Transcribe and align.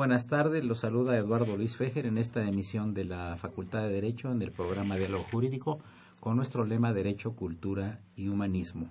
Buenas 0.00 0.28
tardes. 0.28 0.64
Los 0.64 0.80
saluda 0.80 1.16
Eduardo 1.16 1.56
Luis 1.56 1.76
Fejer 1.76 2.06
en 2.06 2.18
esta 2.18 2.46
emisión 2.46 2.94
de 2.94 3.04
la 3.04 3.36
Facultad 3.36 3.82
de 3.82 3.94
Derecho 3.94 4.30
en 4.30 4.40
el 4.42 4.52
programa 4.52 4.96
Diálogo 4.96 5.24
Jurídico 5.30 5.80
con 6.20 6.36
nuestro 6.36 6.64
lema 6.64 6.92
Derecho, 6.92 7.32
Cultura 7.32 8.00
y 8.14 8.28
Humanismo. 8.28 8.90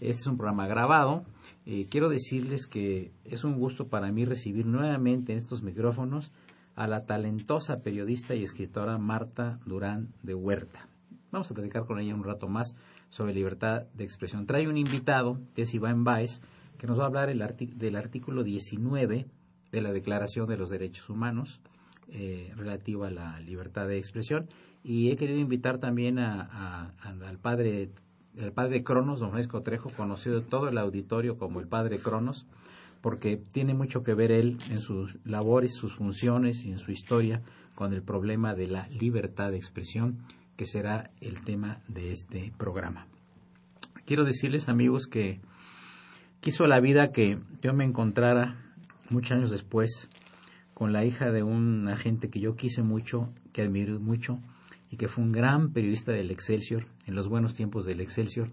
Este 0.00 0.22
es 0.22 0.26
un 0.26 0.38
programa 0.38 0.66
grabado. 0.66 1.24
Eh, 1.66 1.86
quiero 1.90 2.08
decirles 2.08 2.66
que 2.66 3.12
es 3.24 3.44
un 3.44 3.58
gusto 3.58 3.88
para 3.88 4.10
mí 4.10 4.24
recibir 4.24 4.64
nuevamente 4.64 5.32
en 5.32 5.38
estos 5.38 5.62
micrófonos 5.62 6.32
a 6.74 6.86
la 6.86 7.04
talentosa 7.04 7.76
periodista 7.76 8.34
y 8.34 8.42
escritora 8.42 8.96
Marta 8.96 9.60
Durán 9.66 10.08
de 10.22 10.34
Huerta. 10.34 10.88
Vamos 11.30 11.50
a 11.50 11.54
platicar 11.54 11.84
con 11.84 12.00
ella 12.00 12.14
un 12.14 12.24
rato 12.24 12.48
más 12.48 12.76
sobre 13.10 13.34
libertad 13.34 13.82
de 13.94 14.04
expresión. 14.04 14.46
Trae 14.46 14.66
un 14.66 14.78
invitado, 14.78 15.38
que 15.54 15.62
es 15.62 15.74
Iván 15.74 16.02
Baez, 16.02 16.40
que 16.78 16.86
nos 16.86 16.98
va 16.98 17.04
a 17.04 17.06
hablar 17.08 17.28
del 17.28 17.96
artículo 17.96 18.42
19 18.42 19.26
de 19.72 19.80
la 19.80 19.92
Declaración 19.92 20.46
de 20.46 20.56
los 20.56 20.70
Derechos 20.70 21.10
Humanos 21.10 21.60
eh, 22.08 22.52
relativa 22.56 23.08
a 23.08 23.10
la 23.10 23.40
libertad 23.40 23.88
de 23.88 23.98
expresión. 23.98 24.48
Y 24.84 25.10
he 25.10 25.16
querido 25.16 25.38
invitar 25.38 25.78
también 25.78 26.18
a, 26.18 26.92
al 27.02 27.38
padre 27.38 27.90
el 28.36 28.52
padre 28.52 28.82
Cronos, 28.82 29.20
don 29.20 29.30
Francisco 29.30 29.62
Trejo, 29.62 29.90
conocido 29.90 30.40
de 30.40 30.46
todo 30.46 30.68
el 30.68 30.78
auditorio 30.78 31.36
como 31.36 31.60
el 31.60 31.68
padre 31.68 31.98
Cronos, 31.98 32.46
porque 33.00 33.36
tiene 33.36 33.74
mucho 33.74 34.02
que 34.02 34.14
ver 34.14 34.32
él 34.32 34.56
en 34.70 34.80
sus 34.80 35.18
labores, 35.24 35.74
sus 35.74 35.94
funciones 35.94 36.64
y 36.64 36.70
en 36.70 36.78
su 36.78 36.92
historia 36.92 37.42
con 37.74 37.92
el 37.92 38.02
problema 38.02 38.54
de 38.54 38.68
la 38.68 38.88
libertad 38.88 39.50
de 39.50 39.58
expresión, 39.58 40.18
que 40.56 40.66
será 40.66 41.10
el 41.20 41.42
tema 41.42 41.82
de 41.88 42.12
este 42.12 42.52
programa. 42.56 43.06
Quiero 44.06 44.24
decirles, 44.24 44.68
amigos, 44.68 45.06
que 45.06 45.40
quiso 46.40 46.66
la 46.66 46.80
vida 46.80 47.12
que 47.12 47.38
yo 47.62 47.72
me 47.74 47.84
encontrara 47.84 48.71
muchos 49.10 49.32
años 49.32 49.50
después, 49.50 50.08
con 50.74 50.92
la 50.92 51.04
hija 51.04 51.30
de 51.30 51.42
un 51.42 51.88
agente 51.88 52.30
que 52.30 52.40
yo 52.40 52.56
quise 52.56 52.82
mucho, 52.82 53.28
que 53.52 53.62
admiré 53.62 53.98
mucho, 53.98 54.38
y 54.90 54.96
que 54.96 55.08
fue 55.08 55.24
un 55.24 55.32
gran 55.32 55.72
periodista 55.72 56.12
del 56.12 56.30
Excelsior, 56.30 56.86
en 57.06 57.14
los 57.14 57.28
buenos 57.28 57.54
tiempos 57.54 57.84
del 57.84 58.00
Excelsior, 58.00 58.50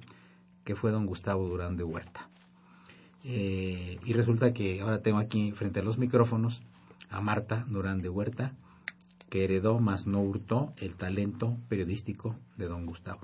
que 0.64 0.76
fue 0.76 0.92
don 0.92 1.06
Gustavo 1.06 1.48
Durán 1.48 1.76
de 1.76 1.84
Huerta. 1.84 2.30
Eh, 3.24 4.00
y 4.06 4.14
resulta 4.14 4.54
que 4.54 4.82
ahora 4.82 5.02
tengo 5.02 5.18
aquí 5.18 5.52
frente 5.52 5.82
a 5.82 5.84
los 5.84 5.98
micrófonos 5.98 6.62
a 7.10 7.22
Marta 7.22 7.66
Durán 7.68 8.02
de 8.02 8.10
Huerta, 8.10 8.54
que 9.30 9.44
heredó, 9.44 9.80
más 9.80 10.08
no 10.08 10.22
hurtó, 10.22 10.74
el 10.78 10.96
talento 10.96 11.58
periodístico 11.68 12.36
de 12.58 12.68
don 12.68 12.86
Gustavo. 12.86 13.22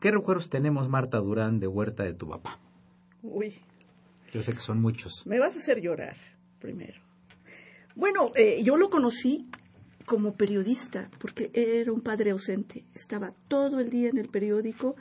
¿Qué 0.00 0.10
recuerdos 0.10 0.48
tenemos, 0.48 0.88
Marta 0.88 1.18
Durán 1.18 1.60
de 1.60 1.66
Huerta, 1.66 2.04
de 2.04 2.14
tu 2.14 2.28
papá? 2.28 2.58
Uy, 3.22 3.54
yo 4.32 4.42
sé 4.42 4.52
que 4.52 4.60
son 4.60 4.80
muchos. 4.80 5.26
Me 5.26 5.38
vas 5.38 5.54
a 5.54 5.58
hacer 5.58 5.80
llorar 5.80 6.16
primero. 6.60 7.00
Bueno, 7.94 8.32
eh, 8.36 8.62
yo 8.62 8.76
lo 8.76 8.90
conocí 8.90 9.48
como 10.06 10.34
periodista, 10.34 11.10
porque 11.18 11.50
era 11.52 11.92
un 11.92 12.00
padre 12.00 12.30
ausente. 12.30 12.84
Estaba 12.94 13.30
todo 13.48 13.80
el 13.80 13.90
día 13.90 14.08
en 14.08 14.18
el 14.18 14.28
periódico 14.28 14.96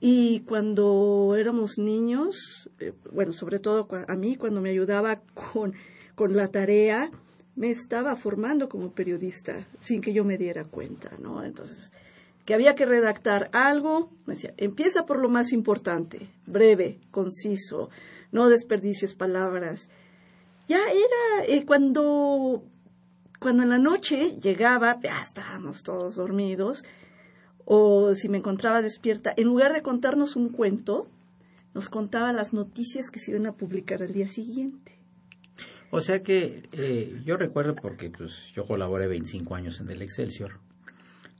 y 0.00 0.40
cuando 0.40 1.34
éramos 1.38 1.78
niños, 1.78 2.70
eh, 2.80 2.92
bueno, 3.12 3.32
sobre 3.32 3.58
todo 3.58 3.88
a 4.06 4.16
mí, 4.16 4.36
cuando 4.36 4.60
me 4.60 4.70
ayudaba 4.70 5.16
con, 5.34 5.74
con 6.14 6.36
la 6.36 6.48
tarea, 6.48 7.10
me 7.54 7.70
estaba 7.70 8.14
formando 8.16 8.68
como 8.68 8.92
periodista 8.92 9.66
sin 9.80 10.02
que 10.02 10.12
yo 10.12 10.24
me 10.24 10.36
diera 10.36 10.64
cuenta, 10.64 11.10
¿no? 11.18 11.42
Entonces, 11.42 11.90
que 12.44 12.54
había 12.54 12.74
que 12.74 12.86
redactar 12.86 13.48
algo, 13.52 14.10
me 14.26 14.34
decía, 14.34 14.52
empieza 14.58 15.06
por 15.06 15.18
lo 15.18 15.28
más 15.28 15.52
importante, 15.52 16.28
breve, 16.46 17.00
conciso, 17.10 17.88
no 18.32 18.48
desperdicies 18.48 19.14
palabras. 19.14 19.88
Ya 20.68 20.78
era 20.78 21.46
eh, 21.46 21.64
cuando, 21.64 22.64
cuando 23.40 23.62
en 23.62 23.70
la 23.70 23.78
noche 23.78 24.38
llegaba, 24.40 24.98
ya 25.02 25.20
estábamos 25.22 25.82
todos 25.82 26.16
dormidos, 26.16 26.84
o 27.64 28.14
si 28.14 28.28
me 28.28 28.38
encontraba 28.38 28.82
despierta, 28.82 29.32
en 29.36 29.44
lugar 29.46 29.72
de 29.72 29.82
contarnos 29.82 30.36
un 30.36 30.50
cuento, 30.50 31.08
nos 31.74 31.88
contaba 31.88 32.32
las 32.32 32.54
noticias 32.54 33.10
que 33.10 33.18
se 33.18 33.32
iban 33.32 33.46
a 33.46 33.52
publicar 33.52 34.02
al 34.02 34.12
día 34.12 34.28
siguiente. 34.28 34.96
O 35.90 36.00
sea 36.00 36.22
que 36.22 36.68
eh, 36.72 37.20
yo 37.24 37.36
recuerdo 37.36 37.74
porque 37.74 38.10
pues 38.10 38.52
yo 38.54 38.66
colaboré 38.66 39.06
25 39.06 39.54
años 39.54 39.80
en 39.80 39.90
el 39.90 40.02
Excelsior, 40.02 40.60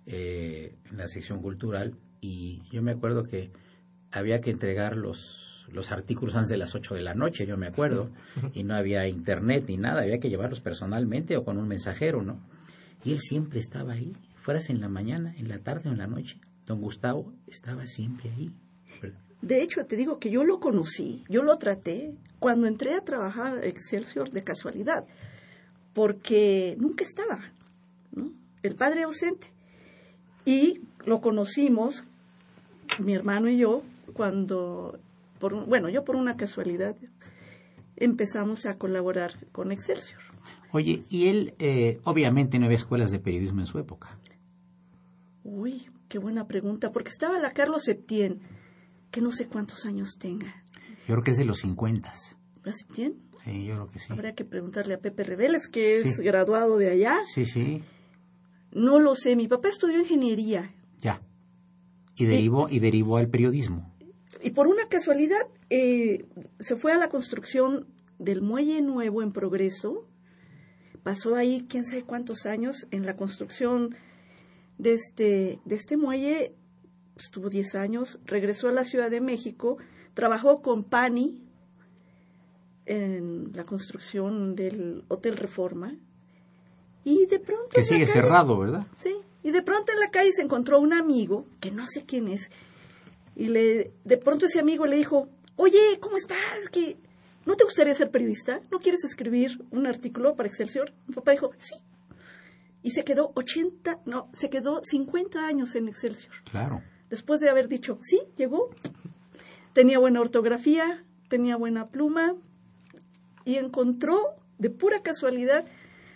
eh, 0.06 0.74
en 0.90 0.96
la 0.96 1.08
sección 1.08 1.40
cultural, 1.42 1.96
y 2.20 2.60
yo 2.70 2.82
me 2.82 2.92
acuerdo 2.92 3.24
que 3.24 3.50
había 4.10 4.40
que 4.40 4.50
entregar 4.50 4.96
los 4.96 5.55
los 5.72 5.92
artículos 5.92 6.34
antes 6.34 6.50
de 6.50 6.56
las 6.56 6.74
8 6.74 6.94
de 6.94 7.02
la 7.02 7.14
noche, 7.14 7.46
yo 7.46 7.56
me 7.56 7.66
acuerdo, 7.66 8.10
y 8.54 8.64
no 8.64 8.74
había 8.74 9.08
internet 9.08 9.64
ni 9.68 9.76
nada, 9.76 10.02
había 10.02 10.18
que 10.18 10.28
llevarlos 10.28 10.60
personalmente 10.60 11.36
o 11.36 11.44
con 11.44 11.58
un 11.58 11.68
mensajero, 11.68 12.22
¿no? 12.22 12.40
Y 13.04 13.12
él 13.12 13.18
siempre 13.18 13.60
estaba 13.60 13.92
ahí, 13.92 14.12
fueras 14.42 14.70
en 14.70 14.80
la 14.80 14.88
mañana, 14.88 15.34
en 15.36 15.48
la 15.48 15.58
tarde 15.58 15.88
o 15.88 15.92
en 15.92 15.98
la 15.98 16.06
noche. 16.06 16.40
Don 16.66 16.80
Gustavo 16.80 17.32
estaba 17.46 17.86
siempre 17.86 18.30
ahí. 18.30 18.52
De 19.42 19.62
hecho, 19.62 19.84
te 19.84 19.96
digo 19.96 20.18
que 20.18 20.30
yo 20.30 20.44
lo 20.44 20.58
conocí, 20.58 21.24
yo 21.28 21.42
lo 21.42 21.56
traté 21.58 22.14
cuando 22.38 22.66
entré 22.66 22.94
a 22.94 23.02
trabajar 23.02 23.64
Excelsior 23.64 24.30
de 24.30 24.42
casualidad, 24.42 25.04
porque 25.94 26.76
nunca 26.78 27.04
estaba, 27.04 27.40
¿no? 28.12 28.32
El 28.62 28.74
padre 28.74 29.04
ausente. 29.04 29.48
Y 30.44 30.80
lo 31.04 31.20
conocimos, 31.20 32.04
mi 32.98 33.14
hermano 33.14 33.48
y 33.48 33.58
yo, 33.58 33.82
cuando 34.12 34.98
bueno, 35.40 35.88
yo 35.88 36.04
por 36.04 36.16
una 36.16 36.36
casualidad 36.36 36.96
empezamos 37.96 38.66
a 38.66 38.76
colaborar 38.78 39.32
con 39.52 39.72
Excelsior. 39.72 40.20
Oye, 40.72 41.04
y 41.08 41.28
él 41.28 41.54
eh, 41.58 42.00
obviamente 42.04 42.58
no 42.58 42.66
había 42.66 42.76
escuelas 42.76 43.10
de 43.10 43.18
periodismo 43.18 43.60
en 43.60 43.66
su 43.66 43.78
época. 43.78 44.18
Uy, 45.42 45.88
qué 46.08 46.18
buena 46.18 46.46
pregunta, 46.46 46.92
porque 46.92 47.10
estaba 47.10 47.38
la 47.38 47.52
Carlos 47.52 47.84
Septién, 47.84 48.40
que 49.10 49.20
no 49.20 49.32
sé 49.32 49.46
cuántos 49.46 49.86
años 49.86 50.18
tenga. 50.18 50.62
Yo 51.06 51.14
creo 51.14 51.22
que 51.22 51.30
es 51.30 51.38
de 51.38 51.44
los 51.44 51.58
50. 51.58 52.10
¿Así 52.10 52.84
bien? 52.94 53.22
Sí, 53.44 53.64
yo 53.64 53.74
creo 53.74 53.90
que 53.90 53.98
sí. 54.00 54.12
Habría 54.12 54.34
que 54.34 54.44
preguntarle 54.44 54.94
a 54.94 54.98
Pepe 54.98 55.22
Reveles, 55.22 55.68
que 55.68 55.98
es 55.98 56.18
graduado 56.18 56.78
de 56.78 56.90
allá. 56.90 57.20
Sí, 57.32 57.44
sí. 57.44 57.82
No 58.72 58.98
lo 58.98 59.14
sé, 59.14 59.36
mi 59.36 59.46
papá 59.46 59.68
estudió 59.68 59.98
ingeniería. 60.00 60.74
Ya. 60.98 61.22
Y 62.16 62.26
derivó, 62.26 62.68
y, 62.68 62.80
derivó 62.80 63.18
al 63.18 63.28
periodismo. 63.28 63.94
Y 64.46 64.50
por 64.50 64.68
una 64.68 64.86
casualidad, 64.86 65.48
eh, 65.70 66.24
se 66.60 66.76
fue 66.76 66.92
a 66.92 66.98
la 66.98 67.08
construcción 67.08 67.88
del 68.20 68.42
muelle 68.42 68.80
nuevo 68.80 69.20
en 69.20 69.32
progreso. 69.32 70.06
Pasó 71.02 71.34
ahí 71.34 71.66
quién 71.68 71.84
sabe 71.84 72.04
cuántos 72.04 72.46
años 72.46 72.86
en 72.92 73.06
la 73.06 73.16
construcción 73.16 73.96
de 74.78 74.94
este, 74.94 75.58
de 75.64 75.74
este 75.74 75.96
muelle. 75.96 76.54
Estuvo 77.16 77.48
10 77.48 77.74
años, 77.74 78.20
regresó 78.24 78.68
a 78.68 78.72
la 78.72 78.84
Ciudad 78.84 79.10
de 79.10 79.20
México, 79.20 79.78
trabajó 80.14 80.62
con 80.62 80.84
Pani 80.84 81.42
en 82.84 83.50
la 83.52 83.64
construcción 83.64 84.54
del 84.54 85.02
Hotel 85.08 85.38
Reforma. 85.38 85.92
Y 87.02 87.26
de 87.26 87.40
pronto. 87.40 87.70
Que 87.70 87.82
sigue 87.82 88.06
cerrado, 88.06 88.56
¿verdad? 88.56 88.86
Sí. 88.94 89.12
Y 89.42 89.50
de 89.50 89.62
pronto 89.62 89.90
en 89.92 89.98
la 89.98 90.12
calle 90.12 90.30
se 90.30 90.42
encontró 90.42 90.78
un 90.78 90.92
amigo, 90.92 91.46
que 91.58 91.72
no 91.72 91.88
sé 91.88 92.04
quién 92.06 92.28
es, 92.28 92.48
y 93.36 93.48
le, 93.48 93.92
de 94.04 94.16
pronto 94.16 94.46
ese 94.46 94.58
amigo 94.58 94.86
le 94.86 94.96
dijo, 94.96 95.28
oye, 95.56 95.98
¿cómo 96.00 96.16
estás? 96.16 96.68
¿Que 96.72 96.96
¿No 97.46 97.54
te 97.54 97.62
gustaría 97.62 97.94
ser 97.94 98.10
periodista? 98.10 98.60
¿No 98.72 98.80
quieres 98.80 99.04
escribir 99.04 99.64
un 99.70 99.86
artículo 99.86 100.34
para 100.34 100.48
Excelsior? 100.48 100.92
Mi 101.06 101.14
papá 101.14 101.30
dijo, 101.30 101.52
sí. 101.58 101.76
Y 102.82 102.90
se 102.90 103.04
quedó 103.04 103.30
80, 103.36 104.00
no, 104.04 104.28
se 104.32 104.50
quedó 104.50 104.80
50 104.82 105.46
años 105.46 105.76
en 105.76 105.86
Excelsior. 105.86 106.34
Claro. 106.50 106.82
Después 107.08 107.40
de 107.40 107.48
haber 107.48 107.68
dicho, 107.68 107.98
sí, 108.02 108.20
llegó. 108.36 108.70
Tenía 109.74 110.00
buena 110.00 110.20
ortografía, 110.20 111.04
tenía 111.28 111.56
buena 111.56 111.88
pluma 111.88 112.34
y 113.44 113.56
encontró 113.56 114.34
de 114.58 114.70
pura 114.70 115.02
casualidad 115.02 115.66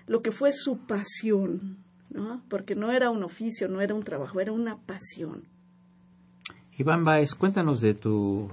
lo 0.08 0.22
que 0.22 0.32
fue 0.32 0.52
su 0.52 0.78
pasión, 0.78 1.84
¿no? 2.08 2.42
Porque 2.48 2.74
no 2.74 2.90
era 2.90 3.10
un 3.10 3.22
oficio, 3.22 3.68
no 3.68 3.80
era 3.80 3.94
un 3.94 4.02
trabajo, 4.02 4.40
era 4.40 4.50
una 4.50 4.78
pasión. 4.78 5.44
Iván 6.80 7.04
Baez, 7.04 7.34
cuéntanos 7.34 7.82
de 7.82 7.92
tu 7.92 8.48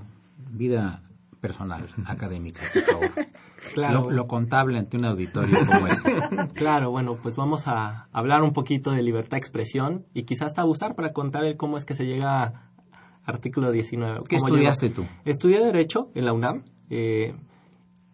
vida 0.51 1.01
personal, 1.39 1.87
académica, 2.05 2.61
por 2.73 2.83
favor. 2.83 3.11
Claro. 3.73 4.11
Lo, 4.11 4.27
contable 4.27 4.77
ante 4.77 4.97
un 4.97 5.05
auditorio 5.05 5.65
como 5.65 5.87
este. 5.87 6.13
Claro, 6.53 6.91
bueno, 6.91 7.15
pues 7.15 7.35
vamos 7.37 7.67
a 7.67 8.07
hablar 8.11 8.43
un 8.43 8.53
poquito 8.53 8.91
de 8.91 9.01
libertad 9.01 9.31
de 9.31 9.37
expresión 9.39 10.05
y 10.13 10.23
quizás 10.23 10.49
hasta 10.49 10.61
abusar 10.61 10.93
para 10.93 11.11
contar 11.11 11.57
cómo 11.57 11.75
es 11.75 11.83
que 11.83 11.95
se 11.95 12.05
llega 12.05 12.43
a 12.43 12.71
artículo 13.25 13.71
19. 13.71 14.19
¿Qué 14.29 14.35
estudiaste 14.35 14.91
tú? 14.91 15.07
Estudié 15.25 15.59
Derecho 15.59 16.11
en 16.13 16.25
la 16.25 16.33
UNAM. 16.33 16.65
Eh, 16.91 17.33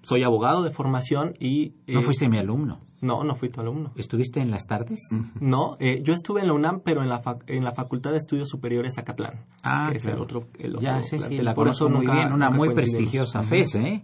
soy 0.03 0.23
abogado 0.23 0.63
de 0.63 0.71
formación 0.71 1.33
y... 1.39 1.73
¿No 1.87 1.99
eh, 1.99 2.03
fuiste 2.03 2.29
mi 2.29 2.37
alumno? 2.37 2.79
No, 3.01 3.23
no 3.23 3.35
fui 3.35 3.49
tu 3.49 3.59
alumno. 3.59 3.91
¿Estuviste 3.97 4.39
en 4.39 4.49
las 4.49 4.65
tardes? 4.65 4.99
No, 5.39 5.75
eh, 5.79 6.01
yo 6.03 6.13
estuve 6.13 6.39
en 6.39 6.47
la 6.47 6.53
UNAM, 6.53 6.81
pero 6.85 7.01
en 7.01 7.09
la, 7.09 7.21
en 7.47 7.63
la 7.63 7.73
Facultad 7.73 8.11
de 8.11 8.17
Estudios 8.17 8.47
Superiores 8.47 8.97
Acatlán. 8.97 9.45
Ah, 9.61 9.91
es 9.93 10.05
el 10.05 10.19
otro, 10.19 10.47
ya, 10.79 11.03
sí, 11.03 11.19
sí, 11.19 11.39
la 11.39 11.53
conozco 11.53 11.89
muy 11.89 12.05
bien, 12.05 12.31
una 12.31 12.49
muy 12.49 12.73
prestigiosa 12.73 13.43
FES, 13.43 13.75
¿eh? 13.75 14.01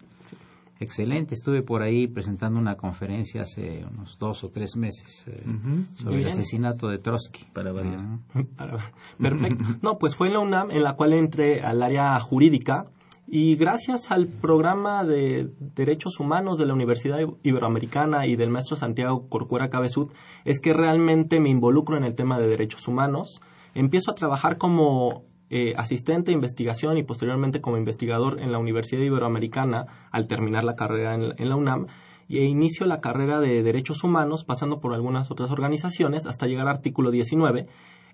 Excelente, 0.81 1.34
estuve 1.34 1.62
por 1.62 1.81
ahí 1.81 2.07
presentando 2.07 2.57
una 2.57 2.75
conferencia 2.75 3.42
hace 3.42 3.86
unos 3.92 4.18
dos 4.18 4.45
o 4.45 4.50
tres 4.50 4.78
meses 4.78 5.25
eh, 5.28 5.44
sobre 5.95 6.22
el 6.22 6.28
asesinato 6.28 6.88
de 6.88 7.00
Trotsky. 7.00 7.45
Para 7.54 7.74
variar. 7.74 8.00
Perfecto. 9.18 9.66
No, 9.81 9.98
pues 9.98 10.16
fue 10.16 10.28
en 10.28 10.34
la 10.34 10.40
UNAM 10.40 10.72
en 10.72 10.84
la 10.84 10.94
cual 10.94 11.13
entré 11.13 11.62
al 11.62 11.84
área 11.84 12.18
jurídica 12.22 12.86
y 13.31 13.56
gracias 13.58 14.10
al 14.12 14.28
programa 14.28 15.04
de 15.04 15.52
derechos 15.76 16.20
humanos 16.20 16.58
de 16.58 16.66
la 16.66 16.74
Universidad 16.74 17.20
Iberoamericana 17.44 18.26
y 18.26 18.36
del 18.36 18.50
maestro 18.50 18.76
Santiago 18.76 19.30
Corcuera 19.30 19.70
Cabezud, 19.70 20.12
es 20.46 20.60
que 20.60 20.74
realmente 20.74 21.40
me 21.40 21.50
involucro 21.50 21.96
en 21.96 22.04
el 22.04 22.16
tema 22.16 22.40
de 22.40 22.48
derechos 22.48 22.88
humanos. 22.88 23.42
Empiezo 23.76 24.10
a 24.10 24.16
trabajar 24.16 24.58
como 24.58 25.26
eh, 25.52 25.76
asistente 25.78 26.31
de 26.31 26.36
investigación 26.36 26.98
y 26.98 27.04
posteriormente 27.04 27.62
como 27.62 27.78
investigador 27.78 28.42
en 28.42 28.52
la 28.52 28.58
Universidad 28.58 29.04
Iberoamericana 29.04 30.10
al 30.12 30.26
terminar 30.26 30.64
la 30.64 30.76
carrera 30.76 31.14
en, 31.14 31.34
en 31.38 31.50
la 31.50 31.56
UNAM 31.56 31.86
e 32.30 32.44
inicio 32.46 32.88
la 32.88 33.00
carrera 33.00 33.40
de 33.42 33.62
derechos 33.62 34.04
humanos 34.04 34.44
pasando 34.44 34.80
por 34.80 34.94
algunas 34.94 35.30
otras 35.30 35.52
organizaciones 35.52 36.26
hasta 36.26 36.48
llegar 36.48 36.68
al 36.68 36.76
artículo 36.76 37.12
19 37.12 37.68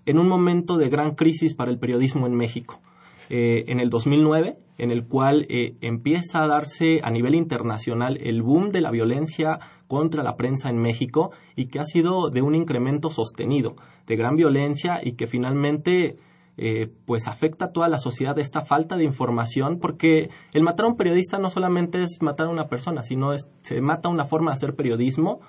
en 0.04 0.18
un 0.18 0.28
momento 0.28 0.76
de 0.76 0.90
gran 0.90 1.14
crisis 1.14 1.54
para 1.54 1.70
el 1.70 1.78
periodismo 1.78 2.26
en 2.26 2.34
México. 2.34 2.80
Eh, 3.28 3.64
en 3.68 3.80
el 3.80 3.90
2009, 3.90 4.58
en 4.78 4.90
el 4.90 5.06
cual 5.06 5.46
eh, 5.48 5.76
empieza 5.80 6.42
a 6.42 6.46
darse 6.46 7.00
a 7.02 7.10
nivel 7.10 7.34
internacional 7.34 8.18
el 8.22 8.42
boom 8.42 8.70
de 8.70 8.80
la 8.80 8.90
violencia 8.90 9.58
contra 9.86 10.22
la 10.22 10.36
prensa 10.36 10.68
en 10.68 10.78
México 10.78 11.30
y 11.54 11.66
que 11.66 11.78
ha 11.78 11.84
sido 11.84 12.30
de 12.30 12.42
un 12.42 12.54
incremento 12.54 13.10
sostenido, 13.10 13.76
de 14.06 14.16
gran 14.16 14.36
violencia 14.36 15.00
y 15.02 15.12
que 15.12 15.26
finalmente 15.26 16.16
eh, 16.58 16.90
pues 17.04 17.28
afecta 17.28 17.66
a 17.66 17.72
toda 17.72 17.88
la 17.88 17.98
sociedad 17.98 18.38
esta 18.38 18.62
falta 18.62 18.96
de 18.96 19.04
información 19.04 19.78
porque 19.78 20.30
el 20.52 20.62
matar 20.62 20.86
a 20.86 20.88
un 20.88 20.96
periodista 20.96 21.38
no 21.38 21.50
solamente 21.50 22.02
es 22.02 22.18
matar 22.22 22.46
a 22.46 22.50
una 22.50 22.68
persona, 22.68 23.02
sino 23.02 23.32
se 23.36 23.80
mata 23.80 24.08
una 24.08 24.24
forma 24.24 24.50
de 24.50 24.56
hacer 24.56 24.74
periodismo. 24.74 25.40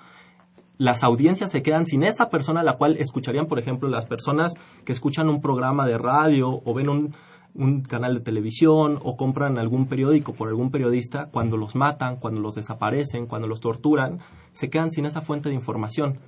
Las 0.76 1.02
audiencias 1.02 1.50
se 1.50 1.62
quedan 1.62 1.86
sin 1.86 2.04
esa 2.04 2.30
persona 2.30 2.60
a 2.60 2.64
la 2.64 2.76
cual 2.76 2.98
escucharían, 2.98 3.46
por 3.46 3.58
ejemplo, 3.58 3.88
las 3.88 4.06
personas 4.06 4.54
que 4.84 4.92
escuchan 4.92 5.28
un 5.28 5.40
programa 5.40 5.86
de 5.86 5.98
radio 5.98 6.60
o 6.64 6.74
ven 6.74 6.88
un, 6.88 7.14
un 7.54 7.82
canal 7.82 8.14
de 8.14 8.20
televisión 8.20 8.98
o 9.02 9.16
compran 9.16 9.58
algún 9.58 9.86
periódico 9.86 10.32
por 10.32 10.48
algún 10.48 10.70
periodista, 10.70 11.28
cuando 11.30 11.56
los 11.56 11.74
matan, 11.74 12.16
cuando 12.16 12.40
los 12.40 12.54
desaparecen, 12.54 13.26
cuando 13.26 13.48
los 13.48 13.60
torturan, 13.60 14.20
se 14.52 14.70
quedan 14.70 14.90
sin 14.90 15.06
esa 15.06 15.20
fuente 15.20 15.48
de 15.48 15.54
información. 15.54 16.18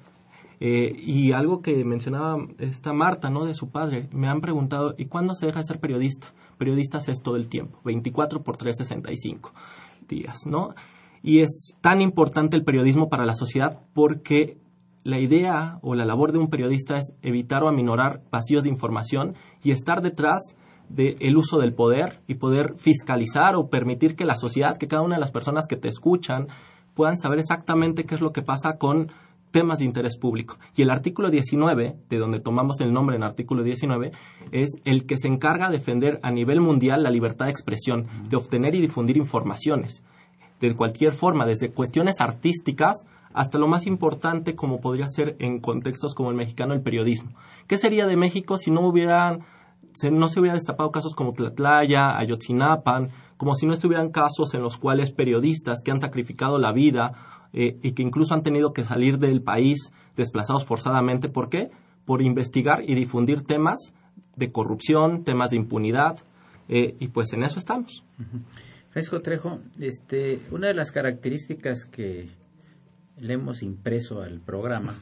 Eh, 0.62 0.94
y 0.94 1.32
algo 1.32 1.62
que 1.62 1.84
mencionaba 1.84 2.37
esta 2.58 2.93
Marta, 2.93 3.31
¿no? 3.31 3.46
De 3.46 3.55
su 3.55 3.70
padre, 3.70 4.08
me 4.12 4.28
han 4.28 4.40
preguntado, 4.43 4.94
¿y 4.99 5.06
cuándo 5.06 5.34
se 5.34 5.46
deja 5.46 5.61
de 5.61 5.64
ser 5.64 5.81
periodista? 5.81 6.34
Periodistas 6.58 7.08
es 7.08 7.22
todo 7.22 7.37
el 7.37 7.49
tiempo, 7.49 7.81
24 7.84 8.43
por 8.43 8.58
365 8.58 9.52
días, 10.06 10.46
¿no? 10.46 10.75
Y 11.22 11.40
es 11.40 11.75
tan 11.81 12.02
importante 12.02 12.56
el 12.56 12.64
periodismo 12.64 13.08
para 13.08 13.25
la 13.25 13.34
sociedad 13.34 13.81
porque 13.94 14.58
la 15.02 15.19
idea 15.19 15.78
o 15.82 15.94
la 15.94 16.05
labor 16.05 16.32
de 16.32 16.38
un 16.38 16.50
periodista 16.50 16.99
es 16.99 17.14
evitar 17.22 17.62
o 17.62 17.69
aminorar 17.69 18.22
vacíos 18.31 18.64
de 18.64 18.69
información 18.69 19.34
y 19.62 19.70
estar 19.70 20.03
detrás 20.03 20.56
del 20.91 21.37
uso 21.37 21.59
del 21.59 21.73
poder 21.73 22.20
y 22.27 22.35
poder 22.35 22.75
fiscalizar 22.77 23.55
o 23.55 23.70
permitir 23.70 24.17
que 24.17 24.25
la 24.25 24.35
sociedad, 24.35 24.77
que 24.77 24.89
cada 24.89 25.03
una 25.03 25.15
de 25.15 25.20
las 25.20 25.31
personas 25.31 25.67
que 25.67 25.77
te 25.77 25.89
escuchan 25.89 26.49
puedan 26.94 27.17
saber 27.17 27.39
exactamente 27.39 28.05
qué 28.05 28.17
es 28.17 28.20
lo 28.20 28.32
que 28.32 28.43
pasa 28.43 28.77
con 28.77 29.13
temas 29.53 29.79
de 29.79 29.85
interés 29.85 30.17
público. 30.17 30.59
Y 30.77 30.82
el 30.82 30.91
artículo 30.91 31.31
19, 31.31 31.97
de 32.09 32.19
donde 32.19 32.41
tomamos 32.41 32.81
el 32.81 32.93
nombre 32.93 33.17
en 33.17 33.23
artículo 33.23 33.63
19, 33.63 34.13
es 34.53 34.70
el 34.85 35.06
que 35.06 35.17
se 35.17 35.29
encarga 35.29 35.70
de 35.70 35.79
defender 35.79 36.20
a 36.23 36.31
nivel 36.31 36.61
mundial 36.61 37.03
la 37.03 37.11
libertad 37.11 37.47
de 37.47 37.53
expresión, 37.53 38.06
de 38.29 38.37
obtener 38.37 38.75
y 38.75 38.81
difundir 38.81 39.17
informaciones, 39.17 40.05
de 40.61 40.75
cualquier 40.75 41.13
forma, 41.13 41.47
desde 41.47 41.70
cuestiones 41.70 42.20
artísticas 42.20 43.06
hasta 43.32 43.59
lo 43.59 43.69
más 43.69 43.87
importante 43.87 44.56
como 44.56 44.81
podría 44.81 45.09
ser 45.09 45.37
en 45.39 45.61
contextos 45.61 46.15
como 46.15 46.31
el 46.31 46.37
mexicano 46.37 46.75
el 46.75 46.82
periodismo. 46.82 47.32
¿Qué 47.67 47.77
sería 47.77 48.06
de 48.06 48.17
México 48.17 48.59
si 48.59 48.70
no 48.70 48.81
hubieran 48.82 49.44
no 50.11 50.29
se 50.29 50.41
hubieran 50.41 50.56
destapado 50.59 50.91
casos 50.91 51.15
como 51.15 51.32
Tlatlaya, 51.32 52.17
Ayotzinapan, 52.19 53.11
como 53.37 53.55
si 53.55 53.67
no 53.67 53.73
estuvieran 53.73 54.11
casos 54.11 54.55
en 54.55 54.63
los 54.63 54.77
cuales 54.77 55.13
periodistas 55.13 55.82
que 55.85 55.91
han 55.91 56.01
sacrificado 56.01 56.59
la 56.59 56.73
vida 56.73 57.49
eh, 57.53 57.79
y 57.82 57.93
que 57.93 58.03
incluso 58.03 58.35
han 58.35 58.43
tenido 58.43 58.73
que 58.73 58.85
salir 58.85 59.19
del 59.19 59.43
país 59.43 59.93
desplazados 60.17 60.65
forzadamente. 60.65 61.29
¿Por 61.29 61.49
qué? 61.49 61.70
Por 62.05 62.23
investigar 62.23 62.82
y 62.89 62.94
difundir 62.94 63.43
temas 63.43 63.94
de 64.37 64.53
corrupción, 64.53 65.25
temas 65.25 65.51
de 65.51 65.56
impunidad, 65.56 66.19
eh, 66.69 66.97
y 67.01 67.09
pues 67.09 67.32
en 67.32 67.43
eso 67.43 67.59
estamos. 67.59 68.05
Trejo, 69.23 69.61
este, 69.79 70.41
una 70.51 70.69
de 70.69 70.75
las 70.75 70.93
características 70.93 71.85
que 71.85 72.29
le 73.19 73.35
hemos 73.35 73.63
impreso 73.63 74.23
al 74.23 74.41
programa 74.41 74.94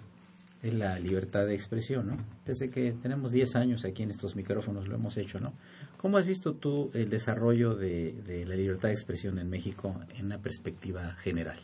es 0.62 0.74
la 0.74 0.98
libertad 0.98 1.46
de 1.46 1.54
expresión, 1.54 2.08
¿no? 2.08 2.16
Desde 2.44 2.70
que 2.70 2.92
tenemos 2.92 3.32
10 3.32 3.56
años 3.56 3.84
aquí 3.84 4.02
en 4.02 4.10
estos 4.10 4.34
micrófonos 4.34 4.88
lo 4.88 4.96
hemos 4.96 5.16
hecho, 5.16 5.38
¿no? 5.38 5.52
¿Cómo 5.98 6.18
has 6.18 6.26
visto 6.26 6.54
tú 6.54 6.90
el 6.94 7.08
desarrollo 7.08 7.74
de, 7.74 8.44
la 8.46 8.56
libertad 8.56 8.88
de 8.88 8.94
expresión 8.94 9.38
en 9.38 9.48
México 9.48 9.94
en 10.16 10.26
una 10.26 10.38
perspectiva 10.38 11.14
general? 11.14 11.60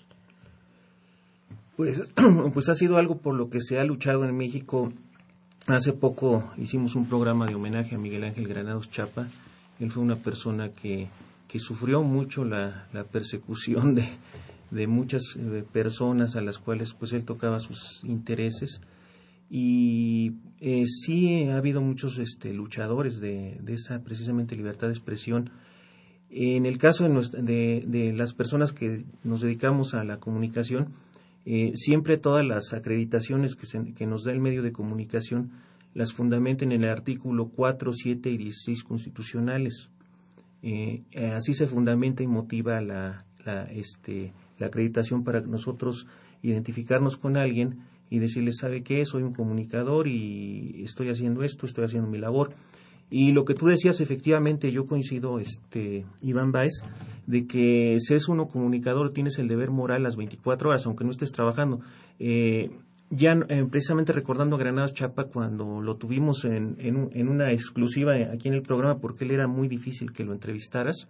Pues, 1.76 2.12
pues 2.54 2.68
ha 2.68 2.74
sido 2.74 2.96
algo 2.98 3.18
por 3.18 3.34
lo 3.34 3.50
que 3.50 3.60
se 3.60 3.78
ha 3.78 3.84
luchado 3.84 4.24
en 4.24 4.36
México. 4.36 4.92
Hace 5.66 5.92
poco 5.92 6.52
hicimos 6.56 6.94
un 6.94 7.08
programa 7.08 7.46
de 7.46 7.54
homenaje 7.54 7.96
a 7.96 7.98
Miguel 7.98 8.24
Ángel 8.24 8.46
Granados 8.46 8.90
Chapa. 8.90 9.26
Él 9.80 9.90
fue 9.90 10.02
una 10.02 10.16
persona 10.16 10.68
que, 10.70 11.08
que 11.48 11.58
sufrió 11.58 12.02
mucho 12.02 12.44
la 12.44 12.86
persecución 13.10 13.94
de, 13.96 14.08
de 14.71 14.87
muchas 14.87 15.23
personas 15.73 16.37
a 16.37 16.40
las 16.40 16.59
cuales 16.59 16.94
pues 16.94 17.12
él 17.12 17.25
tocaba 17.25 17.61
sus 17.61 18.00
intereses 18.04 18.80
y 19.50 20.33
eh, 20.61 20.85
sí 20.87 21.44
ha 21.44 21.59
habido 21.59 21.80
muchos 21.80 22.18
este, 22.18 22.52
luchadores 22.52 23.21
de, 23.21 23.61
esa 23.68 24.02
precisamente 24.02 24.56
libertad 24.56 24.88
de 24.88 24.94
expresión 24.94 25.50
En 26.30 26.66
el 26.66 26.78
caso 26.78 27.09
de, 27.09 27.85
de, 27.87 28.12
las 28.12 28.35
personas 28.35 28.73
que 28.73 29.04
nos 29.23 29.42
dedicamos 29.42 29.94
a 29.94 30.02
la 30.02 30.18
comunicación, 30.18 30.88
eh, 31.44 31.73
siempre 31.75 32.16
todas 32.16 32.44
las 32.44 32.73
acreditaciones 32.73 33.54
que, 33.54 33.94
que 33.94 34.06
nos 34.06 34.25
da 34.25 34.33
el 34.33 34.40
medio 34.40 34.62
de 34.62 34.73
comunicación 34.73 35.52
las 35.92 36.12
fundamenten 36.12 36.73
en 36.73 36.83
el 36.83 36.90
artículo 36.90 37.50
4, 37.54 37.92
7 37.92 38.30
y 38.30 38.37
16 38.37 38.83
constitucionales. 38.83 39.90
Eh, 40.62 41.04
así 41.33 41.54
se 41.54 41.68
fundamenta 41.68 42.25
y 42.25 42.26
motiva 42.26 42.80
la, 42.80 43.25
la, 43.44 43.64
este, 43.71 44.33
la 44.58 44.66
acreditación 44.66 45.25
para 45.25 45.40
nosotros 45.40 46.06
identificarnos 46.42 47.16
con 47.16 47.37
alguien 47.37 47.80
y 48.11 48.18
decirle, 48.18 48.52
¿sabe 48.52 48.82
qué? 48.82 49.04
Soy 49.04 49.23
un 49.23 49.32
comunicador 49.32 50.06
y 50.08 50.82
estoy 50.84 51.08
haciendo 51.08 51.42
esto, 51.42 51.66
estoy 51.66 51.84
haciendo 51.84 52.08
mi 52.08 52.18
labor. 52.18 52.54
Y 53.11 53.32
lo 53.32 53.44
que 53.44 53.54
tú 53.54 53.66
decías, 53.66 54.00
efectivamente, 54.00 54.73
yo 54.73 54.84
coincido, 54.84 55.38
este, 55.38 56.04
Iván 56.23 56.52
Baez, 56.52 56.82
de 57.26 57.46
que 57.46 57.96
si 58.00 58.14
es 58.14 58.28
uno 58.28 58.46
comunicador, 58.46 59.12
tienes 59.12 59.38
el 59.38 59.49
deber 59.49 59.70
moral 59.70 60.02
las 60.02 60.16
24 60.16 60.70
horas, 60.70 60.87
aunque 60.87 61.04
no 61.04 61.11
estés 61.11 61.32
trabajando. 61.32 61.80
Eh, 62.18 62.70
ya 63.11 63.32
eh, 63.49 63.64
precisamente 63.70 64.12
recordando 64.12 64.56
a 64.56 64.58
Granados 64.58 64.94
Chapa 64.94 65.25
cuando 65.25 65.80
lo 65.80 65.96
tuvimos 65.96 66.44
en, 66.44 66.76
en, 66.78 67.28
una 67.28 67.52
exclusiva 67.52 68.14
aquí 68.32 68.49
en 68.49 68.54
el 68.54 68.62
programa, 68.62 68.99
porque 68.99 69.25
él 69.25 69.30
era 69.30 69.46
muy 69.46 69.68
difícil 69.68 70.12
que 70.12 70.25
lo 70.25 70.32
entrevistaras, 70.32 71.08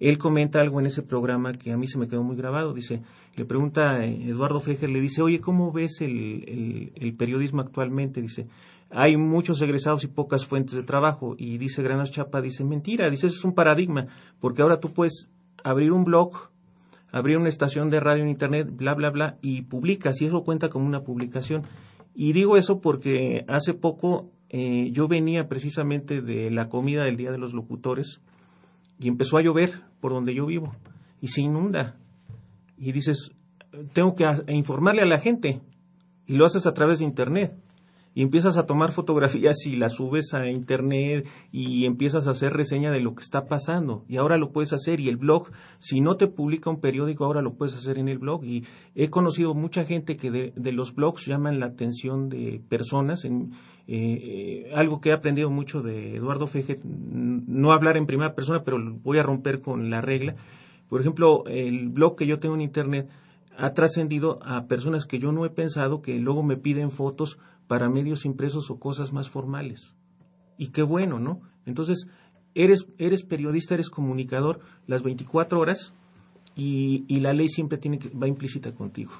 él 0.00 0.18
comenta 0.18 0.60
algo 0.60 0.80
en 0.80 0.86
ese 0.86 1.02
programa 1.02 1.52
que 1.52 1.72
a 1.72 1.76
mí 1.76 1.86
se 1.86 1.98
me 1.98 2.08
quedó 2.08 2.22
muy 2.22 2.36
grabado. 2.36 2.72
Dice, 2.72 3.02
le 3.36 3.44
pregunta 3.44 4.04
Eduardo 4.04 4.60
Fejer, 4.60 4.90
le 4.90 5.00
dice, 5.00 5.22
oye, 5.22 5.40
¿cómo 5.40 5.72
ves 5.72 6.00
el, 6.00 6.92
el 6.94 7.14
periodismo 7.14 7.60
actualmente? 7.60 8.20
Dice, 8.20 8.46
hay 8.90 9.16
muchos 9.16 9.60
egresados 9.60 10.04
y 10.04 10.08
pocas 10.08 10.46
fuentes 10.46 10.74
de 10.74 10.82
trabajo. 10.82 11.34
Y 11.36 11.58
dice 11.58 11.82
Granos 11.82 12.10
Chapa, 12.10 12.40
dice, 12.40 12.64
mentira, 12.64 13.10
dice, 13.10 13.26
eso 13.26 13.36
es 13.36 13.44
un 13.44 13.54
paradigma, 13.54 14.06
porque 14.40 14.62
ahora 14.62 14.80
tú 14.80 14.92
puedes 14.92 15.28
abrir 15.64 15.92
un 15.92 16.04
blog, 16.04 16.50
abrir 17.10 17.36
una 17.36 17.48
estación 17.48 17.90
de 17.90 18.00
radio 18.00 18.22
en 18.22 18.28
internet, 18.28 18.68
bla, 18.70 18.94
bla, 18.94 19.10
bla, 19.10 19.38
y 19.42 19.62
publicas, 19.62 20.20
y 20.20 20.26
eso 20.26 20.42
cuenta 20.42 20.68
como 20.68 20.86
una 20.86 21.02
publicación. 21.02 21.64
Y 22.14 22.32
digo 22.32 22.56
eso 22.56 22.80
porque 22.80 23.44
hace 23.48 23.74
poco 23.74 24.30
eh, 24.48 24.90
yo 24.92 25.06
venía 25.08 25.48
precisamente 25.48 26.22
de 26.22 26.50
la 26.50 26.68
comida 26.68 27.04
del 27.04 27.16
Día 27.16 27.30
de 27.30 27.38
los 27.38 27.52
Locutores 27.52 28.20
y 28.98 29.08
empezó 29.08 29.38
a 29.38 29.42
llover 29.42 29.82
por 30.00 30.12
donde 30.12 30.34
yo 30.34 30.46
vivo 30.46 30.74
y 31.20 31.28
se 31.28 31.42
inunda. 31.42 31.96
Y 32.76 32.92
dices, 32.92 33.32
tengo 33.92 34.14
que 34.14 34.24
informarle 34.52 35.02
a 35.02 35.06
la 35.06 35.18
gente 35.18 35.60
y 36.26 36.36
lo 36.36 36.44
haces 36.44 36.66
a 36.66 36.74
través 36.74 36.98
de 36.98 37.04
internet. 37.04 37.56
Y 38.14 38.22
empiezas 38.22 38.56
a 38.56 38.66
tomar 38.66 38.90
fotografías 38.90 39.64
y 39.66 39.76
las 39.76 39.92
subes 39.92 40.34
a 40.34 40.48
internet 40.48 41.28
y 41.52 41.84
empiezas 41.84 42.26
a 42.26 42.30
hacer 42.30 42.52
reseña 42.52 42.90
de 42.90 43.00
lo 43.00 43.14
que 43.14 43.22
está 43.22 43.46
pasando. 43.46 44.04
Y 44.08 44.16
ahora 44.16 44.38
lo 44.38 44.50
puedes 44.50 44.72
hacer 44.72 44.98
y 44.98 45.08
el 45.08 45.18
blog 45.18 45.52
si 45.78 46.00
no 46.00 46.16
te 46.16 46.26
publica 46.26 46.68
un 46.68 46.80
periódico 46.80 47.24
ahora 47.24 47.42
lo 47.42 47.54
puedes 47.54 47.76
hacer 47.76 47.96
en 47.96 48.08
el 48.08 48.18
blog. 48.18 48.44
Y 48.44 48.64
he 48.96 49.08
conocido 49.08 49.54
mucha 49.54 49.84
gente 49.84 50.16
que 50.16 50.30
de, 50.32 50.72
los 50.72 50.94
blogs 50.94 51.26
llaman 51.26 51.60
la 51.60 51.66
atención 51.66 52.28
de 52.28 52.60
personas 52.68 53.24
en 53.24 53.52
eh, 53.88 54.70
algo 54.74 55.00
que 55.00 55.08
he 55.08 55.12
aprendido 55.12 55.50
mucho 55.50 55.82
de 55.82 56.16
Eduardo 56.16 56.46
Feje 56.46 56.78
no 56.84 57.72
hablar 57.72 57.96
en 57.96 58.06
primera 58.06 58.34
persona 58.34 58.62
pero 58.62 58.78
voy 59.02 59.18
a 59.18 59.22
romper 59.22 59.60
con 59.60 59.90
la 59.90 60.00
regla 60.00 60.36
por 60.88 61.00
ejemplo 61.00 61.44
el 61.46 61.88
blog 61.88 62.16
que 62.16 62.26
yo 62.26 62.38
tengo 62.38 62.54
en 62.54 62.60
internet 62.60 63.08
ha 63.58 63.74
trascendido 63.74 64.38
a 64.42 64.66
personas 64.66 65.04
que 65.04 65.18
yo 65.18 65.32
no 65.32 65.44
he 65.44 65.50
pensado 65.50 66.00
que 66.00 66.18
luego 66.20 66.44
me 66.44 66.56
piden 66.56 66.92
fotos 66.92 67.38
para 67.66 67.90
medios 67.90 68.24
impresos 68.24 68.70
o 68.70 68.78
cosas 68.78 69.12
más 69.12 69.28
formales. 69.28 69.94
Y 70.56 70.68
qué 70.68 70.82
bueno, 70.82 71.18
¿no? 71.18 71.40
Entonces, 71.66 72.08
eres, 72.54 72.86
eres 72.98 73.24
periodista, 73.24 73.74
eres 73.74 73.90
comunicador 73.90 74.60
las 74.86 75.02
24 75.02 75.58
horas 75.58 75.92
y, 76.54 77.04
la 77.20 77.32
ley 77.32 77.48
siempre 77.48 77.78
tiene 77.78 77.98
que, 77.98 78.10
va 78.10 78.28
implícita 78.28 78.72
contigo. 78.72 79.12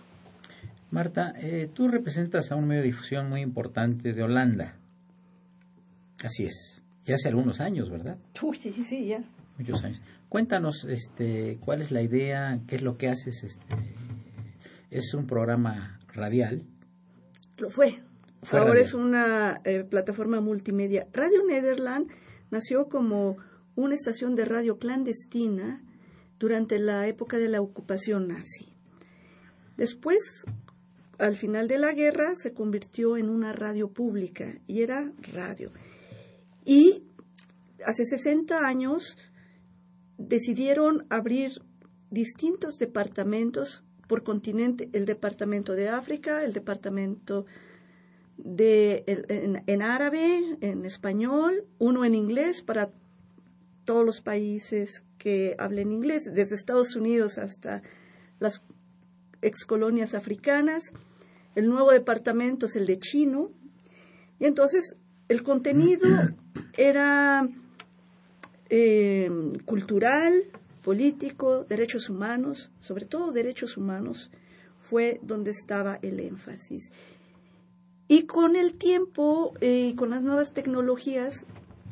Marta, 0.91 1.35
eh, 1.37 1.69
tú 1.73 1.89
representas 1.89 2.51
a 2.51 2.57
un 2.57 2.67
medio 2.67 2.83
de 2.83 2.89
difusión 2.89 3.29
muy 3.29 3.43
importante 3.43 4.13
de 4.13 4.23
Holanda. 4.23 4.77
Así 6.23 6.45
es. 6.45 6.83
Ya 7.05 7.15
hace 7.15 7.29
algunos 7.29 7.61
años, 7.61 7.91
¿verdad? 7.91 8.19
sí, 8.35 8.73
sí, 8.73 8.85
sí, 8.85 9.07
ya. 9.07 9.23
Muchos 9.59 9.83
años. 9.85 10.01
Cuéntanos, 10.29 10.85
este, 10.85 11.59
cuál 11.61 11.83
es 11.83 11.91
la 11.91 12.03
idea, 12.03 12.61
qué 12.67 12.77
es 12.77 12.83
lo 12.83 12.97
que 12.97 13.09
haces. 13.09 13.45
Este, 13.45 13.77
es 14.91 15.15
un 15.15 15.27
programa 15.27 16.01
radial. 16.13 16.65
Lo 17.57 17.69
fue. 17.69 18.03
Ahora 18.53 18.81
es 18.81 18.95
una 18.95 19.61
eh, 19.65 19.85
plataforma 19.85 20.41
multimedia. 20.41 21.07
Radio 21.13 21.45
Nederland 21.47 22.11
nació 22.51 22.89
como 22.89 23.37
una 23.75 23.95
estación 23.95 24.35
de 24.35 24.45
radio 24.45 24.79
clandestina 24.79 25.83
durante 26.39 26.79
la 26.79 27.07
época 27.09 27.39
de 27.39 27.49
la 27.49 27.61
ocupación 27.61 28.29
nazi. 28.29 28.73
Después, 29.77 30.45
al 31.19 31.35
final 31.35 31.69
de 31.69 31.79
la 31.79 31.93
guerra, 31.93 32.35
se 32.37 32.53
convirtió 32.53 33.17
en 33.17 33.29
una 33.29 33.53
radio 33.53 33.91
pública 33.93 34.59
y 34.67 34.83
era 34.83 35.13
radio. 35.33 35.73
Y 36.65 37.05
hace 37.85 38.05
60 38.05 38.67
años 38.67 39.19
decidieron 40.17 41.07
abrir 41.11 41.53
distintos 42.11 42.79
departamentos 42.79 43.85
por 44.07 44.23
continente, 44.23 44.89
el 44.93 45.05
departamento 45.05 45.75
de 45.75 45.89
África, 45.89 46.45
el 46.45 46.53
departamento 46.53 47.45
de, 48.39 49.05
en, 49.67 49.83
árabe, 49.83 50.57
en 50.61 50.85
español, 50.85 51.67
uno 51.79 52.05
en 52.05 52.15
inglés 52.15 52.63
para 52.63 52.91
todos 53.85 54.05
los 54.05 54.21
países 54.21 55.05
que 55.19 55.55
hablen 55.59 55.93
inglés, 55.93 56.31
desde 56.33 56.55
Estados 56.55 56.97
Unidos 56.97 57.39
hasta 57.39 57.83
las 58.39 58.63
excolonias 59.43 60.15
africanas. 60.15 60.93
El 61.59 61.69
nuevo 61.69 61.91
departamento 61.91 62.67
es 62.67 62.77
el 62.77 62.87
de 62.87 63.01
chino. 63.01 63.51
Y 64.39 64.45
entonces 64.45 64.97
el 65.27 65.43
contenido 65.43 66.07
era 66.79 67.49
eh, 68.71 69.29
cultural, 69.65 70.45
político, 70.85 71.65
derechos 71.65 72.11
humanos, 72.11 72.71
sobre 72.79 73.07
todo 73.07 73.33
derechos 73.33 73.77
humanos, 73.77 74.31
fue 74.79 75.19
donde 75.25 75.51
estaba 75.51 75.99
el 76.01 76.21
énfasis. 76.21 76.93
Y 78.07 78.27
con 78.27 78.55
el 78.55 78.79
tiempo 78.79 79.53
y 79.61 79.91
eh, 79.91 79.95
con 79.97 80.11
las 80.11 80.23
nuevas 80.23 80.53
tecnologías 80.53 81.45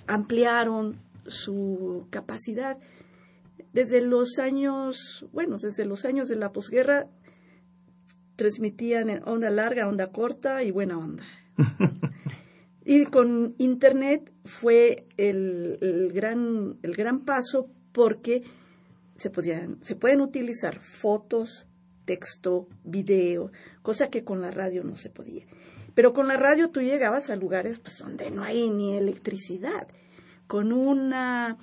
ampliaron 0.06 1.00
su 1.26 2.06
capacidad. 2.10 2.78
Desde 3.72 4.00
los 4.00 4.38
años, 4.38 5.26
bueno, 5.32 5.58
desde 5.58 5.86
los 5.86 6.04
años 6.04 6.28
de 6.28 6.36
la 6.36 6.52
posguerra 6.52 7.08
transmitían 8.36 9.08
en 9.10 9.22
onda 9.26 9.50
larga, 9.50 9.88
onda 9.88 10.12
corta 10.12 10.62
y 10.62 10.70
buena 10.70 10.98
onda. 10.98 11.24
y 12.84 13.06
con 13.06 13.54
Internet 13.58 14.32
fue 14.44 15.06
el, 15.16 15.78
el, 15.80 16.12
gran, 16.12 16.78
el 16.82 16.94
gran 16.94 17.24
paso 17.24 17.68
porque 17.92 18.42
se, 19.16 19.30
podían, 19.30 19.78
se 19.82 19.96
pueden 19.96 20.20
utilizar 20.20 20.80
fotos, 20.80 21.66
texto, 22.04 22.68
video, 22.84 23.50
cosa 23.82 24.08
que 24.08 24.22
con 24.22 24.40
la 24.40 24.50
radio 24.50 24.84
no 24.84 24.96
se 24.96 25.10
podía. 25.10 25.46
Pero 25.94 26.12
con 26.12 26.28
la 26.28 26.36
radio 26.36 26.70
tú 26.70 26.82
llegabas 26.82 27.30
a 27.30 27.36
lugares 27.36 27.78
pues, 27.78 27.98
donde 27.98 28.30
no 28.30 28.44
hay 28.44 28.70
ni 28.70 28.96
electricidad, 28.96 29.88
con 30.46 30.72
una 30.72 31.56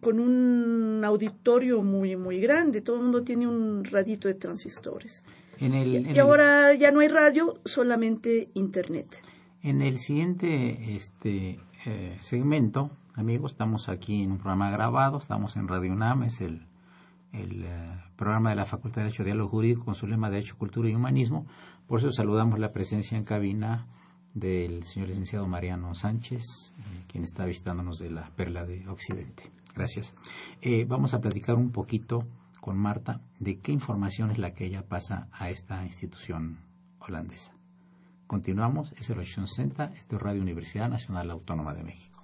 con 0.00 0.20
un 0.20 1.02
auditorio 1.04 1.82
muy 1.82 2.16
muy 2.16 2.38
grande, 2.38 2.80
todo 2.80 2.96
el 2.96 3.02
mundo 3.02 3.22
tiene 3.22 3.46
un 3.48 3.84
radito 3.84 4.28
de 4.28 4.34
transistores. 4.34 5.24
Y, 5.58 6.18
ahora 6.18 6.74
ya 6.74 6.90
no 6.90 7.00
hay 7.00 7.08
radio, 7.08 7.60
solamente 7.64 8.50
internet. 8.54 9.22
En 9.62 9.82
el 9.82 9.98
siguiente 9.98 10.94
este 10.96 11.58
eh, 11.86 12.16
segmento, 12.20 12.90
amigos, 13.14 13.52
estamos 13.52 13.88
aquí 13.88 14.22
en 14.22 14.32
un 14.32 14.38
programa 14.38 14.70
grabado, 14.70 15.18
estamos 15.18 15.56
en 15.56 15.66
Radio 15.66 15.92
UNAM, 15.92 16.24
es 16.24 16.40
el, 16.40 16.66
el 17.32 17.64
eh, 17.64 18.02
programa 18.16 18.50
de 18.50 18.56
la 18.56 18.66
Facultad 18.66 18.96
de 18.96 19.04
Derecho 19.04 19.22
y 19.22 19.26
Diálogo 19.26 19.50
Jurídico 19.50 19.84
con 19.84 19.94
su 19.94 20.06
lema 20.06 20.28
de 20.28 20.36
Derecho, 20.36 20.56
Cultura 20.58 20.88
y 20.88 20.94
Humanismo. 20.94 21.46
Por 21.86 22.00
eso 22.00 22.12
saludamos 22.12 22.58
la 22.58 22.72
presencia 22.72 23.16
en 23.16 23.24
cabina 23.24 23.86
del 24.34 24.84
señor 24.84 25.08
licenciado 25.08 25.48
Mariano 25.48 25.94
Sánchez, 25.94 26.42
eh, 26.78 27.04
quien 27.08 27.24
está 27.24 27.46
visitándonos 27.46 27.98
de 27.98 28.10
la 28.10 28.24
Perla 28.36 28.64
de 28.64 28.86
Occidente. 28.88 29.50
Gracias. 29.74 30.14
Vamos 30.86 31.12
a 31.12 31.20
platicar 31.20 31.56
un 31.56 31.70
poquito 31.70 32.24
con 32.66 32.78
Marta 32.78 33.20
de 33.38 33.60
qué 33.60 33.70
información 33.70 34.32
es 34.32 34.38
la 34.38 34.52
que 34.52 34.66
ella 34.66 34.82
pasa 34.82 35.28
a 35.30 35.50
esta 35.50 35.84
institución 35.84 36.58
holandesa. 36.98 37.52
Continuamos, 38.26 38.92
es 38.98 39.08
el 39.08 39.20
860, 39.20 39.92
esto 39.96 40.16
es 40.16 40.22
Radio 40.22 40.42
Universidad 40.42 40.88
Nacional 40.88 41.30
Autónoma 41.30 41.74
de 41.74 41.84
México. 41.84 42.15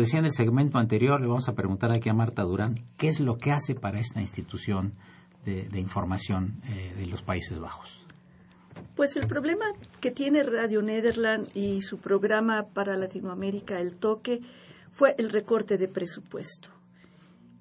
Decía 0.00 0.18
en 0.18 0.24
el 0.26 0.32
segmento 0.32 0.78
anterior, 0.78 1.20
le 1.20 1.26
vamos 1.26 1.48
a 1.48 1.54
preguntar 1.54 1.92
aquí 1.92 2.08
a 2.08 2.14
Marta 2.14 2.42
Durán 2.42 2.84
qué 2.96 3.08
es 3.08 3.20
lo 3.20 3.38
que 3.38 3.52
hace 3.52 3.74
para 3.74 4.00
esta 4.00 4.20
institución 4.20 4.94
de, 5.44 5.80
información 5.80 6.60
eh, 6.68 6.94
de 6.96 7.06
los 7.06 7.22
Países 7.22 7.58
Bajos. 7.58 8.04
Pues 8.94 9.16
el 9.16 9.26
problema 9.26 9.64
que 10.00 10.10
tiene 10.10 10.42
Radio 10.42 10.82
Nederland 10.82 11.48
y 11.54 11.82
su 11.82 11.98
programa 11.98 12.66
para 12.74 12.96
Latinoamérica, 12.96 13.80
El 13.80 13.98
Toque, 13.98 14.40
fue 14.90 15.14
el 15.18 15.30
recorte 15.30 15.78
de 15.78 15.88
presupuesto. 15.88 16.70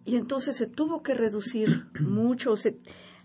Y 0.05 0.15
entonces 0.15 0.57
se 0.57 0.65
tuvo 0.67 1.01
que 1.01 1.13
reducir 1.13 1.85
mucho. 2.01 2.53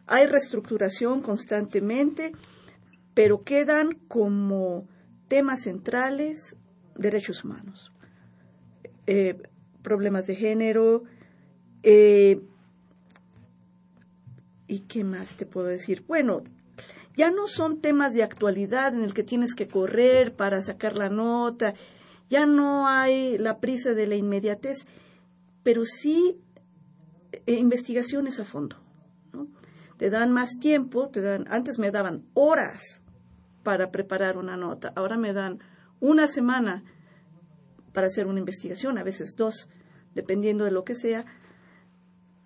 hay 0.07 0.27
reestructuración 0.27 1.23
constantemente, 1.23 2.33
pero 3.15 3.43
quedan 3.43 3.95
como 4.09 4.87
temas 5.29 5.63
centrales 5.63 6.57
derechos 6.97 7.45
humanos, 7.45 7.93
eh, 9.07 9.43
problemas 9.83 10.27
de 10.27 10.35
género, 10.37 11.05
eh, 11.83 12.41
¿y 14.67 14.81
qué 14.81 15.05
más 15.05 15.37
te 15.37 15.47
puedo 15.47 15.67
decir? 15.67 16.05
Bueno, 16.07 16.43
ya 17.17 17.31
no 17.31 17.47
son 17.47 17.81
temas 17.81 18.15
de 18.15 18.23
actualidad 18.23 18.95
en 18.95 19.05
el 19.05 19.15
que 19.15 19.23
tienes 19.23 19.55
que 19.55 19.69
correr 19.69 20.35
para 20.35 20.63
sacar 20.63 20.97
la 20.97 21.11
nota, 21.11 21.75
ya 22.29 22.47
no 22.47 22.89
hay 22.89 23.39
la 23.39 23.61
prisa 23.61 23.93
de 23.93 24.07
la 24.07 24.17
inmediatez, 24.17 24.87
pero 25.63 25.85
sí 25.85 26.41
eh, 27.33 27.55
investigaciones 27.55 28.41
a 28.41 28.45
fondo. 28.45 28.77
Te 29.97 30.11
dan 30.11 30.33
más 30.33 30.59
tiempo, 30.59 31.09
te 31.09 31.21
dan, 31.21 31.45
antes 31.49 31.79
me 31.79 31.91
daban 31.91 32.25
horas 32.35 33.01
para 33.63 33.91
preparar 33.91 34.37
una 34.37 34.57
nota, 34.57 34.93
ahora 34.97 35.17
me 35.17 35.33
dan 35.33 35.61
una 36.01 36.27
semana 36.27 36.83
para 37.95 38.09
hacer 38.09 38.27
una 38.27 38.41
investigación, 38.41 38.99
a 38.99 39.03
veces 39.05 39.37
dos, 39.37 39.69
dependiendo 40.15 40.65
de 40.65 40.73
lo 40.73 40.85
que 40.85 40.95
sea, 40.95 41.25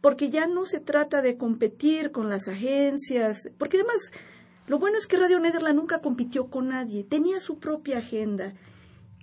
porque 0.01 0.31
ya 0.31 0.47
no 0.47 0.65
se 0.65 0.79
trata 0.79 1.23
de 1.23 1.37
competir 1.37 2.13
con 2.13 2.29
las 2.29 2.47
agencias, 2.47 3.51
porque 3.59 3.79
además 3.79 4.13
lo 4.69 4.79
bueno 4.79 4.99
es 4.99 5.07
que 5.07 5.17
Radio 5.17 5.41
Nederland 5.41 5.77
nunca 5.77 6.01
compitió 6.01 6.49
con 6.51 6.69
nadie, 6.69 7.03
tenía 7.03 7.41
su 7.41 7.59
propia 7.59 7.99
agenda 7.99 8.55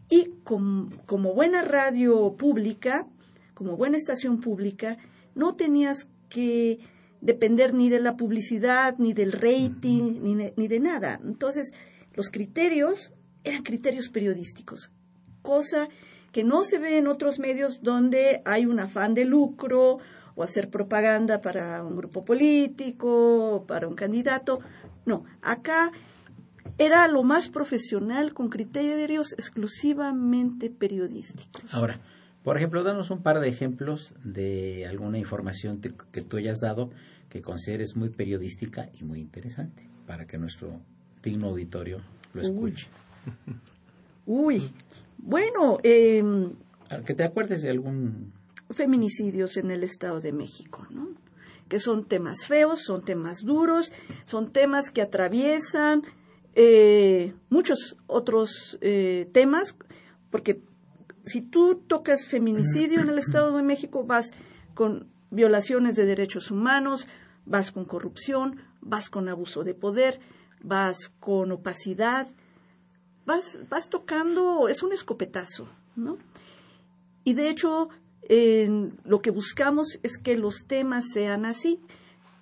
y 0.10 0.32
como, 0.44 0.90
como 1.06 1.34
buena 1.34 1.62
radio 1.62 2.36
pública, 2.36 3.08
como 3.54 3.78
buena 3.78 3.96
estación 3.96 4.42
pública, 4.42 4.98
no 5.36 5.56
tenías 5.56 6.10
que 6.30 6.80
depender 7.22 7.74
ni 7.74 7.90
de 7.90 8.00
la 8.00 8.18
publicidad, 8.18 8.96
ni 8.98 9.14
del 9.14 9.32
rating, 9.32 10.22
ni 10.22 10.36
ni 10.36 10.68
de 10.68 10.80
nada. 10.80 11.20
Entonces, 11.24 11.72
los 12.14 12.30
criterios 12.30 13.14
eran 13.44 13.64
criterios 13.64 14.10
periodísticos, 14.10 14.92
cosa 15.42 15.88
que 16.36 16.44
no 16.44 16.66
se 16.66 16.80
ve 16.80 16.98
en 16.98 17.08
otros 17.08 17.40
medios 17.40 17.82
donde 17.82 18.42
hay 18.44 18.66
un 18.66 18.82
afán 18.82 19.14
de 19.14 19.24
lucro 19.24 20.00
o 20.36 20.44
hacer 20.44 20.70
propaganda 20.70 21.40
para 21.40 21.82
un 21.82 21.96
grupo 21.96 22.26
político, 22.26 23.64
para 23.66 23.88
un 23.88 23.96
candidato. 23.96 24.60
No, 25.06 25.24
acá 25.42 25.94
era 26.78 27.08
lo 27.08 27.24
más 27.24 27.48
profesional 27.48 28.34
con 28.34 28.50
criterios 28.50 29.32
exclusivamente 29.32 30.70
periodísticos. 30.70 31.74
Ahora, 31.74 32.02
por 32.44 32.58
ejemplo, 32.58 32.84
danos 32.84 33.12
un 33.12 33.24
par 33.24 33.40
de 33.40 33.48
ejemplos 33.48 34.14
de 34.26 34.86
alguna 34.88 35.18
información 35.18 35.80
que 35.80 36.22
tú 36.22 36.36
hayas 36.36 36.60
dado 36.60 36.90
que 37.30 37.42
consideres 37.42 37.96
muy 37.96 38.10
periodística 38.10 38.90
y 39.00 39.06
muy 39.06 39.22
interesante 39.22 39.90
para 40.06 40.28
que 40.28 40.38
nuestro 40.38 40.82
digno 41.24 41.48
auditorio 41.48 42.02
lo 42.34 42.42
escuche. 42.42 42.90
Uy, 44.26 44.74
bueno, 45.18 45.80
eh, 45.84 46.24
que 47.06 47.14
te 47.14 47.24
acuerdes 47.24 47.62
de 47.62 47.70
algún 47.70 48.34
feminicidios 48.70 49.58
en 49.58 49.72
el 49.72 49.84
Estado 49.84 50.20
de 50.20 50.32
México, 50.32 50.86
¿no? 50.90 51.10
Que 51.68 51.80
son 51.80 52.06
temas 52.06 52.46
feos, 52.46 52.84
son 52.84 53.04
temas 53.04 53.42
duros, 53.44 53.92
son 54.24 54.52
temas 54.52 54.90
que 54.92 55.02
atraviesan 55.02 56.04
eh, 56.54 57.34
muchos 57.50 57.98
otros 58.08 58.78
eh, 58.82 59.30
temas, 59.34 59.78
porque 60.30 60.62
si 61.26 61.42
tú 61.42 61.84
tocas 61.88 62.26
feminicidio 62.26 63.02
en 63.02 63.10
el 63.10 63.18
Estado 63.18 63.56
de 63.56 63.64
México, 63.64 64.06
vas 64.06 64.32
con 64.74 65.10
violaciones 65.32 65.96
de 65.96 66.06
derechos 66.06 66.52
humanos, 66.52 67.08
vas 67.46 67.72
con 67.72 67.86
corrupción, 67.86 68.62
vas 68.82 69.10
con 69.10 69.28
abuso 69.28 69.64
de 69.64 69.74
poder, 69.74 70.20
vas 70.62 71.10
con 71.20 71.52
opacidad, 71.52 72.28
vas, 73.26 73.60
vas 73.70 73.90
tocando, 73.90 74.68
es 74.70 74.84
un 74.84 74.94
escopetazo, 74.94 75.68
¿no? 75.96 76.18
Y 77.24 77.34
de 77.34 77.50
hecho, 77.50 77.90
lo 79.04 79.22
que 79.22 79.32
buscamos 79.32 80.00
es 80.04 80.18
que 80.18 80.38
los 80.38 80.66
temas 80.68 81.06
sean 81.14 81.46
así, 81.46 81.80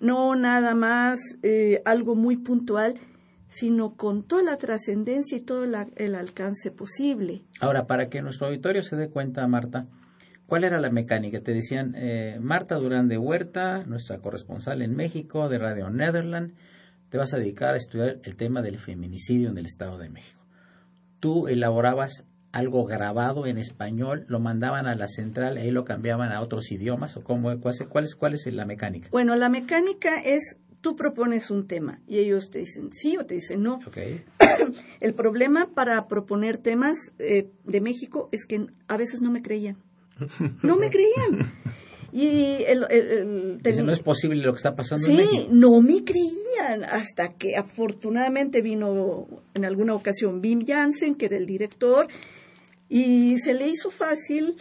no 0.00 0.36
nada 0.36 0.74
más 0.74 1.20
eh, 1.42 1.82
algo 1.84 2.14
muy 2.14 2.36
puntual, 2.36 2.94
sino 3.48 3.94
con 3.94 4.24
toda 4.24 4.42
la 4.42 4.56
trascendencia 4.56 5.38
y 5.38 5.40
todo 5.40 5.64
el 5.64 6.14
alcance 6.14 6.70
posible. 6.70 7.42
Ahora, 7.60 7.86
para 7.86 8.08
que 8.08 8.20
nuestro 8.20 8.48
auditorio 8.48 8.82
se 8.82 8.96
dé 8.96 9.08
cuenta, 9.08 9.46
Marta, 9.46 9.86
¿cuál 10.46 10.64
era 10.64 10.80
la 10.80 10.90
mecánica? 10.90 11.40
Te 11.40 11.52
decían, 11.52 11.94
eh, 11.96 12.38
Marta 12.40 12.76
Durán 12.76 13.08
de 13.08 13.16
Huerta, 13.16 13.84
nuestra 13.84 14.18
corresponsal 14.18 14.82
en 14.82 14.94
México 14.94 15.48
de 15.48 15.58
Radio 15.58 15.88
Netherland, 15.88 16.54
te 17.10 17.18
vas 17.18 17.32
a 17.32 17.38
dedicar 17.38 17.74
a 17.74 17.76
estudiar 17.76 18.18
el 18.24 18.36
tema 18.36 18.60
del 18.60 18.78
feminicidio 18.78 19.50
en 19.50 19.58
el 19.58 19.66
Estado 19.66 19.98
de 19.98 20.10
México 20.10 20.43
tú 21.24 21.48
elaborabas 21.48 22.26
algo 22.52 22.84
grabado 22.84 23.46
en 23.46 23.56
español, 23.56 24.26
lo 24.28 24.40
mandaban 24.40 24.86
a 24.86 24.94
la 24.94 25.08
central 25.08 25.56
y 25.56 25.62
ahí 25.62 25.70
lo 25.70 25.86
cambiaban 25.86 26.30
a 26.32 26.42
otros 26.42 26.70
idiomas? 26.70 27.16
¿O 27.16 27.24
cómo, 27.24 27.58
cuál, 27.62 28.04
es, 28.04 28.14
cuál 28.14 28.34
es 28.34 28.46
la 28.52 28.66
mecánica? 28.66 29.08
Bueno, 29.10 29.34
la 29.34 29.48
mecánica 29.48 30.20
es 30.22 30.60
tú 30.82 30.96
propones 30.96 31.50
un 31.50 31.66
tema 31.66 32.02
y 32.06 32.18
ellos 32.18 32.50
te 32.50 32.58
dicen 32.58 32.92
sí 32.92 33.16
o 33.16 33.24
te 33.24 33.36
dicen 33.36 33.62
no. 33.62 33.80
El 35.00 35.14
problema 35.14 35.70
para 35.74 36.08
proponer 36.08 36.58
temas 36.58 37.14
eh, 37.18 37.48
de 37.64 37.80
México 37.80 38.28
es 38.30 38.44
que 38.44 38.66
a 38.86 38.98
veces 38.98 39.22
no 39.22 39.30
me 39.30 39.40
creían. 39.40 39.78
No 40.62 40.76
me 40.76 40.90
creían. 40.90 41.50
Y 42.16 42.62
el, 42.68 42.86
no 43.84 43.92
es 43.92 43.98
posible 43.98 44.40
lo 44.40 44.52
que 44.52 44.58
está 44.58 44.76
pasando 44.76 45.04
sí, 45.04 45.10
en 45.10 45.16
México. 45.16 45.48
no 45.50 45.80
me 45.80 46.04
creían 46.04 46.84
hasta 46.84 47.32
que 47.32 47.56
afortunadamente 47.56 48.62
vino 48.62 49.26
en 49.52 49.64
alguna 49.64 49.94
ocasión 49.94 50.40
Bim 50.40 50.64
Jansen, 50.64 51.16
que 51.16 51.26
era 51.26 51.36
el 51.36 51.44
director, 51.44 52.06
y 52.88 53.36
se 53.38 53.52
le 53.52 53.66
hizo 53.66 53.90
fácil 53.90 54.54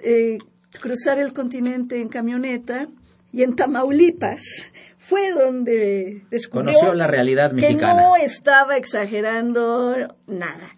eh, 0.00 0.38
cruzar 0.80 1.20
el 1.20 1.32
continente 1.32 2.00
en 2.00 2.08
camioneta 2.08 2.88
y 3.32 3.44
en 3.44 3.54
Tamaulipas 3.54 4.72
fue 4.98 5.30
donde 5.30 6.24
descubrió 6.28 6.72
Conoció 6.72 6.94
la 6.94 7.06
realidad 7.06 7.52
mexicana. 7.52 7.96
que 7.96 8.02
no 8.02 8.16
estaba 8.16 8.76
exagerando 8.76 9.96
nada. 10.26 10.74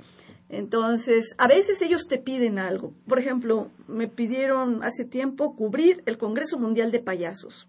Entonces, 0.53 1.35
a 1.39 1.49
veces 1.49 1.81
ellos 1.81 2.07
te 2.07 2.19
piden 2.19 2.59
algo. 2.59 2.93
Por 3.09 3.19
ejemplo, 3.19 3.71
me 3.89 4.07
pidieron 4.07 4.85
hace 4.85 5.07
tiempo 5.07 5.57
cubrir 5.57 6.03
el 6.05 6.19
Congreso 6.19 6.59
Mundial 6.59 6.93
de 6.93 7.01
Payasos, 7.01 7.67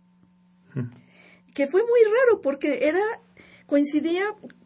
que 1.54 1.66
fue 1.68 1.82
muy 1.82 2.02
raro 2.04 2.42
porque 2.42 2.86
era 2.86 3.00
coincidía 3.68 4.26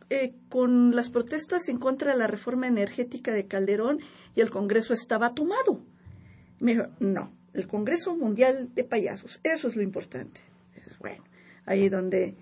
eh, 0.09 0.33
con 0.49 0.95
las 0.95 1.09
protestas 1.11 1.69
en 1.69 1.77
contra 1.77 2.11
de 2.11 2.17
la 2.17 2.25
reforma 2.25 2.65
energética 2.65 3.31
de 3.31 3.45
Calderón 3.45 3.99
y 4.35 4.41
el 4.41 4.49
Congreso 4.49 4.95
estaba 4.95 5.35
tomado. 5.35 5.79
Me 6.59 6.73
dijo, 6.73 6.87
no, 6.99 7.31
el 7.53 7.67
Congreso 7.67 8.17
Mundial 8.17 8.73
de 8.73 8.83
Payasos, 8.83 9.39
eso 9.43 9.67
es 9.67 9.75
lo 9.75 9.83
importante. 9.83 10.41
bueno, 10.99 11.23
ahí 11.67 11.87
donde, 11.87 12.33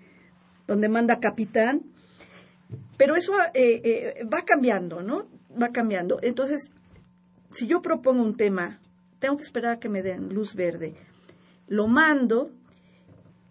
donde 0.66 0.88
manda 0.88 1.20
capitán. 1.20 1.82
Pero 2.96 3.14
eso 3.14 3.34
eh, 3.52 3.82
eh, 3.84 4.24
va 4.24 4.42
cambiando, 4.42 5.02
¿no? 5.02 5.35
Va 5.60 5.70
cambiando. 5.70 6.18
Entonces, 6.22 6.70
si 7.52 7.66
yo 7.66 7.82
propongo 7.82 8.22
un 8.22 8.36
tema, 8.36 8.80
tengo 9.18 9.36
que 9.36 9.42
esperar 9.42 9.76
a 9.76 9.78
que 9.78 9.88
me 9.88 10.02
den 10.02 10.32
luz 10.34 10.54
verde. 10.54 10.94
Lo 11.68 11.88
mando 11.88 12.50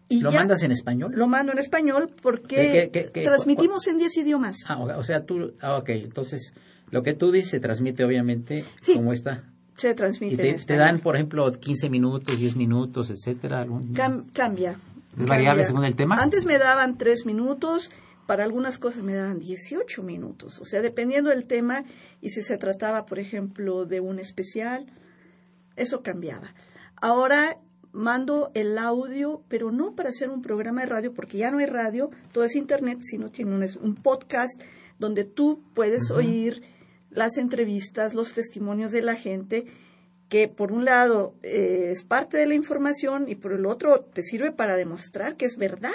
y 0.07 0.21
¿Lo 0.21 0.31
mandas 0.31 0.61
en 0.63 0.71
español? 0.71 1.13
Lo 1.15 1.27
mando 1.27 1.51
en 1.51 1.57
español 1.57 2.11
porque 2.21 3.11
transmitimos 3.11 3.87
en 3.87 3.97
10 3.97 4.17
idiomas. 4.17 4.57
Ah, 4.67 4.77
o 4.77 5.03
sea, 5.03 5.25
tú, 5.25 5.53
ah, 5.61 5.77
ok, 5.77 5.89
entonces 5.89 6.53
lo 6.91 7.01
que 7.01 7.13
tú 7.13 7.31
dices 7.31 7.49
se 7.49 7.59
transmite 7.59 8.05
obviamente 8.05 8.63
como 8.93 9.13
está. 9.13 9.43
Se 9.77 9.93
transmite. 9.93 10.47
¿Y 10.47 10.65
te, 10.65 10.77
dan, 10.77 11.01
por 11.01 11.15
ejemplo, 11.15 11.51
15 11.51 11.89
minutos, 11.89 12.39
10 12.39 12.55
minutos, 12.55 13.09
etcétera? 13.09 13.65
cambia. 14.33 14.79
¿Es 15.17 15.25
variable 15.25 15.63
según 15.63 15.85
el 15.85 15.95
tema? 15.95 16.15
Antes 16.19 16.45
me 16.45 16.57
daban 16.57 16.97
3 16.97 17.25
minutos, 17.25 17.91
para 18.25 18.43
algunas 18.43 18.77
cosas 18.77 19.03
me 19.03 19.13
daban 19.13 19.39
18 19.39 20.03
minutos, 20.03 20.59
o 20.59 20.65
sea, 20.65 20.81
dependiendo 20.81 21.29
del 21.29 21.45
tema 21.45 21.83
y 22.21 22.29
si 22.29 22.43
se 22.43 22.57
trataba, 22.57 23.05
por 23.05 23.19
ejemplo, 23.19 23.85
de 23.85 23.99
un 23.99 24.19
especial, 24.19 24.87
eso 25.75 26.01
cambiaba. 26.01 26.53
Ahora 26.95 27.57
mando 27.91 28.51
el 28.53 28.77
audio, 28.77 29.41
pero 29.47 29.71
no 29.71 29.95
para 29.95 30.09
hacer 30.09 30.29
un 30.29 30.41
programa 30.41 30.81
de 30.81 30.87
radio, 30.87 31.13
porque 31.13 31.37
ya 31.37 31.51
no 31.51 31.59
hay 31.59 31.65
radio, 31.65 32.09
todo 32.31 32.43
es 32.43 32.55
internet, 32.55 32.99
sino 33.01 33.31
tiene 33.31 33.53
un, 33.53 33.65
un 33.81 33.95
podcast 33.95 34.61
donde 34.99 35.23
tú 35.23 35.63
puedes 35.73 36.11
oír 36.11 36.63
las 37.09 37.37
entrevistas, 37.37 38.13
los 38.13 38.33
testimonios 38.33 38.91
de 38.91 39.01
la 39.01 39.15
gente 39.15 39.65
que 40.29 40.47
por 40.47 40.71
un 40.71 40.85
lado 40.85 41.35
eh, 41.43 41.89
es 41.91 42.03
parte 42.03 42.37
de 42.37 42.47
la 42.47 42.55
información 42.55 43.29
y 43.29 43.35
por 43.35 43.53
el 43.53 43.65
otro 43.65 44.01
te 44.01 44.23
sirve 44.23 44.51
para 44.51 44.75
demostrar 44.75 45.35
que 45.37 45.45
es 45.45 45.57
verdad, 45.57 45.91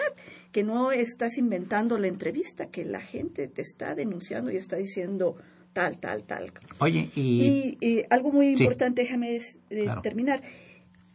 que 0.53 0.63
no 0.65 0.93
estás 0.93 1.39
inventando 1.39 1.99
la 1.99 2.09
entrevista, 2.09 2.67
que 2.67 2.85
la 2.85 3.01
gente 3.01 3.49
te 3.49 3.63
está 3.63 3.95
denunciando 3.95 4.51
y 4.51 4.57
está 4.57 4.77
diciendo 4.77 5.37
tal, 5.73 5.99
tal, 5.99 6.25
tal. 6.25 6.53
Oye, 6.79 7.11
y... 7.15 7.77
y, 7.81 8.03
algo 8.11 8.33
muy 8.33 8.49
importante, 8.49 9.03
déjame 9.03 9.37
eh, 9.37 9.87
terminar. 10.03 10.43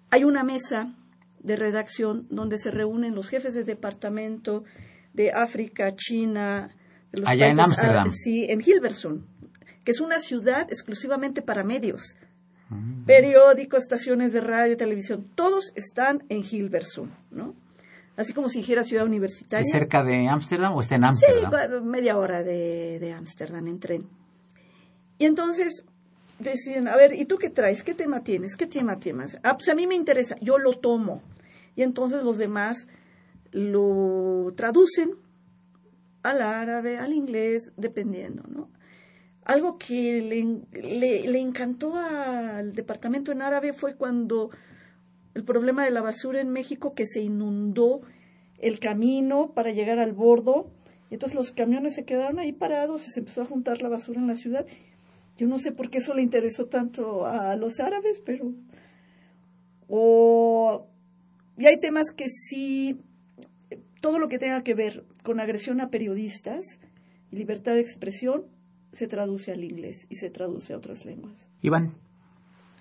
Hay 0.10 0.24
una 0.24 0.44
mesa 0.44 0.96
de 1.40 1.56
redacción 1.56 2.28
donde 2.30 2.58
se 2.58 2.72
reúnen 2.72 3.14
los 3.14 3.30
jefes 3.30 3.54
de 3.54 3.64
departamento 3.64 4.64
de 5.14 5.32
África, 5.32 5.96
China, 5.96 6.72
Allá 7.24 7.48
en 7.48 7.60
Ámsterdam. 7.60 8.12
Sí, 8.12 8.46
en 8.50 8.62
Hilversum, 8.62 9.26
que 9.84 9.92
es 9.92 10.02
una 10.02 10.20
ciudad 10.20 10.68
exclusivamente 10.70 11.42
para 11.42 11.64
medios. 11.64 12.18
Mm. 12.70 13.06
Periódicos, 13.06 13.84
estaciones 13.84 14.34
de 14.34 14.42
radio, 14.42 14.76
televisión, 14.76 15.30
todos 15.36 15.72
están 15.76 16.24
en 16.30 16.44
Hilversum, 16.44 17.12
¿no? 17.32 17.56
Así 18.18 18.34
como 18.34 18.50
si 18.50 18.60
dijera 18.60 18.84
ciudad 18.84 19.06
universitaria. 19.06 19.62
¿Es 19.62 19.72
cerca 19.72 20.04
de 20.04 20.28
Ámsterdam 20.28 20.74
o 20.74 20.82
está 20.82 20.96
en 20.96 21.04
Ámsterdam? 21.04 21.52
Sí, 21.52 21.86
media 21.86 22.18
hora 22.18 22.44
de 22.44 23.14
Ámsterdam 23.14 23.68
en 23.68 23.80
tren. 23.80 24.10
Y 25.18 25.26
entonces 25.26 25.86
deciden, 26.40 26.88
a 26.88 26.96
ver, 26.96 27.14
¿y 27.14 27.26
tú 27.26 27.38
qué 27.38 27.50
traes? 27.50 27.84
¿Qué 27.84 27.94
tema 27.94 28.24
tienes? 28.24 28.56
¿Qué 28.56 28.68
tema 28.68 29.00
tienes? 29.00 29.38
Ah, 29.44 29.56
pues 29.56 29.70
a 29.70 29.76
mí 29.76 29.88
me 29.88 29.96
interesa, 29.96 30.36
yo 30.42 30.58
lo 30.58 30.74
tomo. 30.74 31.22
Y 31.76 31.84
entonces 31.84 32.24
los 32.24 32.38
demás 32.38 32.88
lo 33.52 34.54
traducen 34.56 35.12
al 36.24 36.42
árabe, 36.42 36.98
al 36.98 37.14
inglés, 37.14 37.72
dependiendo, 37.78 38.44
¿no? 38.48 38.70
Algo 39.44 39.78
que 39.78 40.22
le, 40.22 41.28
le, 41.28 41.40
encantó 41.40 41.96
al 41.96 42.74
departamento 42.74 43.32
en 43.32 43.44
árabe 43.44 43.74
fue 43.74 43.96
cuando 43.96 44.50
el 45.36 45.44
problema 45.44 45.86
de 45.86 45.92
la 45.92 46.02
basura 46.02 46.42
en 46.42 46.50
México, 46.50 46.96
que 46.96 47.06
se 47.06 47.22
inundó 47.22 48.02
el 48.58 48.80
camino 48.80 49.52
para 49.54 49.72
llegar 49.72 50.00
al 50.00 50.14
bordo, 50.14 50.72
y 51.12 51.16
entonces 51.16 51.36
los 51.36 51.52
camiones 51.52 51.94
se 51.94 52.06
quedaron 52.06 52.40
ahí 52.40 52.52
parados 52.52 53.08
y 53.08 53.12
se 53.12 53.20
empezó 53.20 53.44
a 53.44 53.46
juntar 53.46 53.84
la 53.84 53.90
basura 53.90 54.20
en 54.20 54.28
la 54.28 54.36
ciudad. 54.36 54.66
Yo 55.38 55.48
no 55.48 55.60
sé 55.60 55.72
por 55.72 55.90
qué 55.90 56.00
eso 56.00 56.14
le 56.14 56.24
interesó 56.24 56.66
tanto 56.66 57.26
a 57.26 57.56
los 57.56 57.80
árabes, 57.80 58.22
pero... 58.26 58.54
O... 59.88 60.88
Y 61.58 61.68
hay 61.68 61.80
temas 61.80 62.12
que 62.12 62.28
sí 62.28 63.00
todo 64.02 64.20
lo 64.20 64.28
que 64.28 64.38
tenga 64.38 64.64
que 64.64 64.76
ver 64.76 65.04
con 65.24 65.40
agresión 65.40 65.82
a 65.82 65.90
periodistas 65.90 66.80
y 67.32 67.38
libertad 67.38 67.74
de 67.74 67.82
expresión 67.82 68.46
se 68.92 69.08
traduce 69.08 69.52
al 69.52 69.64
inglés 69.64 70.06
y 70.10 70.16
se 70.16 70.30
traduce 70.30 70.74
a 70.74 70.78
otras 70.78 71.06
lenguas. 71.06 71.50
Iván, 71.62 71.96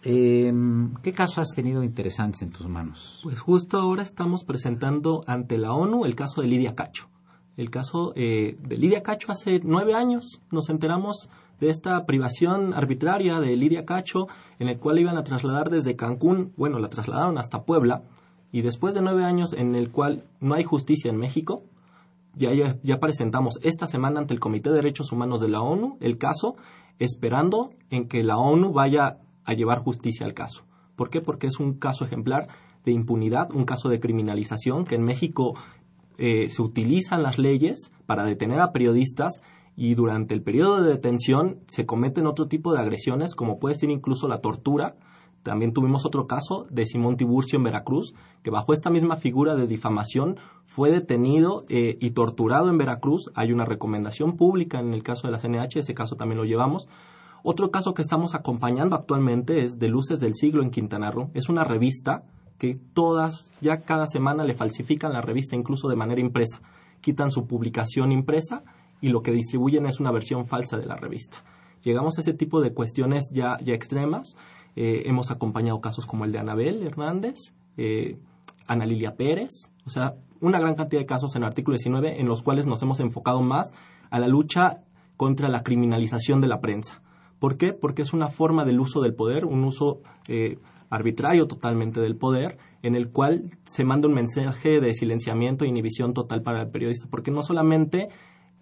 em, 0.04 0.94
¿qué 1.02 1.12
caso 1.12 1.40
has 1.40 1.50
tenido 1.54 1.82
interesantes 1.82 2.42
en 2.42 2.50
tus 2.50 2.68
manos? 2.68 3.20
Pues 3.22 3.40
justo 3.40 3.78
ahora 3.78 4.02
estamos 4.02 4.44
presentando 4.44 5.24
ante 5.26 5.58
la 5.58 5.72
ONU 5.72 6.04
el 6.04 6.14
caso 6.14 6.40
de 6.40 6.48
Lidia 6.48 6.74
Cacho. 6.74 7.08
El 7.56 7.70
caso 7.70 8.12
eh, 8.16 8.56
de 8.60 8.76
Lidia 8.76 9.02
Cacho 9.02 9.30
hace 9.30 9.60
nueve 9.62 9.94
años 9.94 10.40
nos 10.50 10.68
enteramos 10.70 11.28
de 11.60 11.70
esta 11.70 12.04
privación 12.04 12.74
arbitraria 12.74 13.40
de 13.40 13.56
Lidia 13.56 13.84
Cacho 13.84 14.26
en 14.58 14.68
el 14.68 14.78
cual 14.78 14.98
iban 14.98 15.16
a 15.16 15.24
trasladar 15.24 15.70
desde 15.70 15.96
Cancún, 15.96 16.52
bueno, 16.56 16.78
la 16.78 16.88
trasladaron 16.88 17.38
hasta 17.38 17.64
Puebla, 17.64 18.02
y 18.52 18.62
después 18.62 18.94
de 18.94 19.02
nueve 19.02 19.24
años 19.24 19.52
en 19.52 19.74
el 19.74 19.90
cual 19.90 20.24
no 20.40 20.54
hay 20.54 20.64
justicia 20.64 21.10
en 21.10 21.16
México, 21.16 21.64
ya, 22.36 22.50
ya, 22.82 22.98
presentamos 22.98 23.58
esta 23.62 23.86
semana 23.86 24.20
ante 24.20 24.34
el 24.34 24.40
Comité 24.40 24.70
de 24.70 24.76
Derechos 24.76 25.12
Humanos 25.12 25.40
de 25.40 25.48
la 25.48 25.60
ONU 25.60 25.98
el 26.00 26.18
caso, 26.18 26.56
esperando 26.98 27.70
en 27.90 28.08
que 28.08 28.22
la 28.22 28.36
ONU 28.36 28.72
vaya 28.72 29.18
a 29.44 29.52
llevar 29.54 29.78
justicia 29.78 30.26
al 30.26 30.34
caso. 30.34 30.64
¿Por 30.96 31.10
qué? 31.10 31.20
Porque 31.20 31.46
es 31.46 31.58
un 31.58 31.74
caso 31.74 32.04
ejemplar 32.04 32.48
de 32.84 32.92
impunidad, 32.92 33.52
un 33.52 33.64
caso 33.64 33.88
de 33.88 34.00
criminalización, 34.00 34.84
que 34.84 34.94
en 34.94 35.04
México 35.04 35.54
eh, 36.18 36.48
se 36.50 36.62
utilizan 36.62 37.22
las 37.22 37.38
leyes 37.38 37.90
para 38.06 38.24
detener 38.24 38.60
a 38.60 38.72
periodistas 38.72 39.42
y 39.76 39.94
durante 39.94 40.34
el 40.34 40.42
periodo 40.42 40.82
de 40.82 40.92
detención 40.92 41.60
se 41.66 41.86
cometen 41.86 42.26
otro 42.26 42.46
tipo 42.46 42.72
de 42.72 42.80
agresiones, 42.80 43.34
como 43.34 43.58
puede 43.58 43.74
ser 43.74 43.90
incluso 43.90 44.28
la 44.28 44.40
tortura, 44.40 44.96
también 45.44 45.74
tuvimos 45.74 46.06
otro 46.06 46.26
caso 46.26 46.66
de 46.70 46.86
Simón 46.86 47.18
Tiburcio 47.18 47.58
en 47.58 47.64
Veracruz, 47.64 48.14
que 48.42 48.50
bajo 48.50 48.72
esta 48.72 48.88
misma 48.88 49.16
figura 49.16 49.54
de 49.54 49.66
difamación 49.66 50.38
fue 50.64 50.90
detenido 50.90 51.66
eh, 51.68 51.98
y 52.00 52.12
torturado 52.12 52.70
en 52.70 52.78
Veracruz. 52.78 53.30
Hay 53.34 53.52
una 53.52 53.66
recomendación 53.66 54.38
pública 54.38 54.80
en 54.80 54.94
el 54.94 55.02
caso 55.02 55.28
de 55.28 55.32
la 55.32 55.38
CNH, 55.38 55.80
ese 55.80 55.92
caso 55.92 56.16
también 56.16 56.38
lo 56.38 56.46
llevamos. 56.46 56.88
Otro 57.46 57.70
caso 57.70 57.92
que 57.92 58.00
estamos 58.00 58.34
acompañando 58.34 58.96
actualmente 58.96 59.60
es 59.60 59.78
de 59.78 59.88
Luces 59.88 60.18
del 60.18 60.34
Siglo 60.34 60.62
en 60.62 60.70
Quintana 60.70 61.10
Roo. 61.10 61.30
Es 61.34 61.50
una 61.50 61.62
revista 61.62 62.24
que 62.56 62.74
todas, 62.74 63.52
ya 63.60 63.82
cada 63.82 64.06
semana 64.06 64.44
le 64.44 64.54
falsifican 64.54 65.12
la 65.12 65.20
revista 65.20 65.54
incluso 65.54 65.88
de 65.88 65.96
manera 65.96 66.22
impresa. 66.22 66.62
Quitan 67.02 67.30
su 67.30 67.46
publicación 67.46 68.12
impresa 68.12 68.64
y 69.02 69.10
lo 69.10 69.20
que 69.20 69.30
distribuyen 69.30 69.84
es 69.84 70.00
una 70.00 70.10
versión 70.10 70.46
falsa 70.46 70.78
de 70.78 70.86
la 70.86 70.96
revista. 70.96 71.44
Llegamos 71.82 72.16
a 72.16 72.22
ese 72.22 72.32
tipo 72.32 72.62
de 72.62 72.72
cuestiones 72.72 73.28
ya, 73.30 73.58
ya 73.62 73.74
extremas 73.74 74.38
eh, 74.74 75.02
hemos 75.04 75.30
acompañado 75.30 75.82
casos 75.82 76.06
como 76.06 76.24
el 76.24 76.32
de 76.32 76.38
Anabel 76.38 76.82
Hernández, 76.82 77.52
eh, 77.76 78.18
Ana 78.66 78.86
Lilia 78.86 79.16
Pérez, 79.16 79.70
o 79.84 79.90
sea, 79.90 80.14
una 80.40 80.58
gran 80.58 80.76
cantidad 80.76 81.02
de 81.02 81.06
casos 81.06 81.36
en 81.36 81.42
el 81.42 81.48
artículo 81.48 81.76
19 81.76 82.22
en 82.22 82.26
los 82.26 82.40
cuales 82.40 82.66
nos 82.66 82.82
hemos 82.82 83.00
enfocado 83.00 83.42
más 83.42 83.74
a 84.08 84.18
la 84.18 84.28
lucha 84.28 84.80
contra 85.18 85.50
la 85.50 85.62
criminalización 85.62 86.40
de 86.40 86.48
la 86.48 86.62
prensa. 86.62 87.03
¿Por 87.44 87.58
qué? 87.58 87.74
Porque 87.74 88.00
es 88.00 88.14
una 88.14 88.28
forma 88.28 88.64
del 88.64 88.80
uso 88.80 89.02
del 89.02 89.12
poder, 89.12 89.44
un 89.44 89.64
uso 89.64 90.00
eh, 90.28 90.56
arbitrario 90.88 91.46
totalmente 91.46 92.00
del 92.00 92.16
poder, 92.16 92.56
en 92.82 92.96
el 92.96 93.10
cual 93.10 93.58
se 93.64 93.84
manda 93.84 94.08
un 94.08 94.14
mensaje 94.14 94.80
de 94.80 94.94
silenciamiento 94.94 95.66
e 95.66 95.68
inhibición 95.68 96.14
total 96.14 96.40
para 96.40 96.62
el 96.62 96.70
periodista, 96.70 97.06
porque 97.10 97.30
no 97.30 97.42
solamente 97.42 98.08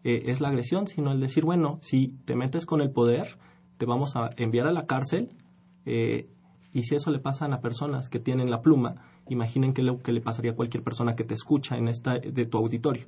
es 0.02 0.40
la 0.40 0.48
agresión, 0.48 0.88
sino 0.88 1.12
el 1.12 1.20
decir, 1.20 1.44
bueno, 1.44 1.78
si 1.80 2.18
te 2.24 2.34
metes 2.34 2.66
con 2.66 2.80
el 2.80 2.90
poder, 2.90 3.38
te 3.78 3.86
vamos 3.86 4.16
a 4.16 4.30
enviar 4.36 4.66
a 4.66 4.72
la 4.72 4.86
cárcel 4.86 5.30
eh, 5.86 6.28
y 6.72 6.82
si 6.82 6.96
eso 6.96 7.12
le 7.12 7.20
pasa 7.20 7.44
a 7.44 7.60
personas 7.60 8.08
que 8.08 8.18
tienen 8.18 8.50
la 8.50 8.62
pluma, 8.62 8.96
imaginen 9.28 9.74
lo 9.76 10.00
que 10.00 10.10
le 10.10 10.20
pasaría 10.20 10.50
a 10.50 10.56
cualquier 10.56 10.82
persona 10.82 11.14
que 11.14 11.22
te 11.22 11.34
escucha 11.34 11.76
en 11.76 11.86
esta 11.86 12.18
de 12.18 12.46
tu 12.46 12.58
auditorio. 12.58 13.06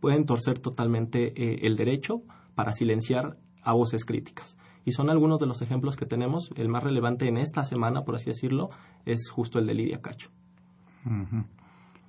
Pueden 0.00 0.26
torcer 0.26 0.58
totalmente 0.58 1.32
eh, 1.36 1.60
el 1.62 1.76
derecho 1.76 2.22
para 2.56 2.72
silenciar 2.72 3.36
a 3.62 3.72
voces 3.72 4.04
críticas. 4.04 4.56
Y 4.84 4.92
son 4.92 5.10
algunos 5.10 5.40
de 5.40 5.46
los 5.46 5.62
ejemplos 5.62 5.96
que 5.96 6.06
tenemos. 6.06 6.50
El 6.56 6.68
más 6.68 6.82
relevante 6.82 7.28
en 7.28 7.36
esta 7.36 7.62
semana, 7.62 8.02
por 8.02 8.16
así 8.16 8.26
decirlo, 8.26 8.68
es 9.04 9.30
justo 9.30 9.58
el 9.58 9.66
de 9.66 9.74
Lidia 9.74 10.00
Cacho. 10.00 10.30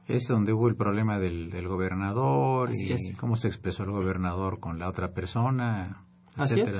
Es 0.07 0.27
donde 0.27 0.53
hubo 0.53 0.67
el 0.67 0.75
problema 0.75 1.19
del, 1.19 1.67
gobernador 1.67 2.71
y 2.73 3.13
cómo 3.13 3.35
se 3.35 3.47
expresó 3.47 3.83
el 3.83 3.91
gobernador 3.91 4.59
con 4.59 4.79
la 4.79 4.89
otra 4.89 5.13
persona. 5.13 6.03
Así 6.35 6.59
es. 6.59 6.73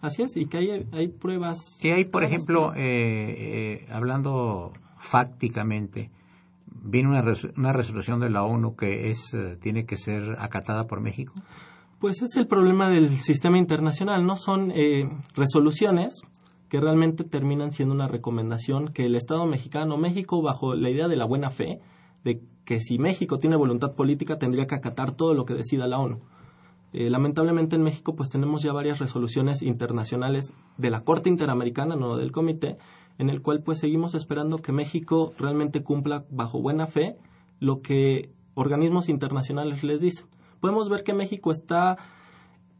Así 0.00 0.22
es, 0.22 0.36
y 0.36 0.46
que 0.46 0.58
hay, 0.58 0.88
hay 0.92 1.08
pruebas. 1.08 1.58
Que 1.80 1.92
hay, 1.92 2.06
por 2.06 2.24
ejemplo, 2.24 2.72
eh, 2.74 3.82
eh, 3.84 3.86
hablando 3.90 4.72
fácticamente, 4.98 6.10
una, 6.92 7.22
una, 7.56 7.72
resolución 7.72 8.20
de 8.20 8.30
la 8.30 8.44
ONU 8.44 8.74
que 8.76 9.10
es 9.10 9.34
eh, 9.34 9.56
tiene 9.60 9.84
que 9.84 9.96
ser 9.96 10.36
acatada 10.38 10.86
por 10.86 11.00
México. 11.00 11.34
Pues 12.04 12.20
es 12.20 12.36
el 12.36 12.46
problema 12.46 12.90
del 12.90 13.08
sistema 13.08 13.56
internacional, 13.56 14.26
¿no? 14.26 14.36
Son 14.36 14.74
resoluciones 15.34 16.20
que 16.68 16.78
realmente 16.78 17.24
terminan 17.24 17.72
siendo 17.72 17.94
una 17.94 18.08
recomendación 18.08 18.92
que 18.92 19.06
el 19.06 19.14
Estado 19.14 19.46
mexicano, 19.46 19.96
México, 19.96 20.42
bajo 20.42 20.74
la 20.74 20.90
idea 20.90 21.08
de 21.08 21.16
la 21.16 21.24
buena 21.24 21.48
fe, 21.48 21.80
de 22.22 22.42
que 22.66 22.80
si 22.80 22.98
México 22.98 23.38
tiene 23.38 23.56
voluntad 23.56 23.94
política, 23.94 24.38
tendría 24.38 24.66
que 24.66 24.74
acatar 24.74 25.12
todo 25.12 25.32
lo 25.32 25.46
que 25.46 25.54
decida 25.54 25.86
la 25.86 25.98
ONU. 25.98 26.20
Eh, 26.92 27.08
lamentablemente 27.08 27.76
en 27.76 27.82
México 27.82 28.14
pues 28.14 28.28
tenemos 28.28 28.62
ya 28.62 28.74
varias 28.74 28.98
resoluciones 28.98 29.62
internacionales 29.62 30.52
de 30.76 30.90
la 30.90 31.04
Corte 31.04 31.30
Interamericana, 31.30 31.96
no 31.96 32.18
del 32.18 32.32
Comité, 32.32 32.76
en 33.16 33.30
el 33.30 33.40
cual 33.40 33.62
pues 33.62 33.78
seguimos 33.78 34.14
esperando 34.14 34.58
que 34.58 34.72
México 34.72 35.32
realmente 35.38 35.82
cumpla 35.82 36.26
bajo 36.28 36.60
buena 36.60 36.86
fe 36.86 37.16
lo 37.60 37.80
que 37.80 38.28
organismos 38.52 39.08
internacionales 39.08 39.82
les 39.82 40.02
dicen. 40.02 40.26
Podemos 40.64 40.88
ver 40.88 41.04
que 41.04 41.12
México 41.12 41.52
está 41.52 41.98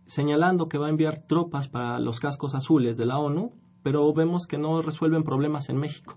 señalando 0.07 0.71
que 0.71 0.79
va 0.79 0.87
a 0.87 0.89
enviar 0.89 1.19
tropas 1.19 1.69
para 1.69 1.99
los 1.99 2.19
cascos 2.19 2.55
azules 2.55 2.97
de 2.97 3.05
la 3.05 3.19
ONU, 3.19 3.53
pero 3.83 4.11
vemos 4.15 4.47
que 4.47 4.57
no 4.57 4.81
resuelven 4.81 5.23
problemas 5.23 5.69
en 5.69 5.77
México. 5.77 6.17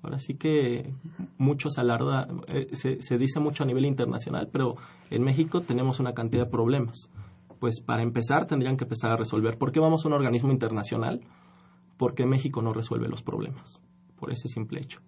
Ahora 0.00 0.20
sí 0.20 0.34
que 0.34 0.94
mucho 1.38 1.70
se 1.70 1.80
alarda, 1.80 2.28
eh, 2.46 2.68
se, 2.74 3.02
se, 3.02 3.18
dice 3.18 3.40
mucho 3.40 3.64
a 3.64 3.66
nivel 3.66 3.84
internacional, 3.84 4.48
pero 4.52 4.76
en 5.10 5.24
México 5.24 5.62
tenemos 5.62 5.98
una 5.98 6.14
cantidad 6.14 6.44
de 6.44 6.50
problemas. 6.52 7.10
Pues 7.58 7.80
para 7.80 8.02
empezar 8.02 8.46
tendrían 8.46 8.76
que 8.76 8.84
empezar 8.84 9.10
a 9.10 9.16
resolver. 9.16 9.58
¿Por 9.58 9.72
qué 9.72 9.80
vamos 9.80 10.04
a 10.04 10.08
un 10.08 10.14
organismo 10.14 10.52
internacional? 10.52 11.20
Porque 11.96 12.26
México 12.26 12.62
no 12.62 12.72
resuelve 12.72 13.08
los 13.08 13.24
problemas, 13.24 13.82
por 14.20 14.30
ese 14.30 14.46
simple 14.46 14.78
hecho. 14.78 15.00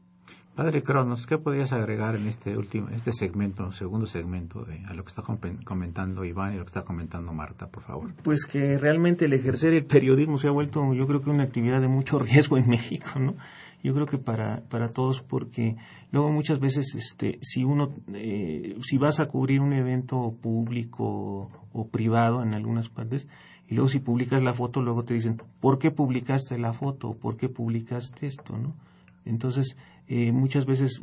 Padre 0.55 0.83
Cronos, 0.83 1.27
¿qué 1.27 1.37
podrías 1.37 1.73
agregar 1.73 2.15
en 2.15 2.29
este 2.29 2.57
último, 2.57 2.89
este 2.91 3.11
segmento, 3.11 3.73
segundo 3.73 4.07
segmento, 4.07 4.65
de, 4.65 4.85
a 4.87 4.95
lo 4.95 5.03
que 5.03 5.09
está 5.09 5.23
comentando 5.65 6.25
Iván 6.25 6.55
y 6.55 6.59
lo 6.59 6.65
que 6.65 6.69
está 6.69 6.83
comentando 6.83 7.33
Marta, 7.33 7.67
por 7.67 7.83
favor? 7.83 8.15
Pues 8.23 8.47
que 8.47 8.79
realmente 8.79 9.25
el 9.25 9.33
ejercer 9.33 9.75
el 9.75 9.85
periodismo 9.85 10.39
se 10.39 10.47
ha 10.47 10.53
vuelto, 10.53 10.95
yo 10.95 11.09
creo 11.09 11.23
que 11.23 11.31
una 11.31 11.43
actividad 11.43 11.81
de 11.81 11.89
mucho 11.89 12.19
riesgo 12.21 12.57
en 12.57 12.69
México, 12.69 13.19
¿no? 13.19 13.35
yo 13.85 13.93
creo 13.93 14.07
que 14.07 14.17
para, 14.17 14.63
para 14.71 14.89
todos, 14.89 15.21
porque 15.21 15.77
luego 16.11 16.33
muchas 16.33 16.59
veces, 16.59 16.95
este, 16.95 17.39
si 17.43 17.65
uno, 17.65 17.95
eh, 18.15 18.79
si 18.81 18.97
vas 18.97 19.21
a 19.21 19.27
cubrir 19.27 19.61
un 19.61 19.75
evento 19.75 20.35
público 20.41 21.51
o 21.71 21.89
privado 21.89 22.43
en 22.43 22.55
algunas 22.55 22.89
partes, 22.89 23.29
y 23.69 23.75
luego 23.75 23.89
si 23.89 23.99
publicas 23.99 24.43
la 24.43 24.55
foto, 24.55 24.81
luego 24.81 25.05
te 25.05 25.13
dicen, 25.13 25.43
¿por 25.61 25.79
qué 25.79 25.91
publicaste 25.91 26.59
la 26.59 26.73
foto? 26.73 27.13
¿Por 27.13 27.37
qué 27.37 27.51
publicaste 27.51 28.27
esto? 28.27 28.57
¿no? 28.57 28.75
Entonces, 29.27 29.77
eh, 30.09 30.33
muchas 30.33 30.67
veces 30.67 31.03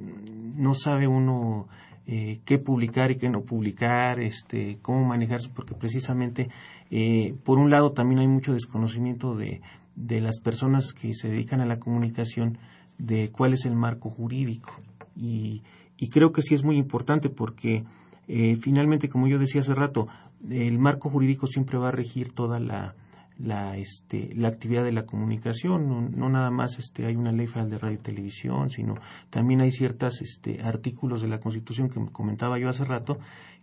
no 0.56 0.74
sabe 0.74 1.08
uno 1.08 1.68
eh, 2.08 2.40
qué 2.46 2.58
publicar 2.58 3.12
y 3.12 3.18
qué 3.18 3.30
no 3.30 3.42
publicar, 3.42 4.20
este, 4.20 4.80
cómo 4.82 5.06
manejarse, 5.06 5.50
porque 5.50 5.76
precisamente, 5.76 6.50
eh, 6.90 7.36
por 7.44 7.58
un 7.58 7.70
lado, 7.70 7.92
también 7.92 8.20
hay 8.20 8.28
mucho 8.28 8.54
desconocimiento 8.54 9.36
de, 9.36 9.62
de 9.96 10.22
las 10.22 10.40
personas 10.40 10.94
que 10.94 11.14
se 11.14 11.30
dedican 11.30 11.62
a 11.62 11.66
la 11.66 11.80
comunicación 11.80 12.58
de 12.98 13.30
cuál 13.32 13.54
es 13.54 13.66
el 13.66 13.76
marco 13.76 14.10
jurídico. 14.10 14.72
Y, 15.16 15.64
y 15.98 16.10
creo 16.10 16.32
que 16.32 16.42
sí 16.42 16.56
es 16.56 16.64
muy 16.64 16.78
importante 16.78 17.30
porque 17.30 17.84
eh, 18.28 18.56
finalmente, 18.56 19.10
como 19.10 19.28
yo 19.28 19.40
decía 19.40 19.62
hace 19.62 19.76
rato, 19.76 20.08
el 20.50 20.80
marco 20.80 21.10
jurídico 21.10 21.48
siempre 21.48 21.78
va 21.78 21.90
a 21.90 21.92
regir 21.92 22.32
toda 22.32 22.60
la, 22.60 22.96
la, 23.44 23.78
este, 23.78 24.34
la 24.36 24.50
actividad 24.50 24.84
de 24.84 24.92
la 24.92 25.06
comunicación. 25.06 26.12
No, 26.16 26.30
nada 26.30 26.52
más 26.52 26.78
este, 26.80 27.06
hay 27.06 27.16
una 27.16 27.32
ley 27.32 27.48
federal 27.48 27.70
de 27.70 27.78
radio 27.78 27.96
y 27.96 28.02
televisión, 28.02 28.70
sino 28.70 28.96
también 29.30 29.62
hay 29.62 29.72
ciertos 29.72 30.22
este, 30.22 30.62
artículos 30.62 31.22
de 31.22 31.28
la 31.28 31.40
Constitución 31.40 31.90
que 31.90 32.00
comentaba 32.12 32.60
yo 32.60 32.70
hace 32.70 32.86
rato 32.86 33.18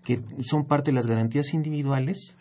que 0.04 0.20
son 0.40 0.64
parte 0.64 0.90
de 0.90 0.94
las 0.94 1.06
garantías 1.06 1.52
individuales 1.54 2.36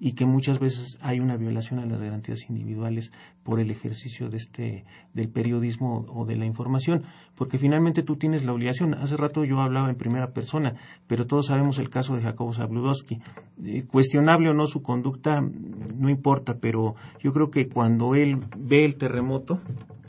y 0.00 0.12
que 0.12 0.26
muchas 0.26 0.58
veces 0.58 0.98
hay 1.00 1.20
una 1.20 1.36
violación 1.36 1.78
a 1.80 1.86
las 1.86 2.00
garantías 2.00 2.48
individuales 2.48 3.12
por 3.42 3.60
el 3.60 3.70
ejercicio 3.70 4.28
de 4.28 4.36
este 4.36 4.84
del 5.12 5.28
periodismo 5.28 6.04
o 6.08 6.24
de 6.24 6.36
la 6.36 6.46
información, 6.46 7.04
porque 7.36 7.58
finalmente 7.58 8.02
tú 8.02 8.16
tienes 8.16 8.44
la 8.44 8.52
obligación. 8.52 8.94
Hace 8.94 9.16
rato 9.16 9.44
yo 9.44 9.60
hablaba 9.60 9.88
en 9.88 9.96
primera 9.96 10.32
persona, 10.32 10.74
pero 11.06 11.26
todos 11.26 11.46
sabemos 11.46 11.78
el 11.78 11.90
caso 11.90 12.16
de 12.16 12.22
Jacobo 12.22 12.52
Zabludowski. 12.52 13.20
Eh, 13.64 13.84
cuestionable 13.84 14.50
o 14.50 14.54
no 14.54 14.66
su 14.66 14.82
conducta, 14.82 15.40
no 15.40 16.08
importa, 16.08 16.58
pero 16.60 16.96
yo 17.22 17.32
creo 17.32 17.50
que 17.50 17.68
cuando 17.68 18.14
él 18.14 18.38
ve 18.58 18.84
el 18.84 18.96
terremoto, 18.96 19.60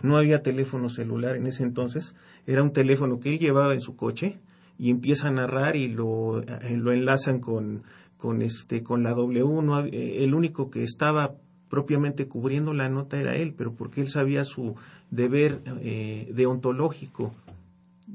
no 0.01 0.17
había 0.17 0.41
teléfono 0.41 0.89
celular 0.89 1.35
en 1.35 1.47
ese 1.47 1.63
entonces, 1.63 2.15
era 2.47 2.63
un 2.63 2.71
teléfono 2.71 3.19
que 3.19 3.29
él 3.29 3.39
llevaba 3.39 3.73
en 3.73 3.81
su 3.81 3.95
coche 3.95 4.39
y 4.77 4.89
empieza 4.89 5.29
a 5.29 5.31
narrar 5.31 5.75
y 5.75 5.87
lo, 5.87 6.41
eh, 6.41 6.75
lo 6.75 6.91
enlazan 6.91 7.39
con 7.39 7.83
con 8.25 8.41
este 8.41 8.81
con 8.81 9.03
la 9.03 9.11
W 9.11 9.87
eh, 9.91 10.23
el 10.23 10.33
único 10.33 10.71
que 10.71 10.81
estaba 10.81 11.35
propiamente 11.69 12.27
cubriendo 12.27 12.73
la 12.73 12.89
nota 12.89 13.21
era 13.21 13.35
él, 13.35 13.53
pero 13.55 13.75
porque 13.75 14.01
él 14.01 14.09
sabía 14.09 14.43
su 14.43 14.73
deber 15.11 15.61
eh, 15.81 16.31
deontológico, 16.33 17.31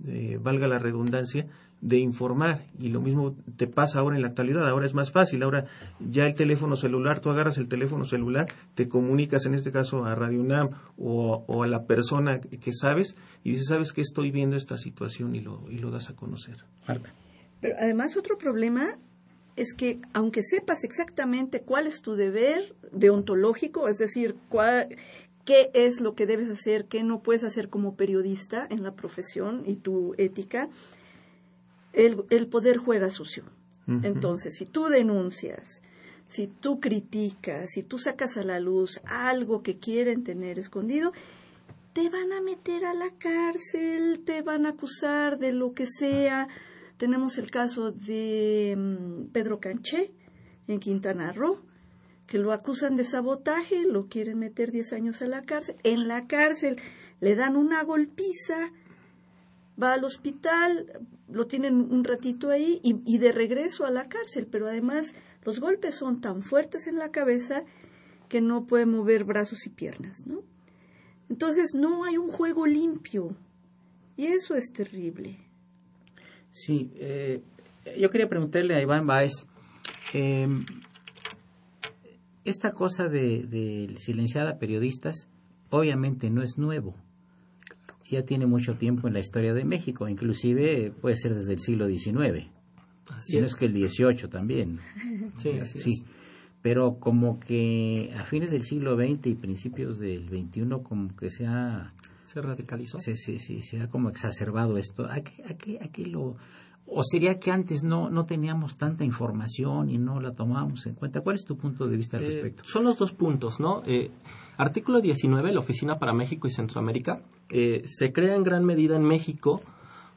eh, 0.09 0.37
valga 0.42 0.66
la 0.66 0.81
redundancia, 0.81 1.46
de 1.81 1.99
informar. 1.99 2.64
Y 2.77 2.88
lo 2.88 3.01
mismo 3.01 3.37
te 3.57 3.68
pasa 3.68 4.01
ahora 4.01 4.16
en 4.16 4.23
la 4.23 4.29
actualidad. 4.29 4.68
Ahora 4.68 4.85
es 4.85 4.94
más 4.94 5.12
fácil. 5.12 5.44
Ahora 5.44 5.66
ya 6.01 6.27
el 6.27 6.35
teléfono 6.35 6.75
celular, 6.75 7.20
tú 7.20 7.31
agarras 7.31 7.57
el 7.59 7.68
teléfono 7.68 8.05
celular, 8.05 8.49
te 8.75 8.88
comunicas 8.88 9.46
en 9.46 9.55
este 9.55 9.70
caso 9.70 10.05
a 10.07 10.16
Radio 10.16 10.40
UNAM 10.40 10.70
o, 10.99 11.62
a 11.62 11.66
la 11.68 11.85
persona 11.85 12.40
que 12.40 12.73
sabes 12.73 13.16
y 13.44 13.53
dices, 13.53 13.68
sabes 13.68 13.92
que 13.92 14.01
estoy 14.01 14.33
viendo 14.33 14.57
esta 14.57 14.77
situación 14.77 15.37
y 15.37 15.40
lo, 15.40 15.70
y 15.70 15.79
lo 15.79 15.92
das 15.92 16.11
a 16.11 16.16
conocer. 16.16 16.57
Pero 17.61 17.77
además 17.79 18.16
otro 18.16 18.37
problema 18.37 18.99
es 19.61 19.75
que 19.75 20.01
aunque 20.14 20.42
sepas 20.42 20.85
exactamente 20.85 21.61
cuál 21.61 21.87
es 21.87 22.01
tu 22.01 22.14
deber 22.14 22.75
deontológico, 22.92 23.88
es 23.88 23.99
decir, 23.99 24.37
qué 25.44 25.70
es 25.75 26.01
lo 26.01 26.14
que 26.14 26.25
debes 26.25 26.49
hacer, 26.49 26.87
qué 26.87 27.03
no 27.03 27.20
puedes 27.20 27.44
hacer 27.44 27.68
como 27.68 27.94
periodista 27.94 28.66
en 28.70 28.83
la 28.83 28.94
profesión 28.94 29.62
y 29.66 29.77
tu 29.77 30.14
ética, 30.16 30.70
el, 31.92 32.46
poder 32.49 32.79
juega 32.79 33.11
sucio. 33.11 33.44
Entonces, 34.03 34.55
si 34.57 34.66
tú 34.66 34.85
denuncias, 34.85 35.83
si 36.29 36.46
tú 36.46 36.79
criticas, 36.79 37.73
si 37.73 37.83
tú 37.83 37.99
sacas 37.99 38.37
a 38.37 38.44
la 38.44 38.61
luz 38.61 39.01
algo 39.05 39.64
que 39.64 39.79
quieren 39.79 40.23
tener 40.23 40.61
escondido, 40.61 41.12
te 41.92 42.09
van 42.09 42.33
a 42.33 42.40
meter 42.40 42.85
a 42.85 42.94
la 42.94 43.11
cárcel, 43.18 44.23
te 44.25 44.42
van 44.42 44.64
a 44.64 44.70
acusar 44.70 45.38
de 45.38 45.53
lo 45.53 45.73
que 45.73 45.88
sea 45.88 46.46
tenemos 47.00 47.38
el 47.38 47.50
caso 47.50 47.92
de 47.92 48.76
mm, 48.76 49.32
Pedro 49.32 49.58
Canché 49.58 50.12
en 50.68 50.80
Quintana 50.80 51.32
Roo, 51.32 51.62
que 52.26 52.36
lo 52.36 52.52
acusan 52.52 52.94
de 52.94 53.04
sabotaje, 53.04 53.86
lo 53.86 54.06
quieren 54.06 54.38
meter 54.38 54.70
10 54.70 54.92
años 54.92 55.22
a 55.22 55.26
la 55.26 55.42
cárcel. 55.42 55.76
En 55.82 56.08
la 56.08 56.26
cárcel 56.26 56.76
le 57.20 57.34
dan 57.36 57.56
una 57.56 57.82
golpiza, 57.84 58.70
va 59.82 59.94
al 59.94 60.04
hospital, 60.04 61.08
lo 61.26 61.46
tienen 61.46 61.90
un 61.90 62.04
ratito 62.04 62.50
ahí 62.50 62.80
y, 62.84 63.00
y, 63.06 63.16
de 63.16 63.32
regreso 63.32 63.86
a 63.86 63.90
la 63.90 64.06
cárcel, 64.06 64.46
pero 64.46 64.68
además 64.68 65.14
los 65.42 65.58
golpes 65.58 65.94
son 65.94 66.20
tan 66.20 66.42
fuertes 66.42 66.86
en 66.86 66.96
la 66.96 67.10
cabeza 67.10 67.64
que 68.28 68.42
no 68.42 68.66
puede 68.66 68.84
mover 68.84 69.24
brazos 69.24 69.66
y 69.66 69.70
piernas, 69.70 70.26
¿no? 70.26 70.42
Entonces 71.30 71.70
no 71.74 72.04
hay 72.04 72.18
un 72.18 72.30
juego 72.30 72.66
limpio 72.66 73.38
y 74.18 74.26
eso 74.26 74.54
es 74.54 74.70
terrible. 74.70 75.49
Sí, 76.52 76.90
eh, 76.96 77.42
yo 77.98 78.10
quería 78.10 78.28
preguntarle 78.28 78.74
a 78.74 78.82
Iván 78.82 79.06
Baez, 79.06 79.46
em, 80.12 80.64
esta 82.44 82.72
cosa 82.72 83.08
de, 83.08 83.94
silenciar 83.96 84.46
a 84.48 84.58
periodistas 84.58 85.28
obviamente 85.70 86.30
no 86.30 86.42
es 86.42 86.58
nuevo. 86.58 86.96
Ya 88.10 88.24
tiene 88.24 88.46
mucho 88.46 88.74
tiempo 88.74 89.06
en 89.06 89.14
la 89.14 89.20
historia 89.20 89.54
de 89.54 89.64
México, 89.64 90.08
inclusive 90.08 90.92
puede 91.00 91.14
ser 91.14 91.34
desde 91.34 91.52
el 91.52 91.60
siglo 91.60 91.86
XIX. 91.88 92.48
Así 93.08 93.38
es. 93.38 93.54
que 93.54 93.66
el 93.66 93.88
XVIII 93.88 94.28
también. 94.28 94.80
Sí, 95.38 95.50
así 95.50 95.78
sí. 95.78 96.04
Pero 96.62 96.99
como 96.99 97.40
que 97.40 98.12
a 98.16 98.25
fines 98.25 98.51
del 98.51 98.62
siglo 98.62 98.96
XX 98.96 99.27
y 99.27 99.35
principios 99.35 99.99
del 99.99 100.29
XXI 100.29 100.83
como 100.83 101.16
que 101.16 101.31
se 101.31 101.46
ha 101.46 101.90
se 102.31 102.40
radicalizó. 102.40 102.99
Sí, 102.99 103.16
sí, 103.16 103.40
sí, 103.40 103.61
se 103.61 103.81
ha 103.81 103.88
como 103.88 104.09
exacerbado 104.09 104.77
esto. 104.77 105.07
Aquí, 105.11 105.42
aquí, 105.49 105.79
aquí 105.81 106.05
lo... 106.05 106.37
¿O 106.87 107.03
sería 107.03 107.40
que 107.40 107.51
antes 107.51 107.83
no, 107.83 108.09
no 108.09 108.25
teníamos 108.25 108.77
tanta 108.77 109.05
información 109.05 109.90
y 109.90 109.99
no 109.99 110.20
la 110.20 110.33
tomábamos 110.33 110.87
en 110.87 110.94
cuenta? 110.94 111.23
¿Cuál 111.23 111.37
es 111.37 111.44
tu 111.44 111.57
punto 111.57 111.88
de 111.88 111.96
vista 111.96 112.18
al 112.18 112.25
eh, 112.25 112.27
respecto? 112.27 112.64
son 112.64 112.85
los 112.85 112.99
dos 112.99 113.12
puntos, 113.12 113.59
¿no? 113.59 113.83
Eh, 113.85 114.11
artículo 114.57 115.01
19, 115.01 115.53
la 115.53 115.59
Oficina 115.59 115.99
para 115.99 116.12
México 116.12 116.46
y 116.46 116.51
Centroamérica, 116.53 117.20
eh, 117.51 117.83
se 117.85 118.12
crea 118.12 118.37
en 118.37 118.44
gran 118.44 118.64
medida 118.64 118.96
en 118.96 119.05
México 119.05 119.61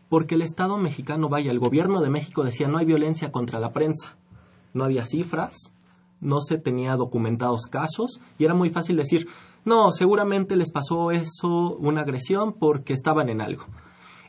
porque 0.09 0.35
el 0.35 0.43
Estado 0.43 0.77
mexicano, 0.77 1.29
vaya, 1.29 1.51
el 1.51 1.59
gobierno 1.59 2.01
de 2.01 2.11
México 2.11 2.43
decía 2.43 2.67
no 2.67 2.77
hay 2.77 2.85
violencia 2.85 3.31
contra 3.31 3.59
la 3.59 3.71
prensa, 3.71 4.17
no 4.73 4.83
había 4.83 5.05
cifras, 5.05 5.73
no 6.23 6.41
se 6.41 6.57
tenía 6.57 6.95
documentados 6.95 7.67
casos 7.69 8.21
y 8.39 8.45
era 8.45 8.53
muy 8.53 8.69
fácil 8.69 8.97
decir, 8.97 9.27
no, 9.65 9.91
seguramente 9.91 10.55
les 10.55 10.71
pasó 10.71 11.11
eso, 11.11 11.77
una 11.77 12.01
agresión, 12.01 12.53
porque 12.53 12.93
estaban 12.93 13.29
en 13.29 13.39
algo. 13.39 13.65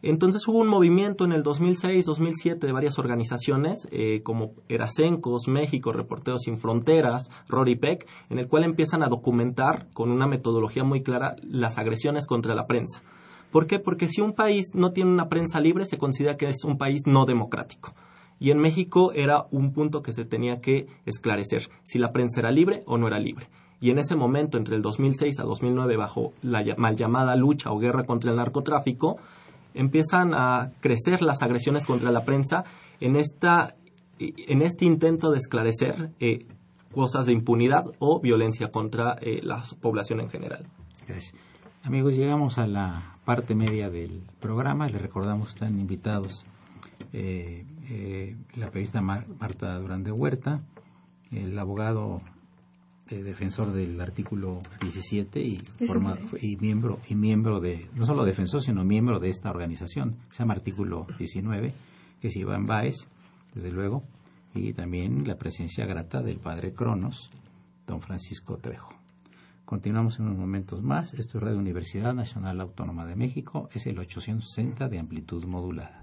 Entonces 0.03 0.47
hubo 0.47 0.59
un 0.59 0.69
movimiento 0.69 1.25
en 1.25 1.33
el 1.33 1.43
2006-2007 1.43 2.59
de 2.59 2.73
varias 2.73 2.99
organizaciones 2.99 3.89
eh, 3.91 4.21
como 4.23 4.53
Erasencos, 4.69 5.49
México, 5.49 5.93
Reporteros 5.93 6.43
Sin 6.43 6.59
Fronteras, 6.59 7.31
Rory 7.49 7.75
Peck, 7.77 8.07
en 8.29 8.39
el 8.39 8.47
cual 8.47 8.65
empiezan 8.65 9.03
a 9.03 9.09
documentar 9.09 9.89
con 9.95 10.11
una 10.11 10.27
metodología 10.27 10.85
muy 10.85 11.03
clara 11.03 11.37
las 11.43 11.79
agresiones 11.79 12.27
contra 12.27 12.55
la 12.55 12.67
prensa. 12.67 13.03
¿Por 13.51 13.67
qué? 13.67 13.79
Porque 13.79 14.07
si 14.07 14.21
un 14.21 14.35
país 14.35 14.75
no 14.75 14.93
tiene 14.93 15.11
una 15.11 15.31
prensa 15.31 15.59
libre 15.59 15.87
se 15.87 15.97
considera 15.97 16.37
que 16.37 16.49
es 16.49 16.65
un 16.65 16.77
país 16.77 17.05
no 17.07 17.25
democrático. 17.25 17.95
Y 18.41 18.51
en 18.51 18.59
México 18.59 19.13
era 19.13 19.47
un 19.51 19.73
punto 19.73 20.03
que 20.03 20.13
se 20.13 20.25
tenía 20.25 20.61
que 20.61 20.87
esclarecer, 21.07 21.71
si 21.83 21.99
la 21.99 22.13
prensa 22.13 22.41
era 22.41 22.51
libre 22.51 22.83
o 22.87 22.99
no 22.99 23.07
era 23.07 23.19
libre 23.19 23.47
y 23.85 23.91
en 23.91 23.99
ese 23.99 24.17
momento, 24.17 24.57
entre 24.57 24.77
el 24.77 24.81
2006 24.81 25.41
a 25.41 25.43
2009, 25.43 25.99
bajo 25.99 26.33
la 26.41 26.65
mal 26.79 26.97
llamada 26.97 27.37
lucha 27.37 27.71
o 27.71 27.79
guerra 27.79 28.05
contra 28.05 28.31
el 28.31 28.39
narcotráfico, 28.39 29.19
empiezan 29.75 30.33
a 30.33 30.73
crecer 30.81 31.21
las 31.21 31.43
agresiones 31.43 31.85
contra 31.85 32.11
la 32.11 32.25
prensa 32.25 32.65
en, 33.01 33.17
esta, 33.17 33.75
en 34.19 34.63
este 34.63 34.87
intento 34.87 35.31
de 35.31 35.37
esclarecer 35.37 36.13
eh, 36.19 36.47
cosas 36.95 37.27
de 37.27 37.33
impunidad 37.33 37.85
o 37.99 38.21
violencia 38.21 38.69
contra 38.69 39.19
eh, 39.21 39.41
la 39.43 39.63
población 39.83 40.21
en 40.21 40.31
general. 40.31 40.67
Gracias. 41.07 41.35
Amigos, 41.83 42.17
llegamos 42.17 42.57
a 42.57 42.67
la 42.67 43.19
parte 43.27 43.55
media 43.55 43.91
del 43.91 44.23
programa. 44.41 44.89
Les 44.89 45.03
recordamos 45.03 45.49
que 45.49 45.55
están 45.57 45.79
invitados 45.79 46.47
eh, 47.13 47.67
la 48.57 48.69
periodista 48.69 49.01
Marta 49.01 49.79
Durán 49.79 50.03
de 50.03 50.13
Huerta, 50.13 50.63
el 51.31 51.59
abogado 51.59 52.21
eh, 53.11 53.23
defensor 53.23 53.73
del 53.73 54.01
artículo 54.01 54.63
17 54.81 55.41
y, 55.41 55.61
y 56.41 56.57
miembro 56.57 57.01
y 57.09 57.15
miembro 57.15 57.61
de 57.61 57.89
no 57.95 58.07
solo 58.07 58.25
defensor 58.25 58.63
sino 58.63 58.83
miembro 58.83 59.21
de 59.21 59.29
esta 59.29 59.51
organización 59.51 60.17
se 60.31 60.39
llama 60.39 60.55
artículo 60.55 61.07
19 61.19 61.75
que 62.19 62.29
es 62.29 62.37
Iván 62.37 62.65
Baez 62.65 63.07
desde 63.55 63.71
luego 63.71 64.05
y 64.55 64.73
también 64.73 65.29
la 65.29 65.37
presencia 65.37 65.85
grata 65.85 66.23
del 66.23 66.39
padre 66.39 66.73
Cronos 66.73 67.29
don 67.87 68.01
Francisco 68.01 68.57
Trejo 68.57 68.95
Continuamos 69.65 70.19
en 70.19 70.27
unos 70.27 70.39
momentos 70.39 70.83
más. 70.83 71.15
Esto 71.15 71.39
es 71.39 71.43
Radio 71.43 71.59
Universidad 71.59 72.13
Nacional 72.13 72.61
Autónoma 72.61 73.07
de 73.07 73.17
México. 73.17 73.71
Es 73.73 73.87
el 73.87 73.99
860 73.99 74.91
de 74.91 74.99
amplitud 74.99 75.43
modulada. 75.47 76.03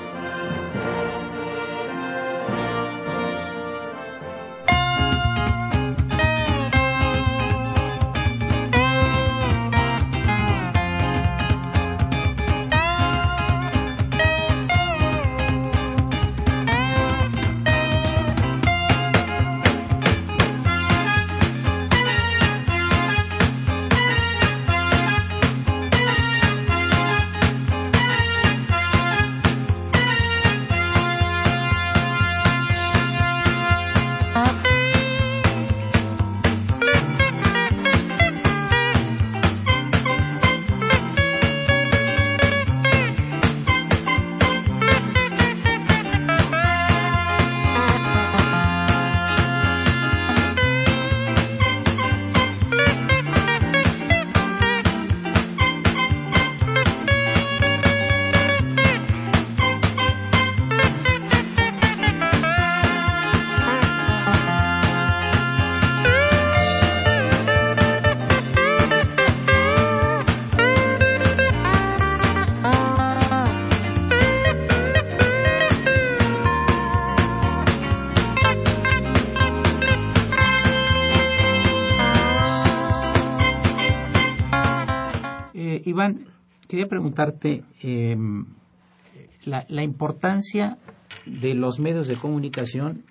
Importancia 90.01 90.79
de 91.27 91.53
los 91.53 91.79
medios 91.79 92.07
de 92.07 92.15
comunicación 92.15 93.03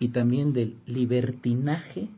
y 0.00 0.08
también 0.08 0.52
del 0.52 0.76
libertinaje 0.86 2.08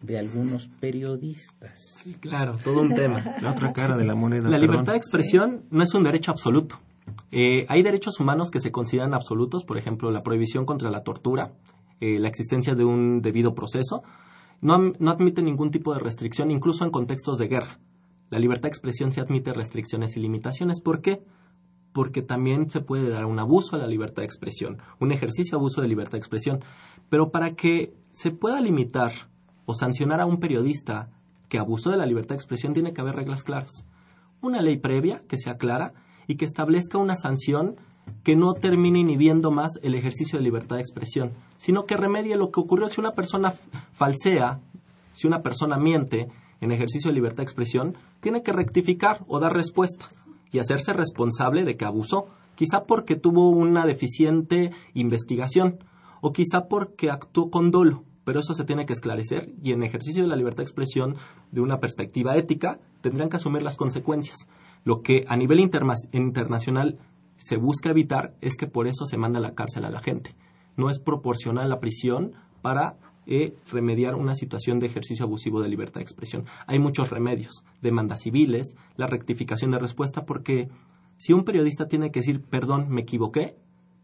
de 0.00 0.16
algunos 0.16 0.68
periodistas. 0.78 1.72
Sí, 1.96 2.14
claro, 2.14 2.56
todo 2.62 2.82
un 2.82 2.94
tema. 2.94 3.34
La 3.42 3.50
otra 3.50 3.72
cara 3.72 3.96
de 3.96 4.04
la 4.04 4.14
moneda. 4.14 4.48
La 4.48 4.58
libertad 4.58 4.92
de 4.92 4.98
expresión 4.98 5.64
no 5.72 5.82
es 5.82 5.92
un 5.92 6.04
derecho 6.04 6.30
absoluto. 6.30 6.76
Eh, 7.32 7.66
hay 7.68 7.82
derechos 7.82 8.20
humanos 8.20 8.52
que 8.52 8.60
se 8.60 8.70
consideran 8.70 9.12
absolutos, 9.12 9.64
por 9.64 9.76
ejemplo, 9.76 10.12
la 10.12 10.22
prohibición 10.22 10.66
contra 10.66 10.88
la 10.92 11.02
tortura, 11.02 11.50
eh, 12.00 12.20
la 12.20 12.28
existencia 12.28 12.76
de 12.76 12.84
un 12.84 13.22
debido 13.22 13.56
proceso. 13.56 14.04
No, 14.60 14.92
no 15.00 15.10
admite 15.10 15.42
ningún 15.42 15.72
tipo 15.72 15.92
de 15.94 15.98
restricción, 15.98 16.52
incluso 16.52 16.84
en 16.84 16.92
contextos 16.92 17.38
de 17.38 17.48
guerra. 17.48 17.80
La 18.30 18.38
libertad 18.38 18.68
de 18.68 18.68
expresión 18.68 19.10
se 19.10 19.20
admite 19.20 19.52
restricciones 19.52 20.16
y 20.16 20.20
limitaciones. 20.20 20.80
¿Por 20.80 21.00
qué? 21.00 21.24
Porque 21.94 22.20
también 22.20 22.70
se 22.70 22.80
puede 22.80 23.08
dar 23.08 23.24
un 23.24 23.38
abuso 23.38 23.76
a 23.76 23.78
la 23.78 23.86
libertad 23.86 24.22
de 24.22 24.26
expresión, 24.26 24.78
un 25.00 25.12
ejercicio 25.12 25.56
abuso 25.56 25.80
de 25.80 25.88
libertad 25.88 26.12
de 26.12 26.18
expresión. 26.18 26.62
Pero 27.08 27.30
para 27.30 27.54
que 27.54 27.94
se 28.10 28.32
pueda 28.32 28.60
limitar 28.60 29.12
o 29.64 29.74
sancionar 29.74 30.20
a 30.20 30.26
un 30.26 30.40
periodista 30.40 31.08
que 31.48 31.58
abusó 31.58 31.90
de 31.90 31.96
la 31.96 32.04
libertad 32.04 32.30
de 32.30 32.40
expresión, 32.40 32.74
tiene 32.74 32.92
que 32.92 33.00
haber 33.00 33.14
reglas 33.14 33.44
claras. 33.44 33.86
Una 34.42 34.60
ley 34.60 34.76
previa 34.76 35.22
que 35.28 35.38
sea 35.38 35.56
clara 35.56 35.94
y 36.26 36.34
que 36.34 36.44
establezca 36.44 36.98
una 36.98 37.14
sanción 37.14 37.76
que 38.24 38.34
no 38.34 38.54
termine 38.54 38.98
inhibiendo 38.98 39.52
más 39.52 39.78
el 39.82 39.94
ejercicio 39.94 40.36
de 40.36 40.44
libertad 40.44 40.76
de 40.76 40.82
expresión, 40.82 41.32
sino 41.58 41.86
que 41.86 41.96
remedie 41.96 42.36
lo 42.36 42.50
que 42.50 42.60
ocurrió 42.60 42.88
si 42.88 43.00
una 43.00 43.12
persona 43.12 43.54
falsea, 43.92 44.60
si 45.12 45.28
una 45.28 45.42
persona 45.42 45.78
miente, 45.78 46.26
en 46.60 46.72
ejercicio 46.72 47.10
de 47.10 47.14
libertad 47.14 47.38
de 47.38 47.44
expresión, 47.44 47.96
tiene 48.20 48.42
que 48.42 48.52
rectificar 48.52 49.24
o 49.28 49.38
dar 49.38 49.54
respuesta 49.54 50.08
y 50.54 50.60
hacerse 50.60 50.92
responsable 50.92 51.64
de 51.64 51.76
que 51.76 51.84
abusó, 51.84 52.28
quizá 52.54 52.84
porque 52.84 53.16
tuvo 53.16 53.50
una 53.50 53.84
deficiente 53.84 54.70
investigación 54.94 55.80
o 56.20 56.32
quizá 56.32 56.68
porque 56.68 57.10
actuó 57.10 57.50
con 57.50 57.72
dolo, 57.72 58.04
pero 58.22 58.38
eso 58.38 58.54
se 58.54 58.62
tiene 58.62 58.86
que 58.86 58.92
esclarecer 58.92 59.52
y 59.60 59.72
en 59.72 59.82
ejercicio 59.82 60.22
de 60.22 60.28
la 60.28 60.36
libertad 60.36 60.58
de 60.58 60.66
expresión 60.66 61.16
de 61.50 61.60
una 61.60 61.80
perspectiva 61.80 62.36
ética 62.36 62.78
tendrán 63.00 63.30
que 63.30 63.36
asumir 63.38 63.62
las 63.62 63.76
consecuencias. 63.76 64.48
Lo 64.84 65.02
que 65.02 65.24
a 65.26 65.36
nivel 65.36 65.58
internacional 65.58 67.00
se 67.34 67.56
busca 67.56 67.90
evitar 67.90 68.36
es 68.40 68.56
que 68.56 68.68
por 68.68 68.86
eso 68.86 69.06
se 69.06 69.16
manda 69.16 69.40
a 69.40 69.42
la 69.42 69.54
cárcel 69.54 69.84
a 69.84 69.90
la 69.90 70.02
gente. 70.02 70.36
No 70.76 70.88
es 70.88 71.00
proporcional 71.00 71.68
la 71.68 71.80
prisión 71.80 72.34
para 72.62 72.96
e 73.26 73.54
remediar 73.70 74.14
una 74.14 74.34
situación 74.34 74.78
de 74.78 74.86
ejercicio 74.86 75.24
abusivo 75.24 75.60
de 75.60 75.68
libertad 75.68 76.00
de 76.00 76.04
expresión. 76.04 76.44
Hay 76.66 76.78
muchos 76.78 77.10
remedios, 77.10 77.64
demandas 77.80 78.22
civiles, 78.22 78.74
la 78.96 79.06
rectificación 79.06 79.70
de 79.70 79.78
respuesta, 79.78 80.24
porque 80.24 80.68
si 81.16 81.32
un 81.32 81.44
periodista 81.44 81.88
tiene 81.88 82.10
que 82.10 82.20
decir, 82.20 82.42
perdón, 82.42 82.88
me 82.88 83.02
equivoqué, 83.02 83.56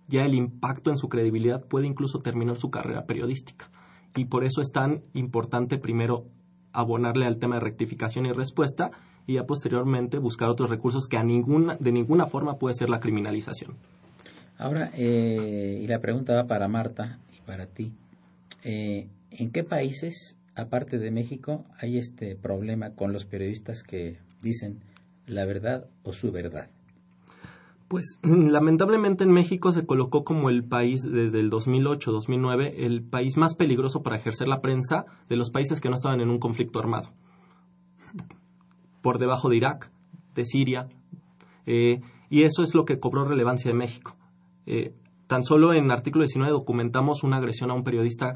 ya 0.09 0.25
el 0.25 0.35
impacto 0.35 0.91
en 0.91 0.97
su 0.97 1.09
credibilidad 1.09 1.64
puede 1.64 1.87
incluso 1.87 2.21
terminar 2.21 2.57
su 2.57 2.71
carrera 2.71 3.07
periodística. 3.07 3.71
Y 4.16 4.25
por 4.25 4.45
eso 4.45 4.61
es 4.61 4.73
tan 4.73 5.03
importante 5.14 5.79
primero 5.79 6.25
abonarle 6.73 7.27
al 7.27 7.39
tema 7.39 7.57
de 7.57 7.61
rectificación 7.61 8.27
y 8.27 8.33
respuesta 8.33 8.91
y 9.27 9.35
ya 9.35 9.45
posteriormente 9.45 10.18
buscar 10.18 10.49
otros 10.49 10.71
recursos 10.71 11.07
que 11.07 11.16
a 11.16 11.23
ninguna, 11.23 11.77
de 11.79 11.93
ninguna 11.93 12.27
forma 12.27 12.59
puede 12.59 12.75
ser 12.75 12.91
la 12.91 13.01
criminalización. 13.01 13.77
Ahora, 14.59 14.91
eh, 14.95 15.79
y 15.81 15.87
la 15.87 16.01
pregunta 16.01 16.35
va 16.35 16.47
para 16.47 16.68
Marta 16.68 17.18
y 17.37 17.41
para 17.47 17.66
ti. 17.66 17.93
Eh, 18.63 19.09
¿en 19.31 19.51
qué 19.51 19.65
países, 19.65 20.39
aparte 20.55 20.99
de 20.99 21.11
México, 21.11 21.65
hay 21.79 21.99
este 21.99 22.37
problema 22.37 22.95
con 22.95 23.13
los 23.13 23.25
periodistas 23.25 23.83
que 23.83 24.19
dicen 24.43 24.81
la 25.27 25.45
verdad 25.45 25.89
o 26.03 26.13
su 26.13 26.31
verdad? 26.33 26.71
Pues 27.89 28.19
lamentablemente 28.23 29.25
en 29.25 29.33
México 29.33 29.73
se 29.73 29.87
colocó 29.87 30.25
como 30.25 30.49
el 30.51 30.65
país 30.65 31.03
desde 31.03 31.41
el 31.41 31.51
2008-2009 31.51 32.73
el 32.77 33.03
país 33.03 33.37
más 33.37 33.55
peligroso 33.55 34.03
para 34.03 34.17
ejercer 34.17 34.49
la 34.49 34.61
prensa 34.61 35.07
de 35.29 35.37
los 35.37 35.51
países 35.51 35.81
que 35.81 35.89
no 35.89 35.97
estaban 35.97 36.21
en 36.21 36.31
un 36.31 36.39
conflicto 36.39 36.79
armado. 36.79 37.11
Por 39.03 39.19
debajo 39.19 39.49
de 39.49 39.57
Irak, 39.57 39.91
de 40.35 40.45
Siria, 40.45 40.89
eh, 41.67 42.01
y 42.29 42.45
eso 42.45 42.63
es 42.63 42.75
lo 42.75 42.85
que 42.85 43.01
cobró 43.01 43.25
relevancia 43.25 43.71
de 43.71 43.77
México. 43.77 44.17
Eh, 44.67 44.95
Tan 45.31 45.45
solo 45.45 45.72
en 45.74 45.93
artículo 45.93 46.24
19 46.24 46.51
documentamos 46.51 47.22
una 47.22 47.37
agresión 47.37 47.70
a 47.70 47.74
un 47.74 47.85
periodista 47.85 48.35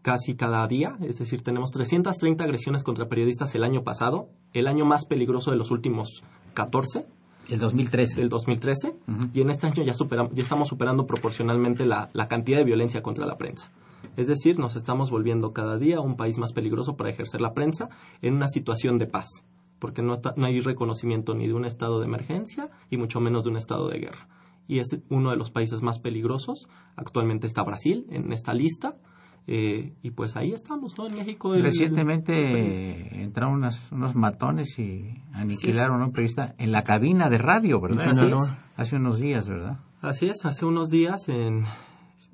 casi 0.00 0.36
cada 0.36 0.64
día, 0.68 0.96
es 1.02 1.18
decir, 1.18 1.42
tenemos 1.42 1.72
330 1.72 2.44
agresiones 2.44 2.84
contra 2.84 3.08
periodistas 3.08 3.52
el 3.56 3.64
año 3.64 3.82
pasado, 3.82 4.28
el 4.52 4.68
año 4.68 4.84
más 4.84 5.06
peligroso 5.06 5.50
de 5.50 5.56
los 5.56 5.72
últimos 5.72 6.22
14. 6.54 7.08
El 7.50 7.58
2013. 7.58 8.22
El 8.22 8.28
2013. 8.28 8.96
Y 9.32 9.40
en 9.40 9.50
este 9.50 9.66
año 9.66 9.82
ya, 9.82 9.92
superamos, 9.92 10.32
ya 10.34 10.42
estamos 10.44 10.68
superando 10.68 11.04
proporcionalmente 11.04 11.84
la, 11.84 12.08
cantidad 12.28 12.58
de 12.58 12.64
violencia 12.64 13.02
contra 13.02 13.26
la 13.26 13.36
prensa. 13.36 13.72
Es 14.16 14.28
decir, 14.28 14.60
nos 14.60 14.76
estamos 14.76 15.10
volviendo 15.10 15.52
cada 15.52 15.78
día 15.78 15.98
un 15.98 16.16
país 16.16 16.38
más 16.38 16.52
peligroso 16.52 16.96
para 16.96 17.10
ejercer 17.10 17.40
la 17.40 17.54
prensa 17.54 17.88
en 18.22 18.34
una 18.34 18.46
situación 18.46 18.98
de 18.98 19.08
paz, 19.08 19.44
porque 19.80 20.00
no, 20.00 20.20
no 20.36 20.46
hay 20.46 20.60
reconocimiento 20.60 21.34
ni 21.34 21.48
de 21.48 21.54
un 21.54 21.64
estado 21.64 21.98
de 21.98 22.06
emergencia 22.06 22.70
y 22.88 22.98
mucho 22.98 23.18
menos 23.18 23.42
de 23.42 23.50
un 23.50 23.56
estado 23.56 23.88
de 23.88 23.98
guerra 23.98 24.28
y 24.66 24.78
es 24.78 24.98
uno 25.08 25.30
de 25.30 25.36
los 25.36 25.50
países 25.50 25.82
más 25.82 25.98
peligrosos. 25.98 26.68
Actualmente 26.96 27.46
está 27.46 27.62
Brasil 27.62 28.06
en 28.10 28.32
esta 28.32 28.54
lista. 28.54 28.96
Eh, 29.46 29.92
y 30.02 30.10
pues 30.12 30.36
ahí 30.36 30.52
estamos, 30.52 30.96
¿no? 30.96 31.06
En 31.06 31.16
México. 31.16 31.52
Recientemente 31.52 33.22
entraron 33.22 33.62
unos 33.90 34.14
matones 34.14 34.78
y 34.78 35.22
aniquilaron 35.34 36.00
a 36.00 36.06
un 36.06 36.12
periodista 36.12 36.54
en 36.58 36.72
la 36.72 36.82
cabina 36.82 37.28
de 37.28 37.38
radio, 37.38 37.80
¿verdad? 37.80 38.06
Hace 38.76 38.96
unos 38.96 39.20
días, 39.20 39.48
¿verdad? 39.48 39.80
Así 40.00 40.26
es, 40.26 40.44
hace 40.44 40.64
unos 40.64 40.88
días 40.88 41.28
en, 41.28 41.64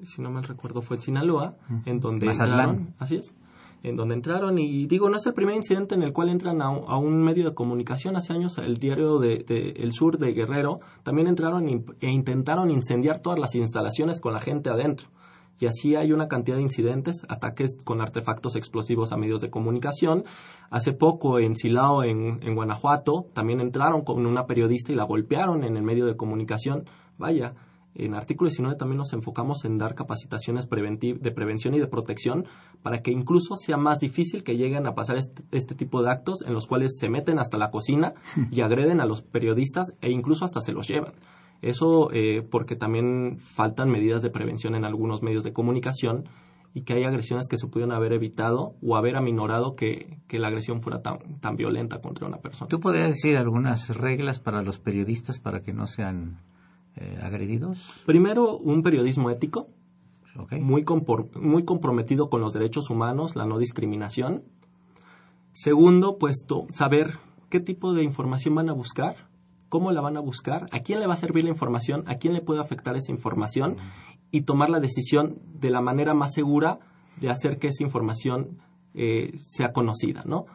si 0.02 0.22
no 0.22 0.30
me 0.30 0.42
recuerdo, 0.42 0.82
fue 0.82 0.96
en 0.96 1.02
Sinaloa, 1.02 1.56
en 1.84 2.00
donde 2.00 2.26
Mazatlán. 2.26 2.94
así 2.98 3.16
es, 3.16 3.34
en 3.82 3.96
donde 3.96 4.14
entraron 4.14 4.58
y 4.58 4.86
digo, 4.86 5.08
no 5.08 5.16
es 5.16 5.26
el 5.26 5.34
primer 5.34 5.56
incidente 5.56 5.94
en 5.94 6.02
el 6.02 6.12
cual 6.12 6.28
entran 6.28 6.60
a, 6.62 6.70
un 6.70 7.22
medio 7.22 7.44
de 7.44 7.54
comunicación. 7.54 8.16
Hace 8.16 8.32
años 8.32 8.58
el 8.58 8.76
diario 8.76 9.18
de, 9.18 9.44
El 9.76 9.92
Sur 9.92 10.18
de 10.18 10.32
Guerrero 10.32 10.80
también 11.02 11.28
entraron 11.28 11.68
e 12.00 12.10
intentaron 12.10 12.70
incendiar 12.70 13.20
todas 13.20 13.38
las 13.38 13.54
instalaciones 13.54 14.20
con 14.20 14.32
la 14.32 14.40
gente 14.40 14.70
adentro 14.70 15.08
y 15.60 15.66
así 15.66 15.94
hay 15.94 16.12
una 16.12 16.26
cantidad 16.26 16.56
de 16.56 16.62
incidentes, 16.62 17.26
ataques 17.28 17.78
con 17.84 18.00
artefactos 18.00 18.56
explosivos 18.56 19.12
a 19.12 19.18
medios 19.18 19.42
de 19.42 19.50
comunicación. 19.50 20.24
Hace 20.70 20.94
poco 20.94 21.38
en 21.38 21.54
Silao, 21.54 22.02
en, 22.02 22.54
Guanajuato, 22.54 23.26
también 23.34 23.60
entraron 23.60 24.02
con 24.02 24.24
una 24.24 24.46
periodista 24.46 24.90
y 24.90 24.96
la 24.96 25.04
golpearon 25.04 25.62
en 25.62 25.76
el 25.76 25.82
medio 25.82 26.06
de 26.06 26.16
comunicación. 26.16 26.86
Vaya, 27.18 27.54
en 27.94 28.14
artículo 28.14 28.48
19 28.48 28.76
también 28.76 28.98
nos 28.98 29.12
enfocamos 29.12 29.64
en 29.64 29.78
dar 29.78 29.94
capacitaciones 29.94 30.68
de 30.68 31.30
prevención 31.32 31.74
y 31.74 31.80
de 31.80 31.86
protección 31.86 32.46
para 32.82 33.02
que 33.02 33.10
incluso 33.10 33.56
sea 33.56 33.76
más 33.76 33.98
difícil 33.98 34.44
que 34.44 34.56
lleguen 34.56 34.86
a 34.86 34.94
pasar 34.94 35.16
este, 35.16 35.42
este, 35.50 35.74
tipo 35.74 36.02
de 36.02 36.10
actos 36.10 36.42
en 36.46 36.54
los 36.54 36.66
cuales 36.66 36.96
se 36.98 37.08
meten 37.08 37.38
hasta 37.38 37.58
la 37.58 37.70
cocina 37.70 38.14
y 38.50 38.60
agreden 38.60 39.00
a 39.00 39.06
los 39.06 39.22
periodistas 39.22 39.92
e 40.00 40.10
incluso 40.10 40.44
hasta 40.44 40.60
se 40.60 40.72
los 40.72 40.88
llevan. 40.88 41.14
Eso 41.62 42.10
eh, 42.12 42.42
porque 42.48 42.74
también 42.74 43.38
faltan 43.38 43.90
medidas 43.90 44.22
de 44.22 44.30
prevención 44.30 44.74
en 44.74 44.84
algunos 44.84 45.22
medios 45.22 45.44
de 45.44 45.52
comunicación 45.52 46.24
y 46.72 46.82
que 46.82 46.94
hay 46.94 47.04
agresiones 47.04 47.48
que 47.48 47.58
se 47.58 47.66
pudieron 47.66 47.92
haber 47.92 48.12
evitado 48.12 48.76
o 48.80 48.96
haber 48.96 49.16
aminorado 49.16 49.74
que, 49.74 50.18
la 50.30 50.48
agresión 50.48 50.80
fuera 50.80 51.02
tan, 51.02 51.40
tan 51.40 51.56
violenta 51.56 52.00
contra 52.00 52.26
una 52.28 52.38
persona. 52.38 52.68
¿Tú 52.68 52.78
podrías 52.78 53.08
decir 53.08 53.36
algunas 53.36 53.94
reglas 53.96 54.38
para 54.38 54.62
los 54.62 54.78
periodistas 54.78 55.40
para 55.40 55.62
que 55.62 55.72
no 55.72 55.86
sean 55.86 56.38
eh, 56.96 57.18
agredidos? 57.22 58.02
Primero, 58.06 58.58
un 58.58 58.82
periodismo 58.82 59.30
ético, 59.30 59.68
muy, 60.60 60.84
muy 61.34 61.64
comprometido 61.64 62.30
con 62.30 62.40
los 62.40 62.52
derechos 62.52 62.90
humanos, 62.90 63.36
la 63.36 63.46
no 63.46 63.58
discriminación. 63.58 64.44
Segundo, 65.52 66.18
pues 66.18 66.46
saber 66.70 67.18
qué 67.48 67.60
tipo 67.60 67.94
de 67.94 68.04
información 68.04 68.54
van 68.54 68.68
a 68.68 68.72
buscar 68.72 69.30
cómo 69.70 69.92
la 69.92 70.02
van 70.02 70.18
a 70.18 70.20
buscar, 70.20 70.66
a 70.72 70.80
quién 70.80 71.00
le 71.00 71.06
va 71.06 71.14
a 71.14 71.16
servir 71.16 71.44
la 71.44 71.50
información, 71.50 72.02
a 72.06 72.16
quién 72.16 72.34
le 72.34 72.42
puede 72.42 72.60
afectar 72.60 72.96
esa 72.96 73.12
información 73.12 73.76
y 74.30 74.42
tomar 74.42 74.68
la 74.68 74.80
decisión 74.80 75.38
de 75.54 75.70
la 75.70 75.80
manera 75.80 76.12
más 76.12 76.34
segura 76.34 76.80
de 77.20 77.30
hacer 77.30 77.58
que 77.58 77.68
esa 77.68 77.84
información 77.84 78.58
eh, 78.94 79.32
sea 79.36 79.72
conocida, 79.72 80.24
¿no? 80.26 80.46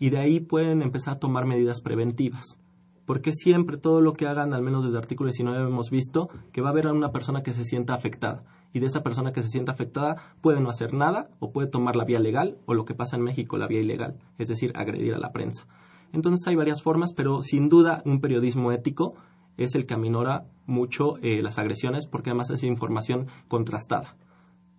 Y 0.00 0.10
de 0.10 0.18
ahí 0.18 0.40
pueden 0.40 0.82
empezar 0.82 1.14
a 1.14 1.18
tomar 1.18 1.44
medidas 1.44 1.82
preventivas. 1.82 2.58
Porque 3.04 3.32
siempre 3.32 3.76
todo 3.76 4.00
lo 4.00 4.12
que 4.12 4.26
hagan, 4.26 4.54
al 4.54 4.62
menos 4.62 4.84
desde 4.84 4.96
el 4.96 5.02
artículo 5.02 5.28
19 5.28 5.68
hemos 5.68 5.90
visto 5.90 6.28
que 6.52 6.60
va 6.60 6.68
a 6.68 6.72
haber 6.72 6.86
a 6.86 6.92
una 6.92 7.10
persona 7.10 7.42
que 7.42 7.52
se 7.52 7.64
sienta 7.64 7.94
afectada. 7.94 8.44
Y 8.72 8.80
de 8.80 8.86
esa 8.86 9.02
persona 9.02 9.32
que 9.32 9.42
se 9.42 9.48
sienta 9.48 9.72
afectada 9.72 10.16
puede 10.40 10.60
no 10.60 10.70
hacer 10.70 10.94
nada 10.94 11.28
o 11.40 11.52
puede 11.52 11.68
tomar 11.68 11.96
la 11.96 12.04
vía 12.04 12.20
legal 12.20 12.58
o 12.64 12.74
lo 12.74 12.84
que 12.84 12.94
pasa 12.94 13.16
en 13.16 13.22
México, 13.22 13.58
la 13.58 13.66
vía 13.66 13.80
ilegal, 13.80 14.18
es 14.38 14.48
decir, 14.48 14.72
agredir 14.74 15.14
a 15.14 15.18
la 15.18 15.32
prensa. 15.32 15.66
Entonces 16.12 16.46
hay 16.46 16.56
varias 16.56 16.82
formas, 16.82 17.12
pero 17.14 17.42
sin 17.42 17.68
duda 17.68 18.02
un 18.04 18.20
periodismo 18.20 18.72
ético 18.72 19.14
es 19.56 19.74
el 19.74 19.86
que 19.86 19.94
aminora 19.94 20.46
mucho 20.66 21.18
eh, 21.18 21.42
las 21.42 21.58
agresiones 21.58 22.06
porque 22.06 22.30
además 22.30 22.50
es 22.50 22.62
información 22.62 23.26
contrastada. 23.48 24.16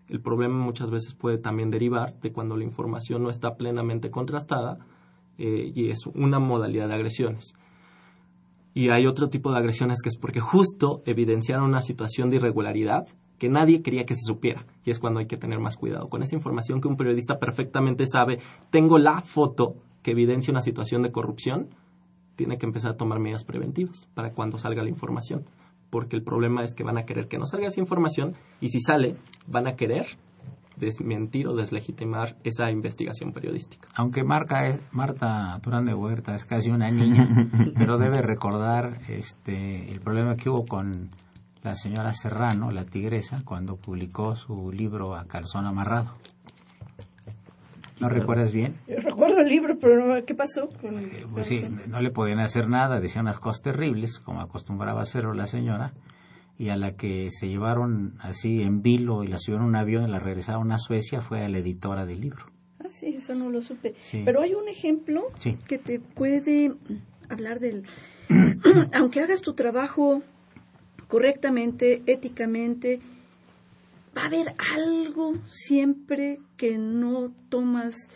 El 0.08 0.22
problema 0.22 0.58
muchas 0.58 0.92
veces 0.92 1.16
puede 1.16 1.38
también 1.38 1.70
derivar 1.70 2.20
de 2.20 2.32
cuando 2.32 2.58
la 2.58 2.64
información 2.64 3.24
no 3.24 3.30
está 3.30 3.56
plenamente 3.56 4.12
contrastada 4.12 4.80
eh, 5.38 5.72
y 5.74 5.90
es 5.90 6.06
una 6.08 6.40
modalidad 6.40 6.88
de 6.88 6.96
agresiones. 6.96 7.54
Y 8.74 8.90
hay 8.90 9.06
otro 9.06 9.30
tipo 9.30 9.52
de 9.52 9.60
agresiones 9.60 10.02
que 10.02 10.10
es 10.10 10.18
porque 10.18 10.40
justo 10.40 11.04
evidenciaron 11.06 11.66
una 11.66 11.82
situación 11.82 12.30
de 12.30 12.38
irregularidad 12.38 13.08
que 13.38 13.50
nadie 13.50 13.82
quería 13.82 14.06
que 14.06 14.16
se 14.16 14.24
supiera. 14.26 14.66
Y 14.84 14.92
es 14.92 15.00
cuando 15.00 15.20
hay 15.20 15.28
que 15.28 15.38
tener 15.38 15.60
más 15.60 15.78
cuidado 15.78 16.10
con 16.10 16.24
esa 16.24 16.36
información 16.36 16.82
que 16.82 16.88
un 16.88 16.98
periodista 16.98 17.40
perfectamente 17.40 18.06
sabe. 18.08 18.40
Tengo 18.72 18.98
la 18.98 19.22
foto 19.22 19.76
que 20.02 20.12
evidencia 20.12 20.52
una 20.52 20.62
situación 20.62 21.02
de 21.02 21.12
corrupción, 21.12 21.70
tiene 22.36 22.58
que 22.58 22.66
empezar 22.66 22.92
a 22.92 22.98
tomar 22.98 23.20
medidas 23.20 23.46
preventivas 23.46 24.10
para 24.14 24.32
cuando 24.32 24.58
salga 24.58 24.84
la 24.84 24.90
información. 24.90 25.46
Porque 25.90 26.16
el 26.16 26.24
problema 26.24 26.64
es 26.64 26.74
que 26.74 26.84
van 26.84 26.98
a 26.98 27.06
querer 27.06 27.28
que 27.28 27.38
no 27.38 27.46
salga 27.46 27.68
esa 27.68 27.80
información 27.80 28.34
y 28.60 28.70
si 28.70 28.80
sale, 28.80 29.18
van 29.46 29.68
a 29.68 29.76
querer 29.76 30.06
desmentir 30.78 31.48
o 31.48 31.56
deslegitimar 31.56 32.36
esa 32.44 32.72
investigación 32.72 33.32
periodística. 33.32 33.88
Aunque 33.96 34.24
Marca 34.24 34.80
Marta 34.92 35.60
Turán 35.62 35.86
de 35.86 35.94
Huerta 35.94 36.36
es 36.36 36.46
casi 36.46 36.70
una 36.70 36.90
niña, 36.92 37.28
pero 37.76 37.98
debe 37.98 38.22
recordar 38.22 39.00
este, 39.10 39.92
el 39.92 40.00
problema 40.00 40.36
que 40.36 40.50
hubo 40.50 40.66
con 40.66 41.10
la 41.64 41.76
señora 41.76 42.12
Serrano, 42.14 42.72
la 42.72 42.86
tigresa, 42.86 43.42
cuando 43.46 43.78
publicó 43.78 44.36
su 44.36 44.72
libro 44.72 45.16
A 45.16 45.26
Calzón 45.26 45.66
Amarrado. 45.66 46.12
¿No 48.00 48.10
recuerdas 48.10 48.52
bien? 48.52 48.76
Yo 48.86 48.98
recuerdo 48.98 49.40
el 49.40 49.48
libro, 49.48 49.78
pero 49.80 50.26
¿qué 50.26 50.36
pasó? 50.36 50.68
Con 50.82 51.00
eh, 51.00 51.26
pues 51.32 51.48
sí, 51.48 51.64
no 51.88 52.02
le 52.02 52.12
podían 52.12 52.40
hacer 52.40 52.68
nada, 52.68 53.00
decían 53.00 53.26
unas 53.26 53.40
cosas 53.40 53.62
terribles, 53.62 54.20
como 54.20 54.42
acostumbraba 54.42 55.00
a 55.00 55.04
hacerlo 55.04 55.34
la 55.34 55.46
señora, 55.46 55.94
y 56.64 56.70
a 56.70 56.78
la 56.78 56.95
que 56.95 57.28
se 57.30 57.49
llevaron 57.49 58.16
así 58.20 58.61
en 58.61 58.82
vilo 58.82 59.26
y 59.26 59.28
la 59.28 59.38
subieron 59.38 59.66
a 59.66 59.68
un 59.68 59.76
avión 59.76 60.07
y 60.07 60.11
la 60.11 60.20
regresaron 60.20 60.72
a 60.72 60.80
Suecia 60.80 61.20
fue 61.20 61.43
a 61.43 61.49
la 61.49 61.57
editora 61.57 62.05
del 62.05 62.22
libro. 62.22 62.45
Ah, 62.80 62.88
sí, 62.88 63.07
eso 63.18 63.36
no 63.36 63.49
lo 63.49 63.61
supe. 63.61 63.93
Pero 64.24 64.41
hay 64.41 64.53
un 64.53 64.70
ejemplo 64.70 65.28
que 65.68 65.78
te 65.78 65.99
puede 65.99 66.74
hablar 67.28 67.59
del... 67.59 67.84
Aunque 68.93 69.20
hagas 69.20 69.41
tu 69.41 69.55
trabajo 69.55 70.24
correctamente, 71.09 72.01
éticamente, 72.05 73.01
va 74.18 74.22
a 74.22 74.28
haber 74.28 74.55
algo 74.74 75.34
siempre 75.49 76.39
que 76.55 76.78
no 76.78 77.34
tomas, 77.49 78.07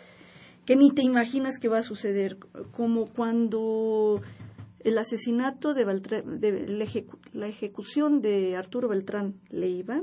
que 0.64 0.74
ni 0.74 0.90
te 0.92 1.02
imaginas 1.02 1.58
que 1.58 1.68
va 1.68 1.80
a 1.80 1.82
suceder, 1.82 2.38
como 2.72 3.04
cuando 3.04 4.22
el 4.88 4.98
asesinato 4.98 5.74
de, 5.74 5.84
la, 7.32 7.46
ejecución 7.46 8.20
de 8.20 8.56
Arturo 8.56 8.88
Beltrán 8.88 9.40
Leiva, 9.50 10.02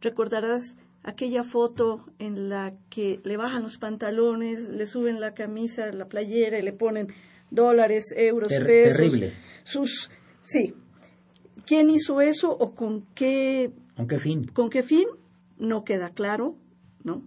recordarás 0.00 0.76
aquella 1.02 1.42
foto 1.42 2.04
en 2.18 2.48
la 2.48 2.74
que 2.90 3.20
le 3.24 3.36
bajan 3.36 3.62
los 3.62 3.78
pantalones, 3.78 4.68
le 4.68 4.86
suben 4.86 5.20
la 5.20 5.34
camisa, 5.34 5.86
la 5.92 6.06
playera 6.06 6.58
y 6.58 6.62
le 6.62 6.72
ponen 6.72 7.08
dólares, 7.50 8.14
euros, 8.16 8.48
pesos. 8.48 8.96
Terrible. 8.96 9.34
Sus, 9.64 10.10
sí. 10.40 10.74
¿Quién 11.66 11.90
hizo 11.90 12.20
eso 12.20 12.50
o 12.50 12.74
con 12.74 13.06
qué 13.14 13.72
¿Con 13.96 14.06
qué 14.06 14.18
fin? 14.18 14.46
¿Con 14.46 14.70
qué 14.70 14.82
fin? 14.82 15.06
No 15.58 15.84
queda 15.84 16.10
claro, 16.10 16.56
¿no? 17.04 17.22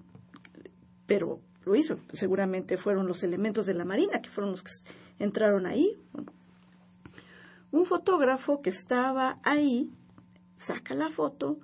Pero 1.05 1.39
lo 1.63 1.75
hizo. 1.75 1.99
Seguramente 2.11 2.77
fueron 2.77 3.07
los 3.07 3.23
elementos 3.23 3.65
de 3.65 3.75
la 3.75 3.85
Marina 3.85 4.21
que 4.21 4.29
fueron 4.29 4.51
los 4.51 4.63
que 4.63 4.71
entraron 5.19 5.65
ahí. 5.65 5.97
Un 7.75 7.85
fotógrafo 7.85 8.61
que 8.61 8.69
estaba 8.69 9.39
ahí 9.43 9.91
saca 10.57 10.95
la 10.95 11.11
foto, 11.11 11.59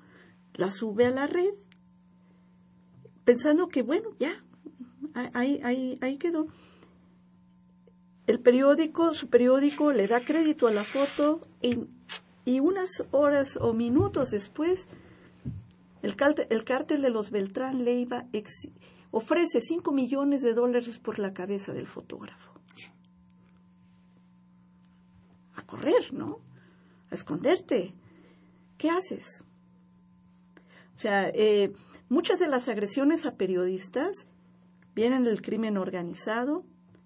la 0.54 0.70
sube 0.70 1.06
a 1.06 1.12
la 1.12 1.28
red, 1.28 1.54
pensando 3.24 3.68
que, 3.68 3.82
bueno, 3.82 4.10
ya, 4.20 4.44
ahí, 5.34 5.60
ahí, 5.64 5.98
ahí 6.02 6.18
quedó. 6.18 6.48
El 8.28 8.40
periódico, 8.40 9.14
su 9.14 9.30
periódico, 9.30 9.92
le 9.92 10.08
da 10.08 10.22
crédito 10.22 10.68
a 10.68 10.72
la 10.72 10.84
foto 10.84 11.42
y 11.62 11.80
y 12.46 12.60
unas 12.60 13.04
horas 13.12 13.58
o 13.58 13.74
minutos 13.74 14.32
después, 14.32 14.88
el, 16.02 16.16
cártel, 16.16 17.02
de 17.02 17.10
los 17.10 17.30
Beltrán 17.30 17.86
Leiva 17.86 18.26
ofrece 19.12 19.62
5 19.62 19.92
millones 19.92 20.42
de 20.42 20.54
dólares 20.54 20.98
por 20.98 21.20
la 21.20 21.34
cabeza 21.34 21.74
del 21.74 21.88
fotógrafo. 21.88 22.52
A 25.56 25.61
correr, 25.72 26.14
¿no? 26.14 26.40
A 27.10 27.16
esconderte. 27.16 27.94
¿Qué 28.78 28.90
haces? 28.90 29.46
O 30.96 31.00
sea, 31.00 31.30
eh, 31.30 31.72
muchas 32.10 32.40
de 32.40 32.48
las 32.48 32.68
agresiones 32.68 33.26
a 33.26 33.36
periodistas 33.36 34.28
vienen 34.94 35.24
del 35.24 35.42
crimen 35.42 35.78
organizado, 35.78 36.66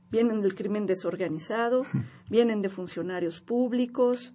vienen 0.10 0.42
del 0.42 0.56
crimen 0.56 0.88
desorganizado, 0.88 1.84
vienen 2.30 2.64
de 2.64 2.70
funcionarios 2.70 3.40
públicos, 3.40 4.34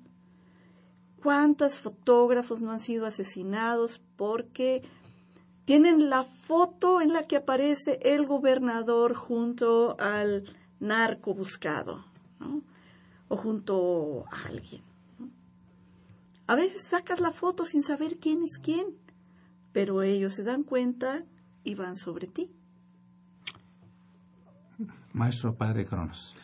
¿Cuántos 1.23 1.81
fotógrafos 1.81 2.63
no 2.63 2.73
han 2.73 2.81
sido 2.81 3.05
asesinados 3.05 4.01
porque 4.17 4.83
tienen 5.67 6.09
la 6.09 6.25
foto 6.25 7.03
en 7.03 7.13
la 7.13 7.25
que 7.25 7.37
aparece 7.37 7.99
el 8.03 8.25
gobernador 8.25 9.15
junto 9.15 10.01
al 10.01 10.45
narco 10.79 11.35
buscado, 11.35 12.07
O 13.31 13.37
junto 13.37 14.27
a 14.31 14.49
alguien. 14.49 14.83
A 16.47 16.57
veces 16.57 16.83
sacas 16.83 17.21
la 17.21 17.31
foto 17.31 17.65
sin 17.65 17.83
saber 17.83 18.19
quién 18.19 18.43
es 18.43 18.59
quién, 18.59 18.87
pero 19.73 20.03
ellos 20.03 20.35
se 20.35 20.43
dan 20.43 20.65
cuenta 20.65 21.25
y 21.65 21.77
van 21.77 21.97
sobre 21.97 22.27
ti. 22.27 22.51
Maestro 25.13 25.55
Padre 25.55 25.85
Cronos. 25.85 26.35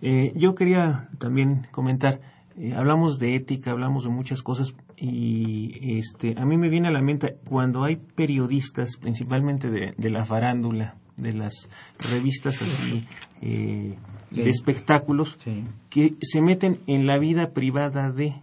Eh, 0.00 0.32
yo 0.36 0.54
quería 0.54 1.08
también 1.18 1.66
comentar, 1.70 2.20
eh, 2.56 2.72
hablamos 2.74 3.18
de 3.18 3.34
ética, 3.34 3.72
hablamos 3.72 4.04
de 4.04 4.10
muchas 4.10 4.42
cosas 4.42 4.74
y 4.96 5.98
este, 5.98 6.38
a 6.38 6.44
mí 6.44 6.56
me 6.56 6.68
viene 6.68 6.88
a 6.88 6.92
la 6.92 7.02
mente 7.02 7.38
cuando 7.44 7.82
hay 7.82 7.96
periodistas, 7.96 8.96
principalmente 8.96 9.70
de, 9.70 9.92
de 9.96 10.10
la 10.10 10.24
farándula, 10.24 10.96
de 11.22 11.32
las 11.34 11.68
revistas 12.10 12.60
así, 12.62 13.06
eh, 13.40 13.96
Sí. 14.30 14.42
de 14.42 14.48
espectáculos, 14.50 15.38
Sí. 15.44 15.64
que 15.90 16.14
se 16.22 16.40
meten 16.40 16.80
en 16.86 17.06
la 17.06 17.18
vida 17.18 17.50
privada 17.52 18.10
de... 18.12 18.34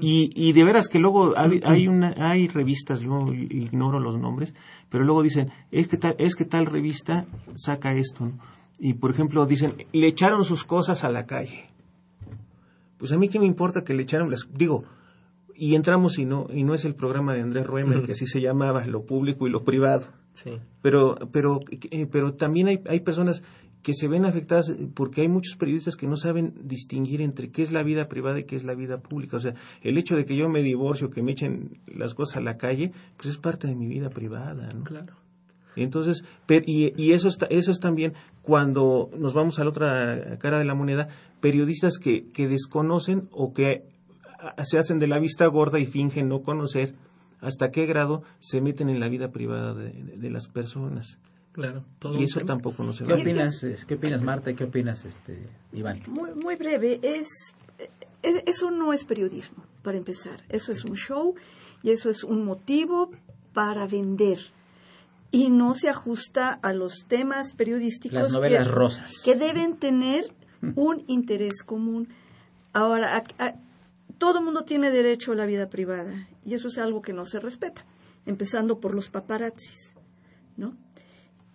Y, 0.00 0.30
y 0.34 0.52
de 0.52 0.64
veras 0.64 0.88
que 0.88 0.98
luego 0.98 1.38
hay, 1.38 1.60
hay, 1.64 1.86
una, 1.88 2.12
hay 2.18 2.48
revistas, 2.48 3.00
yo 3.00 3.32
ignoro 3.32 4.00
los 4.00 4.18
nombres, 4.18 4.52
pero 4.90 5.04
luego 5.04 5.22
dicen, 5.22 5.50
es 5.70 5.86
que 5.88 5.96
tal, 5.96 6.16
es 6.18 6.34
que 6.34 6.44
tal 6.44 6.66
revista 6.66 7.24
saca 7.54 7.92
esto. 7.92 8.26
¿no? 8.26 8.38
Y 8.78 8.94
por 8.94 9.10
ejemplo 9.10 9.46
dicen, 9.46 9.74
le 9.92 10.08
echaron 10.08 10.44
sus 10.44 10.64
cosas 10.64 11.04
a 11.04 11.08
la 11.08 11.24
calle. 11.24 11.70
Pues 12.98 13.12
a 13.12 13.16
mí 13.16 13.28
qué 13.28 13.38
me 13.38 13.46
importa 13.46 13.84
que 13.84 13.94
le 13.94 14.02
echaron 14.02 14.30
las... 14.30 14.48
Digo, 14.52 14.84
y 15.54 15.74
entramos 15.76 16.18
y 16.18 16.24
no, 16.26 16.48
y 16.52 16.64
no 16.64 16.74
es 16.74 16.84
el 16.84 16.94
programa 16.94 17.32
de 17.34 17.42
Andrés 17.42 17.66
Ruemer, 17.66 18.02
que 18.02 18.12
así 18.12 18.26
se 18.26 18.40
llamaba, 18.40 18.84
lo 18.86 19.06
público 19.06 19.46
y 19.46 19.50
lo 19.50 19.62
privado. 19.64 20.06
Sí. 20.36 20.52
Pero, 20.82 21.16
pero, 21.32 21.60
eh, 21.90 22.06
pero 22.06 22.34
también 22.34 22.68
hay, 22.68 22.80
hay 22.88 23.00
personas 23.00 23.42
que 23.82 23.94
se 23.94 24.08
ven 24.08 24.24
afectadas 24.24 24.72
porque 24.94 25.20
hay 25.22 25.28
muchos 25.28 25.56
periodistas 25.56 25.94
que 25.96 26.06
no 26.08 26.16
saben 26.16 26.54
distinguir 26.64 27.20
entre 27.22 27.50
qué 27.50 27.62
es 27.62 27.70
la 27.70 27.82
vida 27.84 28.08
privada 28.08 28.40
y 28.40 28.44
qué 28.44 28.56
es 28.56 28.64
la 28.64 28.74
vida 28.74 29.00
pública. 29.00 29.36
O 29.36 29.40
sea, 29.40 29.54
el 29.82 29.96
hecho 29.96 30.16
de 30.16 30.24
que 30.24 30.36
yo 30.36 30.48
me 30.48 30.62
divorcio, 30.62 31.10
que 31.10 31.22
me 31.22 31.32
echen 31.32 31.78
las 31.86 32.14
cosas 32.14 32.38
a 32.38 32.40
la 32.40 32.56
calle, 32.56 32.92
pues 33.16 33.28
es 33.30 33.38
parte 33.38 33.68
de 33.68 33.76
mi 33.76 33.86
vida 33.86 34.10
privada, 34.10 34.68
¿no? 34.72 34.84
Claro. 34.84 35.14
Entonces, 35.76 36.24
per- 36.46 36.64
y, 36.66 36.92
y 36.96 37.12
eso, 37.12 37.28
está, 37.28 37.46
eso 37.46 37.70
es 37.70 37.78
también 37.78 38.14
cuando 38.42 39.10
nos 39.16 39.34
vamos 39.34 39.58
a 39.58 39.64
la 39.64 39.70
otra 39.70 40.36
cara 40.38 40.58
de 40.58 40.64
la 40.64 40.74
moneda, 40.74 41.08
periodistas 41.40 41.98
que, 41.98 42.30
que 42.32 42.48
desconocen 42.48 43.28
o 43.30 43.52
que 43.52 43.84
se 44.64 44.78
hacen 44.78 44.98
de 44.98 45.06
la 45.06 45.18
vista 45.18 45.46
gorda 45.46 45.78
y 45.78 45.86
fingen 45.86 46.28
no 46.28 46.40
conocer 46.42 46.94
hasta 47.40 47.70
qué 47.70 47.86
grado 47.86 48.22
se 48.38 48.60
meten 48.60 48.88
en 48.88 49.00
la 49.00 49.08
vida 49.08 49.30
privada 49.30 49.74
de, 49.74 49.90
de- 49.92 50.16
de 50.16 50.30
las 50.30 50.48
personas. 50.48 51.18
Claro. 51.52 51.84
Y 52.18 52.24
eso 52.24 52.40
tampoco 52.40 52.82
no 52.84 52.92
se 52.92 53.04
¿Qué 53.04 53.14
ve. 53.14 53.20
opinas, 53.22 53.64
eh, 53.64 53.76
¿Qué 53.86 53.94
opinas 53.94 54.20
Marta 54.22 54.50
y 54.50 54.54
qué 54.54 54.64
opinas 54.64 55.04
este, 55.06 55.48
Iván? 55.72 56.02
Muy, 56.06 56.34
muy 56.34 56.56
breve, 56.56 57.00
es, 57.02 57.54
eh, 57.78 58.42
eso 58.46 58.70
no 58.70 58.92
es 58.92 59.04
periodismo, 59.04 59.64
para 59.82 59.96
empezar. 59.96 60.42
Eso 60.50 60.70
es 60.70 60.84
un 60.84 60.96
show 60.96 61.34
y 61.82 61.90
eso 61.92 62.10
es 62.10 62.24
un 62.24 62.44
motivo 62.44 63.10
para 63.54 63.86
vender. 63.86 64.38
Y 65.30 65.48
no 65.48 65.74
se 65.74 65.88
ajusta 65.88 66.50
a 66.62 66.72
los 66.74 67.06
temas 67.08 67.54
periodísticos 67.54 68.18
Las 68.18 68.32
novelas 68.32 68.66
que, 68.68 68.72
rosas. 68.74 69.12
que 69.24 69.34
deben 69.34 69.76
tener 69.78 70.24
un 70.76 71.04
interés 71.06 71.62
común. 71.62 72.08
Ahora, 72.74 73.16
a- 73.16 73.44
a- 73.44 73.54
todo 74.18 74.42
mundo 74.42 74.64
tiene 74.64 74.90
derecho 74.90 75.32
a 75.32 75.36
la 75.36 75.46
vida 75.46 75.68
privada 75.68 76.28
y 76.44 76.54
eso 76.54 76.68
es 76.68 76.78
algo 76.78 77.02
que 77.02 77.12
no 77.12 77.26
se 77.26 77.40
respeta, 77.40 77.84
empezando 78.24 78.80
por 78.80 78.94
los 78.94 79.10
paparazzis, 79.10 79.94
¿no? 80.56 80.76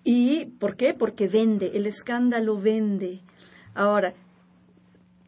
¿Y 0.04 0.46
por 0.46 0.76
qué? 0.76 0.94
Porque 0.94 1.28
vende, 1.28 1.72
el 1.76 1.86
escándalo 1.86 2.60
vende. 2.60 3.22
Ahora, 3.74 4.14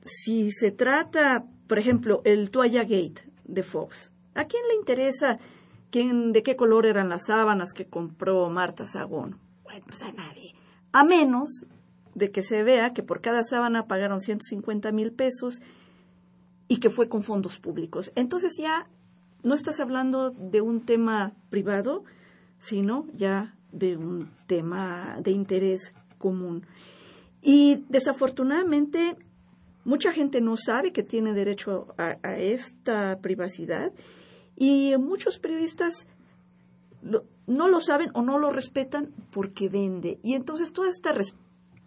si 0.04 0.52
se 0.52 0.72
trata, 0.72 1.46
por 1.68 1.80
ejemplo, 1.80 2.22
el 2.26 2.50
Toalla 2.50 2.84
Gate 2.84 3.30
de 3.46 3.64
Fox, 3.64 4.12
¿a 4.34 4.46
quién 4.46 4.64
le 4.68 4.76
interesa 4.76 5.40
quién, 5.92 6.32
de 6.32 6.44
qué 6.44 6.56
color 6.56 6.86
eran 6.86 7.10
las 7.10 7.28
sábanas 7.28 7.74
que 7.74 7.86
compró 7.86 8.50
Marta 8.50 8.88
Sagón? 8.88 9.40
Bueno, 9.64 9.86
pues 9.88 10.02
a 10.04 10.12
nadie. 10.12 10.56
A 10.92 11.04
menos 11.04 11.66
de 12.16 12.32
que 12.32 12.44
se 12.44 12.64
vea 12.64 12.94
que 12.94 13.04
por 13.04 13.22
cada 13.22 13.44
sábana 13.44 13.88
pagaron 13.88 14.20
150 14.20 14.92
mil 14.92 15.14
pesos 15.14 15.62
y 16.68 16.78
que 16.78 16.90
fue 16.90 17.10
con 17.10 17.24
fondos 17.24 17.60
públicos. 17.60 18.12
Entonces 18.16 18.56
ya 18.58 18.88
no 19.44 19.54
estás 19.56 19.80
hablando 19.80 20.32
de 20.32 20.62
un 20.62 20.86
tema 20.86 21.34
privado, 21.50 22.04
sino 22.58 23.08
ya 23.14 23.56
de 23.72 23.98
un 23.98 24.32
tema 24.48 25.18
de 25.22 25.32
interés 25.32 25.94
común. 26.18 26.66
Y 27.42 27.84
desafortunadamente 27.90 29.18
mucha 29.84 30.14
gente 30.14 30.40
no 30.40 30.56
sabe 30.56 30.94
que 30.94 31.04
tiene 31.04 31.34
derecho 31.34 31.94
a, 31.98 32.38
esta 32.38 33.20
privacidad 33.20 33.92
y 34.56 34.96
muchos 34.98 35.40
periodistas 35.40 36.08
no 37.02 37.68
lo 37.68 37.82
saben 37.82 38.12
o 38.14 38.22
no 38.22 38.38
lo 38.38 38.50
respetan 38.50 39.12
porque 39.34 39.68
vende. 39.68 40.20
Y 40.24 40.36
entonces 40.36 40.72
todas 40.72 40.96
estas 40.96 41.36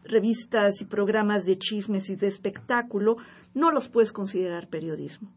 revistas 0.04 0.80
y 0.80 0.84
programas 0.84 1.44
de 1.46 1.56
chismes 1.56 2.10
y 2.10 2.16
de 2.16 2.26
espectáculo 2.26 3.16
no 3.56 3.72
los 3.72 3.88
puedes 3.88 4.12
considerar 4.12 4.68
periodismo. 4.68 5.32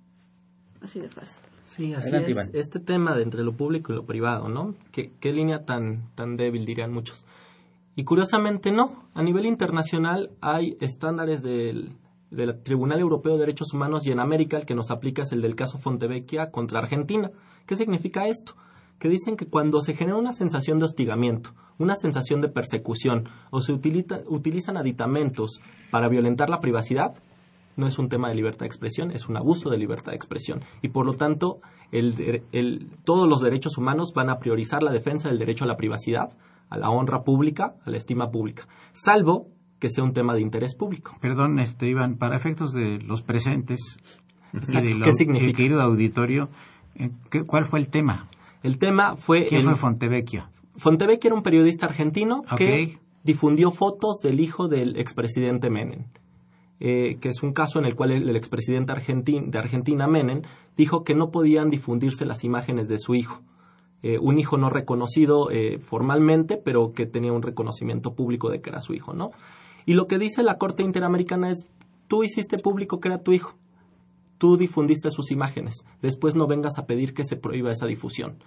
Así 0.82 0.99
de 0.99 1.09
fácil. 1.09 1.41
Sí, 1.63 1.93
así 1.93 2.09
Adelante, 2.09 2.32
es. 2.32 2.38
Iván. 2.38 2.49
Este 2.53 2.80
tema 2.80 3.15
de 3.15 3.24
entre 3.24 3.43
lo 3.43 3.53
público 3.53 3.91
y 3.91 3.95
lo 3.95 4.05
privado, 4.05 4.47
¿no? 4.49 4.76
¿Qué, 4.91 5.11
qué 5.20 5.34
línea 5.34 5.65
tan, 5.65 6.09
tan 6.15 6.36
débil, 6.38 6.65
dirían 6.65 6.91
muchos. 6.93 7.26
Y 7.95 8.03
curiosamente 8.05 8.72
no. 8.72 9.09
A 9.13 9.24
nivel 9.24 9.45
internacional 9.45 10.32
hay 10.41 10.78
estándares 10.80 11.41
del, 11.43 11.91
del 12.32 12.61
Tribunal 12.63 12.99
Europeo 12.99 13.34
de 13.34 13.39
Derechos 13.39 13.74
Humanos 13.74 14.07
y 14.07 14.11
en 14.11 14.20
América 14.20 14.57
el 14.57 14.65
que 14.65 14.74
nos 14.76 14.89
aplica 14.89 15.24
es 15.24 15.32
el 15.32 15.41
del 15.41 15.55
caso 15.55 15.78
Fontevecchia 15.78 16.49
contra 16.49 16.80
Argentina. 16.80 17.30
¿Qué 17.65 17.76
significa 17.76 18.28
esto? 18.28 18.53
Que 18.99 19.09
dicen 19.09 19.36
que 19.38 19.47
cuando 19.47 19.82
se 19.82 19.95
genera 19.95 20.17
una 20.17 20.34
sensación 20.34 20.80
de 20.80 20.86
hostigamiento, 20.86 21.51
una 21.78 21.95
sensación 21.95 22.41
de 22.41 22.49
persecución 22.49 23.30
o 23.51 23.61
se 23.61 23.74
utiliza- 23.74 24.24
utilizan 24.28 24.78
aditamentos 24.78 25.61
para 25.91 26.09
violentar 26.09 26.49
la 26.49 26.59
privacidad, 26.61 27.13
no 27.80 27.88
es 27.88 27.97
un 27.97 28.09
tema 28.09 28.30
de 28.30 28.36
libertad 28.36 28.59
de 28.61 28.65
expresión, 28.67 29.11
es 29.11 29.27
un 29.30 29.38
abuso 29.38 29.69
de 29.69 29.77
libertad 29.77 30.11
de 30.11 30.15
expresión. 30.17 30.61
Y 30.82 30.89
por 30.89 31.05
lo 31.05 31.13
tanto, 31.13 31.61
el 31.91 32.88
todos 33.03 33.27
los 33.27 33.41
derechos 33.41 33.77
humanos 33.77 34.13
van 34.15 34.30
a 34.30 34.39
priorizar 34.39 34.84
la 34.84 34.91
defensa 34.91 35.30
del 35.30 35.39
derecho 35.39 35.63
a 35.63 35.67
la 35.67 35.77
privacidad, 35.77 36.30
a 36.69 36.77
la 36.77 36.89
honra 36.89 37.23
pública, 37.23 37.75
a 37.86 37.89
la 37.89 37.97
estima 37.97 38.30
pública, 38.30 38.67
salvo 38.93 39.47
que 39.80 39.89
sea 39.89 40.03
un 40.03 40.13
tema 40.13 40.34
de 40.34 40.41
interés 40.41 40.75
público. 40.75 41.15
Perdón, 41.21 41.57
este, 41.59 41.88
Iván, 41.88 42.17
para 42.17 42.36
efectos 42.36 42.73
de 42.73 42.99
los 42.99 43.21
presentes 43.21 43.80
y 44.53 44.57
Exacto. 44.57 44.82
del 44.82 45.01
¿Qué 45.03 45.09
au- 45.09 45.13
significa? 45.13 45.45
del 45.47 45.55
querido 45.55 45.82
auditorio, 45.82 46.49
eh, 46.95 47.11
¿qué- 47.30 47.45
¿cuál 47.45 47.63
fue 47.65 47.80
el 47.80 47.88
tema? 47.88 48.27
El 48.61 48.77
tema 48.77 49.15
fue... 49.15 49.45
¿Quién 49.45 49.61
el- 49.61 49.67
fue 49.67 49.75
Fontevecchio? 49.75 50.49
Fontevecchia 50.75 51.30
era 51.30 51.36
un 51.36 51.43
periodista 51.43 51.86
argentino 51.86 52.43
que 52.57 52.97
difundió 53.23 53.71
fotos 53.71 54.17
del 54.21 54.39
hijo 54.41 54.67
del 54.67 54.97
expresidente 54.97 55.69
Menem, 55.69 56.05
eh, 56.80 57.17
que 57.19 57.30
es 57.30 57.43
un 57.43 57.53
caso 57.53 57.80
en 57.80 57.86
el 57.86 57.95
cual 57.95 58.11
el, 58.11 58.36
expresidente 58.36 58.93
argentin- 58.93 59.49
de 59.49 59.59
Argentina, 59.59 60.07
Menem, 60.07 60.43
dijo 60.77 61.03
que 61.03 61.15
no 61.15 61.32
podían 61.32 61.69
difundirse 61.69 62.25
las 62.25 62.43
imágenes 62.43 62.88
de 62.88 62.97
su 62.97 63.15
hijo. 63.15 63.41
Eh, 64.01 64.17
un 64.19 64.39
hijo 64.39 64.57
no 64.57 64.69
reconocido 64.69 65.51
eh, 65.51 65.80
formalmente, 65.80 66.57
pero 66.57 66.93
que 66.93 67.05
tenía 67.05 67.34
un 67.34 67.41
reconocimiento 67.41 68.13
público 68.15 68.49
de 68.49 68.61
que 68.61 68.69
era 68.69 68.80
su 68.80 68.93
hijo, 68.93 69.13
¿no? 69.13 69.32
Y 69.86 69.93
lo 69.93 70.07
que 70.07 70.17
dice 70.17 70.43
la 70.43 70.57
Corte 70.57 70.84
Interamericana 70.84 71.49
es, 71.49 71.65
tú 72.07 72.23
hiciste 72.23 72.57
público 72.57 72.99
que 72.99 73.09
era 73.09 73.23
tu 73.23 73.34
hijo, 73.34 73.55
tú 74.38 74.55
difundiste 74.55 75.09
sus 75.09 75.32
imágenes, 75.32 75.84
después 76.01 76.36
no 76.36 76.47
vengas 76.47 76.77
a 76.77 76.86
pedir 76.86 77.13
que 77.13 77.25
se 77.25 77.36
prohíba 77.36 77.71
esa 77.71 77.88
difusión 77.88 78.38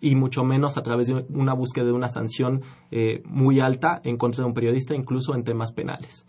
y 0.00 0.16
mucho 0.16 0.44
menos 0.44 0.76
a 0.76 0.82
través 0.82 1.06
de 1.06 1.24
una 1.30 1.54
búsqueda 1.54 1.86
de 1.86 1.92
una 1.92 2.08
sanción 2.08 2.62
eh, 2.90 3.22
muy 3.24 3.60
alta 3.60 4.02
en 4.04 4.18
contra 4.18 4.42
de 4.42 4.48
un 4.48 4.54
periodista, 4.54 4.94
incluso 4.94 5.34
en 5.34 5.44
temas 5.44 5.72
penales. 5.72 6.26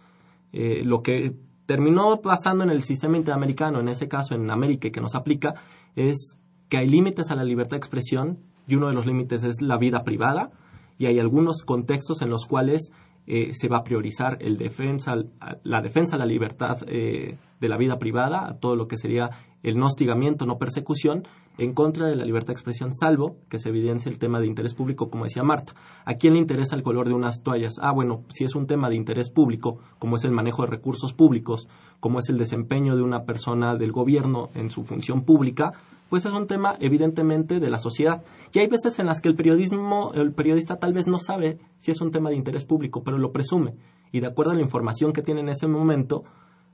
Eh, 0.54 0.84
lo 0.84 1.02
que 1.02 1.36
terminó 1.66 2.22
pasando 2.22 2.64
en 2.64 2.70
el 2.70 2.82
sistema 2.82 3.18
interamericano, 3.18 3.80
en 3.80 3.90
ese 3.90 4.08
caso 4.08 4.36
en 4.36 4.50
América 4.50 4.90
que 4.90 5.02
nos 5.02 5.16
aplica, 5.16 5.56
es 5.96 6.38
que 6.70 6.78
hay 6.78 6.88
límites 6.88 7.32
a 7.32 7.36
la 7.36 7.44
libertad 7.44 7.72
de 7.72 7.78
expresión 7.78 8.40
y 8.68 8.76
uno 8.76 8.88
de 8.88 8.94
los 8.94 9.06
límites 9.06 9.44
es 9.44 9.62
la 9.62 9.78
vida 9.78 10.04
privada 10.04 10.52
y 10.98 11.08
hay 11.08 11.20
algunos 11.20 11.64
contextos 11.64 12.22
en 12.22 12.30
los 12.30 12.46
cuales 12.46 12.92
eh, 13.28 13.52
se 13.54 13.68
va 13.68 13.78
a 13.78 13.84
priorizar 13.84 14.38
el 14.40 14.58
defensa, 14.58 15.16
la 15.64 15.82
defensa 15.82 16.16
a 16.16 16.20
la 16.20 16.26
libertad 16.26 16.78
eh, 16.88 17.38
de 17.60 17.70
la 17.70 17.78
vida 17.78 17.98
privada, 17.98 18.58
todo 18.60 18.76
lo 18.76 18.88
que 18.88 18.98
sería 18.98 19.32
el 19.66 19.80
no 19.80 19.88
hostigamiento, 19.88 20.46
no 20.46 20.60
persecución, 20.60 21.28
en 21.58 21.74
contra 21.74 22.06
de 22.06 22.16
la 22.16 22.24
libertad 22.24 22.50
de 22.50 22.54
expresión, 22.54 22.94
salvo 22.94 23.38
que 23.50 23.58
se 23.58 23.70
evidencie 23.70 24.12
el 24.12 24.20
tema 24.20 24.40
de 24.40 24.46
interés 24.46 24.76
público, 24.76 25.10
como 25.10 25.24
decía 25.24 25.42
Marta. 25.42 25.74
¿A 26.06 26.16
quién 26.16 26.34
le 26.34 26.40
interesa 26.40 26.76
el 26.76 26.84
color 26.84 27.08
de 27.08 27.16
unas 27.16 27.42
toallas? 27.42 27.80
Ah, 27.82 27.92
bueno, 27.92 28.24
si 28.30 28.44
es 28.44 28.54
un 28.54 28.68
tema 28.68 28.90
de 28.90 28.96
interés 28.96 29.32
público, 29.32 29.80
como 29.98 30.18
es 30.18 30.24
el 30.24 30.32
manejo 30.32 30.62
de 30.64 30.70
recursos 30.70 31.14
públicos, 31.14 31.68
como 32.00 32.20
es 32.20 32.30
el 32.30 32.38
desempeño 32.38 32.96
de 32.96 33.02
una 33.02 33.24
persona 33.24 33.76
del 33.76 33.92
gobierno 33.92 34.50
en 34.54 34.70
su 34.70 34.84
función 34.84 35.24
pública, 35.24 35.72
pues 36.10 36.28
es 36.28 36.34
un 36.34 36.46
tema 36.46 36.76
evidentemente 36.80 37.60
de 37.60 37.70
la 37.72 37.80
sociedad. 37.80 38.24
Y 38.54 38.60
hay 38.60 38.68
veces 38.68 39.00
en 39.00 39.08
las 39.08 39.20
que 39.20 39.30
el 39.30 39.36
periodismo, 39.36 40.12
el 40.14 40.32
periodista 40.32 40.76
tal 40.76 40.94
vez 40.94 41.08
no 41.08 41.18
sabe 41.18 41.58
si 41.80 41.90
es 41.90 42.02
un 42.02 42.12
tema 42.12 42.30
de 42.30 42.36
interés 42.36 42.66
público, 42.66 43.02
pero 43.04 43.18
lo 43.18 43.32
presume. 43.32 43.74
Y 44.12 44.20
de 44.20 44.28
acuerdo 44.28 44.52
a 44.52 44.56
la 44.56 44.62
información 44.62 45.12
que 45.12 45.24
tiene 45.24 45.42
en 45.42 45.50
ese 45.50 45.66
momento, 45.66 46.24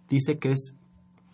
dice 0.09 0.39
que 0.39 0.51
es 0.51 0.75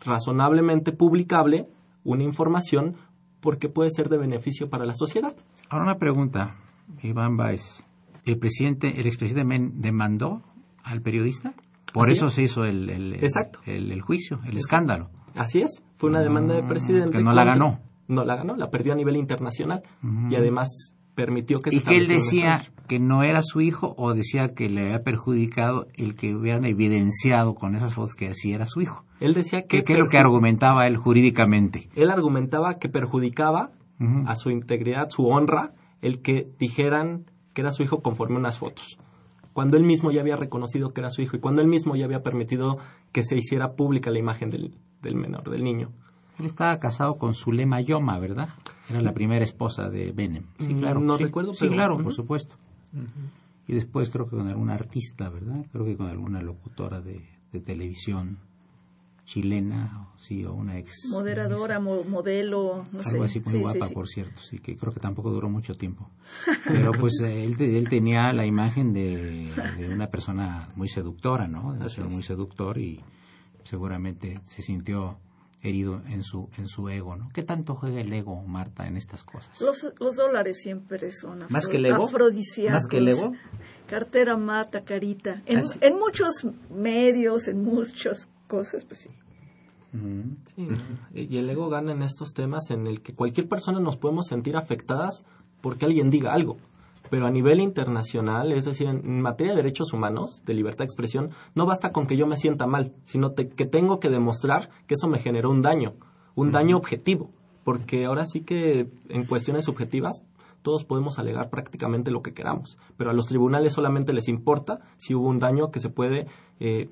razonablemente 0.04 0.91
publicable 0.91 1.68
una 2.04 2.24
información 2.24 2.95
porque 3.41 3.70
puede 3.70 3.91
ser 3.91 4.10
de 4.10 4.18
beneficio 4.18 4.70
para 4.70 4.86
la 4.86 4.95
sociedad. 4.95 5.36
Ahora 5.70 5.86
una 5.86 5.98
pregunta, 5.98 6.56
Iván 7.04 7.38
Baez. 7.38 7.84
¿El 8.26 8.38
presidente, 8.39 9.00
el 9.00 9.08
expresidente 9.08 9.72
demandó 9.76 10.41
al 10.84 11.02
periodista? 11.02 11.54
Por 11.93 12.12
eso 12.12 12.30
se 12.30 12.43
hizo 12.43 12.64
el, 12.64 12.89
el, 12.89 13.14
Exacto. 13.16 13.60
el, 13.66 14.02
juicio, 14.02 14.39
el 14.45 14.58
escándalo. 14.58 15.10
Así 15.36 15.62
es, 15.62 15.84
fue 15.95 16.10
una 16.10 16.20
demanda 16.22 16.54
de 16.56 16.62
Ah, 16.62 16.68
presidente. 16.68 17.18
que 17.18 17.24
no 17.24 17.32
la 17.34 17.43
ganó. 17.45 17.80
No 18.08 18.24
la 18.26 18.36
ganó, 18.36 18.56
la 18.56 18.70
perdió 18.70 18.93
a 18.93 18.95
nivel 18.95 19.16
internacional 19.18 19.82
y 20.30 20.36
además 20.36 20.95
permitió 21.18 21.57
que 21.57 21.72
se 21.72 21.78
¿Y 21.78 21.80
que 21.82 21.97
él 21.97 22.07
decía 22.07 22.72
que 22.88 22.99
no 22.99 23.24
era 23.24 23.41
su 23.41 23.59
hijo 23.59 23.95
o 23.97 24.13
decía 24.13 24.53
que 24.53 24.70
le 24.70 24.86
había 24.86 25.01
perjudicado 25.03 25.88
el 25.95 26.15
que 26.15 26.36
hubieran 26.36 26.63
evidenciado 26.63 27.55
con 27.55 27.76
esas 27.76 27.95
fotos 27.95 28.13
que 28.13 28.32
sí 28.36 28.53
era 28.53 28.68
su 28.68 28.82
hijo? 28.82 29.03
Él 29.20 29.34
decía 29.34 29.63
que 29.63 29.84
¿Qué, 29.84 29.93
es 29.93 29.99
lo 29.99 30.05
que 30.05 30.20
argumentaba 30.20 30.86
él 30.86 30.95
jurídicamente? 30.95 31.89
él 31.95 32.11
argumentaba 32.11 32.78
que 32.78 32.88
perjudicaba 32.88 33.72
a 34.28 34.36
su 34.36 34.51
integridad, 34.51 35.09
su 35.09 35.26
honra, 35.26 35.74
el 36.03 36.22
que 36.22 36.51
dijeran 36.59 37.26
que 37.55 37.61
era 37.61 37.72
su 37.72 37.82
hijo 37.82 38.03
conforme 38.03 38.36
a 38.36 38.39
unas 38.39 38.59
fotos. 38.59 38.99
Cuando 39.53 39.76
él 39.76 39.84
mismo 39.84 40.11
ya 40.11 40.22
había 40.22 40.36
reconocido 40.36 40.93
que 40.93 41.01
era 41.01 41.09
su 41.09 41.24
hijo 41.24 41.36
y 41.36 41.39
cuando 41.39 41.63
él 41.63 41.68
mismo 41.68 41.95
ya 41.95 42.05
había 42.05 42.22
permitido 42.22 42.78
que 43.11 43.24
se 43.24 43.36
hiciera 43.36 43.74
pública 43.74 44.11
la 44.11 44.20
imagen 44.20 44.51
del, 44.51 44.78
del 45.01 45.15
menor, 45.15 45.49
del 45.49 45.63
niño. 45.63 45.89
Él 46.38 46.45
estaba 46.45 46.78
casado 46.78 47.15
con 47.15 47.34
Zulema 47.34 47.82
Yoma, 47.82 48.20
¿verdad? 48.20 48.49
Era 48.89 49.01
la 49.01 49.13
primera 49.13 49.43
esposa 49.43 49.89
de 49.89 50.11
Benem. 50.11 50.43
Sí, 50.59 50.73
Mm, 50.73 50.79
claro. 50.79 50.99
no 50.99 51.17
sí, 51.17 51.23
recuerdo, 51.25 51.53
Sí, 51.53 51.59
pero- 51.61 51.73
claro, 51.73 51.95
ujú. 51.95 52.03
por 52.03 52.13
supuesto. 52.13 52.55
Y 53.67 53.73
después 53.73 54.09
creo 54.09 54.25
que 54.29 54.38
con 54.38 54.47
alguna 54.47 54.73
artista, 54.75 55.29
¿verdad? 55.29 55.65
Creo 55.71 55.83
que 55.85 55.97
con 55.97 56.07
alguna 56.07 56.41
locutora 56.41 57.01
de, 57.01 57.21
de 57.51 57.59
televisión 57.59 58.38
chilena, 59.25 60.07
o 60.15 60.19
sí, 60.19 60.45
o 60.45 60.53
una 60.53 60.77
ex... 60.79 61.09
Moderadora, 61.11 61.81
mo- 61.81 62.03
modelo, 62.05 62.83
no 62.93 63.03
sé. 63.03 63.09
algo 63.09 63.23
así 63.25 63.39
muy 63.41 63.51
Sí, 63.51 63.57
sí, 63.57 63.61
guapa, 63.63 63.88
sí. 63.88 63.93
por 63.93 64.07
cierto, 64.07 64.39
sí, 64.41 64.59
que 64.59 64.77
creo 64.77 64.93
que 64.93 65.01
tampoco 65.01 65.31
duró 65.31 65.49
mucho 65.49 65.75
tiempo. 65.75 66.09
Pero 66.65 66.93
pues 66.93 67.19
él, 67.21 67.57
te- 67.57 67.77
él 67.77 67.89
tenía 67.89 68.31
la 68.31 68.45
imagen 68.45 68.93
de, 68.93 69.51
de 69.77 69.89
una 69.89 70.07
persona 70.07 70.69
muy 70.77 70.88
seductora, 70.88 71.45
¿no? 71.49 71.73
De 71.73 71.88
es. 71.88 71.99
muy 71.99 72.23
seductor 72.23 72.77
y 72.77 73.01
seguramente 73.65 74.39
se 74.45 74.61
sintió 74.61 75.17
herido 75.62 76.01
en 76.08 76.24
su 76.24 76.49
en 76.58 76.68
su 76.68 76.88
ego, 76.89 77.16
¿no? 77.16 77.30
¿Qué 77.34 77.43
tanto 77.43 77.76
juega 77.76 77.99
el 78.01 78.14
ego, 78.14 78.41
Marta, 78.43 78.88
en 78.88 78.95
estas 78.97 79.24
cosas? 79.24 79.60
Los, 79.62 79.88
los 79.99 80.16
dólares 80.16 80.60
siempre 80.62 81.12
son 81.12 81.41
afro- 81.43 81.49
¿Más 81.49 81.68
que 81.68 81.78
el 81.78 81.86
ego? 81.88 82.05
afrodisíacos. 82.05 82.74
¿Más 82.74 82.88
que 82.88 82.97
el 82.97 83.08
ego? 83.08 83.34
Cartera 83.88 84.38
mata, 84.38 84.82
carita. 84.84 85.41
En, 85.45 85.58
¿Ah, 85.60 85.64
sí? 85.64 85.80
en 85.82 85.95
muchos 85.97 86.45
medios, 86.70 87.47
en 87.47 87.64
muchas 87.64 88.28
cosas, 88.47 88.84
pues 88.86 88.99
sí. 89.01 89.10
Ujú. 89.93 90.36
Sí, 90.55 90.68
y 91.16 91.38
el 91.38 91.49
ego 91.49 91.70
gana 91.70 91.93
en 91.93 92.01
estos 92.03 92.34
temas 92.34 92.70
en 92.70 92.86
el 92.88 93.01
que 93.01 93.14
cualquier 93.14 93.47
persona 93.47 93.80
nos 93.80 93.97
podemos 93.97 94.28
sentir 94.28 94.58
afectadas 94.58 95.24
porque 95.62 95.86
alguien 95.86 96.10
diga 96.12 96.34
algo. 96.34 96.58
Pero 97.10 97.26
a 97.28 97.32
nivel 97.32 97.60
internacional, 97.60 98.51
es 98.51 98.66
decir, 98.66 98.88
en 98.88 99.22
materia 99.22 99.53
de 99.53 99.62
derechos 99.64 99.93
humanos, 99.93 100.41
de 100.45 100.53
libertad 100.53 100.80
de 100.80 100.86
expresión, 100.86 101.30
no 101.55 101.66
basta 101.66 101.91
con 101.91 102.08
que 102.08 102.18
yo 102.18 102.28
me 102.28 102.38
sienta 102.38 102.68
mal, 102.68 102.93
sino 103.03 103.32
te- 103.32 103.49
que 103.49 103.66
tengo 103.66 103.99
que 103.99 104.10
demostrar 104.10 104.70
que 104.88 104.95
eso 104.95 105.08
me 105.08 105.20
generó 105.20 105.49
un 105.49 105.62
daño, 105.62 105.93
un 106.36 106.51
daño 106.51 106.78
objetivo. 106.78 107.30
Porque 107.64 108.05
ahora 108.05 108.26
sí 108.26 108.41
que 108.41 108.88
en 109.10 109.26
cuestiones 109.26 109.66
subjetivas 109.66 110.24
todos 110.62 110.86
podemos 110.86 111.20
alegar 111.20 111.49
prácticamente 111.49 112.12
lo 112.12 112.22
que 112.22 112.34
queramos, 112.34 112.78
pero 112.97 113.10
a 113.10 113.14
los 113.14 113.28
tribunales 113.28 113.74
solamente 113.74 114.12
les 114.14 114.28
importa 114.28 114.80
si 114.97 115.14
hubo 115.16 115.28
un 115.28 115.39
daño 115.39 115.70
que 115.72 115.80
se 115.80 115.89
puede 115.89 116.28
eh, 116.60 116.89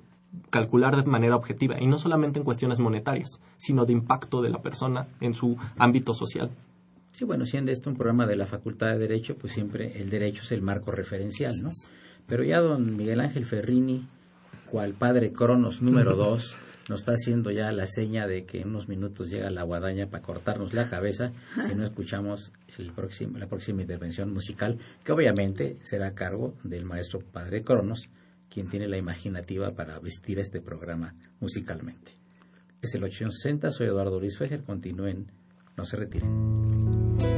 calcular 0.50 0.96
de 0.96 1.10
manera 1.10 1.36
objetiva 1.36 1.76
y 1.80 1.88
no 1.88 1.98
solamente 1.98 2.40
en 2.40 2.46
cuestiones 2.46 2.80
monetarias, 2.80 3.40
sino 3.58 3.86
de 3.86 3.94
impacto 3.94 4.42
de 4.42 4.50
la 4.50 4.62
persona 4.62 5.08
en 5.22 5.34
su 5.34 5.58
ámbito 5.78 6.14
social. 6.14 6.52
Sí, 7.18 7.24
bueno, 7.24 7.46
siendo 7.46 7.72
esto 7.72 7.90
un 7.90 7.96
programa 7.96 8.28
de 8.28 8.36
la 8.36 8.46
Facultad 8.46 8.92
de 8.92 9.00
Derecho, 9.00 9.38
pues 9.38 9.54
siempre 9.54 10.02
el 10.02 10.10
derecho 10.10 10.42
es 10.44 10.52
el 10.52 10.62
marco 10.62 10.92
referencial, 10.92 11.56
¿no? 11.62 11.70
Pero 12.28 12.44
ya 12.44 12.60
don 12.60 12.98
Miguel 12.98 13.22
Ángel 13.22 13.46
Ferrini, 13.46 14.06
cual 14.70 14.96
padre 14.96 15.32
Cronos 15.32 15.82
número 15.82 16.18
dos, 16.18 16.58
nos 16.90 17.00
está 17.00 17.14
haciendo 17.14 17.52
ya 17.52 17.72
la 17.72 17.88
seña 17.88 18.28
de 18.28 18.44
que 18.44 18.60
en 18.60 18.68
unos 18.68 18.90
minutos 18.90 19.30
llega 19.30 19.50
la 19.50 19.64
guadaña 19.64 20.10
para 20.10 20.24
cortarnos 20.24 20.74
la 20.74 20.90
cabeza 20.90 21.32
si 21.66 21.74
no 21.74 21.86
escuchamos 21.86 22.52
el 22.78 22.92
próximo, 22.92 23.38
la 23.38 23.48
próxima 23.48 23.84
intervención 23.84 24.34
musical, 24.34 24.78
que 25.06 25.14
obviamente 25.14 25.78
será 25.84 26.08
a 26.08 26.16
cargo 26.16 26.58
del 26.66 26.84
maestro 26.84 27.22
padre 27.22 27.64
Cronos, 27.64 28.10
quien 28.50 28.68
tiene 28.68 28.90
la 28.90 28.98
imaginativa 28.98 29.74
para 29.74 29.98
vestir 30.00 30.38
este 30.40 30.60
programa 30.60 31.16
musicalmente. 31.40 32.12
Es 32.82 32.94
el 32.94 33.06
860, 33.06 33.72
soy 33.72 33.88
Eduardo 33.88 34.20
Luis 34.20 34.38
Fejer, 34.38 34.64
continúen, 34.64 35.32
no 35.78 35.86
se 35.86 35.98
retiren. 35.98 37.35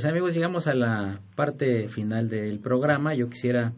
Pues 0.00 0.10
amigos, 0.10 0.32
llegamos 0.32 0.66
a 0.66 0.72
la 0.72 1.20
parte 1.36 1.86
final 1.90 2.30
del 2.30 2.58
programa. 2.58 3.14
Yo 3.14 3.28
quisiera 3.28 3.74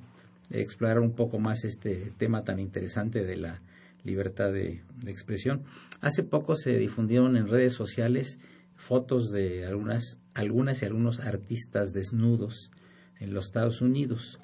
explorar 0.50 1.00
un 1.00 1.16
poco 1.16 1.40
más 1.40 1.64
este 1.64 2.12
tema 2.16 2.44
tan 2.44 2.60
interesante 2.60 3.24
de 3.24 3.34
la 3.34 3.60
libertad 4.04 4.52
de, 4.52 4.84
de 5.02 5.10
expresión. 5.10 5.64
Hace 6.00 6.22
poco 6.22 6.54
se 6.54 6.78
difundieron 6.78 7.36
en 7.36 7.48
redes 7.48 7.74
sociales 7.74 8.38
fotos 8.76 9.32
de 9.32 9.66
algunas, 9.66 10.20
algunas 10.34 10.82
y 10.82 10.84
algunos 10.84 11.18
artistas 11.18 11.90
desnudos 11.90 12.70
en 13.18 13.34
los 13.34 13.46
Estados 13.46 13.82
Unidos. 13.82 14.38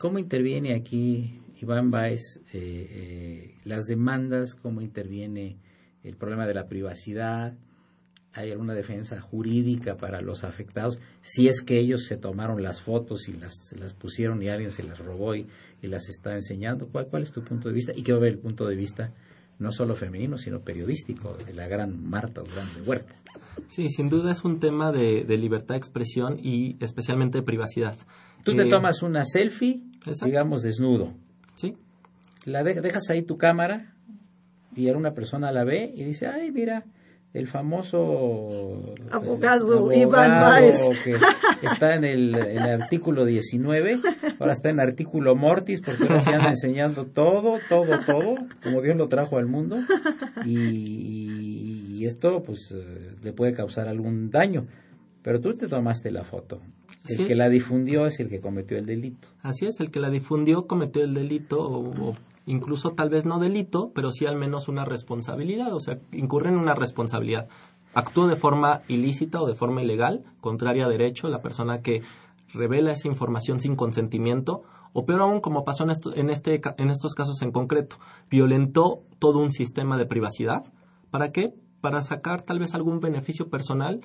¿Cómo 0.00 0.18
interviene 0.18 0.74
aquí 0.74 1.40
Iván 1.62 1.92
Baez 1.92 2.40
eh, 2.52 2.88
eh, 2.90 3.54
las 3.62 3.84
demandas? 3.84 4.56
¿Cómo 4.56 4.80
interviene 4.80 5.58
el 6.02 6.16
problema 6.16 6.44
de 6.48 6.54
la 6.54 6.66
privacidad? 6.66 7.56
¿Hay 8.34 8.50
alguna 8.50 8.74
defensa 8.74 9.20
jurídica 9.20 9.96
para 9.96 10.20
los 10.20 10.42
afectados? 10.42 10.98
Si 11.22 11.48
es 11.48 11.62
que 11.62 11.78
ellos 11.78 12.06
se 12.06 12.16
tomaron 12.16 12.62
las 12.62 12.82
fotos 12.82 13.28
y 13.28 13.34
las, 13.34 13.72
las 13.78 13.94
pusieron 13.94 14.42
y 14.42 14.48
alguien 14.48 14.72
se 14.72 14.82
las 14.82 14.98
robó 14.98 15.34
y, 15.34 15.46
las 15.82 16.08
está 16.08 16.32
enseñando. 16.34 16.88
¿Cuál, 16.88 17.08
¿Cuál 17.08 17.24
es 17.24 17.30
tu 17.30 17.44
punto 17.44 17.68
de 17.68 17.74
vista? 17.74 17.92
Y 17.94 18.02
quiero 18.02 18.18
ver 18.18 18.32
el 18.32 18.38
punto 18.38 18.66
de 18.66 18.74
vista 18.74 19.12
no 19.58 19.70
solo 19.70 19.94
femenino, 19.94 20.38
sino 20.38 20.60
periodístico, 20.60 21.36
de 21.46 21.52
la 21.52 21.68
gran 21.68 22.08
Marta 22.08 22.40
Durán 22.40 22.66
de 22.74 22.82
Huerta. 22.82 23.14
Sí, 23.68 23.88
sin 23.88 24.08
duda 24.08 24.32
es 24.32 24.44
un 24.44 24.60
tema 24.60 24.92
de, 24.92 25.24
libertad 25.38 25.74
de 25.74 25.78
expresión 25.78 26.38
y 26.42 26.76
especialmente 26.80 27.38
de 27.38 27.44
privacidad. 27.44 27.96
Tú 28.44 28.54
te 28.54 28.62
eh, 28.62 28.70
tomas 28.70 29.02
una 29.02 29.24
selfie, 29.24 29.82
digamos 30.24 30.62
desnudo. 30.62 31.14
Sí. 31.54 31.76
La 32.44 32.62
dejas 32.62 33.10
ahí 33.10 33.22
tu 33.22 33.36
cámara 33.36 33.94
y 34.74 34.90
una 34.90 35.14
persona 35.14 35.52
la 35.52 35.64
ve 35.64 35.92
y 35.94 36.04
dice, 36.04 36.26
ay, 36.26 36.50
mira, 36.50 36.84
el 37.34 37.48
famoso 37.48 38.94
abogado, 39.10 39.92
Iván 39.92 40.40
Baez. 40.40 40.76
que 41.02 41.10
está 41.66 41.96
en 41.96 42.04
el, 42.04 42.34
artículo 42.58 43.24
19, 43.24 43.96
ahora 44.38 44.52
está 44.52 44.70
en 44.70 44.78
artículo 44.78 45.34
mortis 45.34 45.80
porque 45.80 46.04
ahora 46.04 46.20
se 46.20 46.32
anda 46.32 46.50
enseñando 46.50 47.06
todo, 47.06 47.58
todo, 47.68 47.98
todo, 48.06 48.36
como 48.62 48.80
Dios 48.82 48.96
lo 48.96 49.08
trajo 49.08 49.36
al 49.36 49.46
mundo 49.46 49.76
y, 50.46 52.04
esto 52.06 52.42
pues 52.42 52.70
eh, 52.70 53.16
le 53.22 53.32
puede 53.32 53.54
causar 53.54 53.88
algún 53.88 54.30
daño. 54.30 54.66
Pero 55.22 55.40
tú 55.40 55.54
te 55.54 55.68
tomaste 55.68 56.10
la 56.10 56.22
foto. 56.22 56.60
El 57.08 57.26
que 57.26 57.34
la 57.34 57.48
difundió 57.48 58.04
es 58.04 58.20
el 58.20 58.28
que 58.28 58.40
cometió 58.40 58.76
el 58.76 58.84
delito. 58.84 59.28
Así 59.40 59.64
es, 59.64 59.80
el 59.80 59.90
que 59.90 60.00
la 60.00 60.10
difundió 60.10 60.66
cometió 60.66 61.02
el 61.02 61.14
delito 61.14 61.58
o 61.60 62.14
incluso 62.46 62.92
tal 62.92 63.08
vez 63.08 63.24
no 63.24 63.38
delito, 63.38 63.92
pero 63.94 64.10
sí 64.12 64.26
al 64.26 64.36
menos 64.36 64.68
una 64.68 64.84
responsabilidad, 64.84 65.74
o 65.74 65.80
sea, 65.80 65.98
incurre 66.12 66.50
en 66.50 66.58
una 66.58 66.74
responsabilidad. 66.74 67.48
Actúa 67.94 68.26
de 68.26 68.36
forma 68.36 68.82
ilícita 68.88 69.40
o 69.40 69.46
de 69.46 69.54
forma 69.54 69.82
ilegal, 69.82 70.24
contraria 70.40 70.86
a 70.86 70.88
derecho, 70.88 71.28
la 71.28 71.42
persona 71.42 71.80
que 71.80 72.02
revela 72.52 72.92
esa 72.92 73.08
información 73.08 73.60
sin 73.60 73.76
consentimiento, 73.76 74.62
o 74.92 75.04
peor 75.04 75.22
aún, 75.22 75.40
como 75.40 75.64
pasó 75.64 75.84
en, 75.84 75.92
en, 76.14 76.30
este, 76.30 76.60
en 76.78 76.90
estos 76.90 77.14
casos 77.14 77.42
en 77.42 77.50
concreto, 77.50 77.96
violentó 78.30 79.02
todo 79.18 79.40
un 79.40 79.52
sistema 79.52 79.96
de 79.98 80.06
privacidad. 80.06 80.72
¿Para 81.10 81.32
qué? 81.32 81.54
Para 81.80 82.02
sacar 82.02 82.42
tal 82.42 82.58
vez 82.58 82.74
algún 82.74 83.00
beneficio 83.00 83.50
personal 83.50 84.02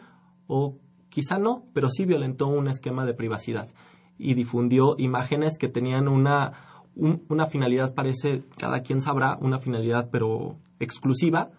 o 0.48 0.78
quizá 1.10 1.38
no, 1.38 1.66
pero 1.74 1.90
sí 1.90 2.06
violentó 2.06 2.48
un 2.48 2.68
esquema 2.68 3.06
de 3.06 3.14
privacidad 3.14 3.70
y 4.18 4.34
difundió 4.34 4.96
imágenes 4.98 5.58
que 5.58 5.70
tenían 5.70 6.08
una 6.08 6.69
una 6.96 7.48
finalidad 7.48 7.94
parece, 7.94 8.44
cada 8.58 8.82
quien 8.82 9.02
sabrá, 9.02 9.38
una 9.42 9.60
finalidad 9.60 10.10
pero 10.12 10.58
exclusiva, 10.80 11.52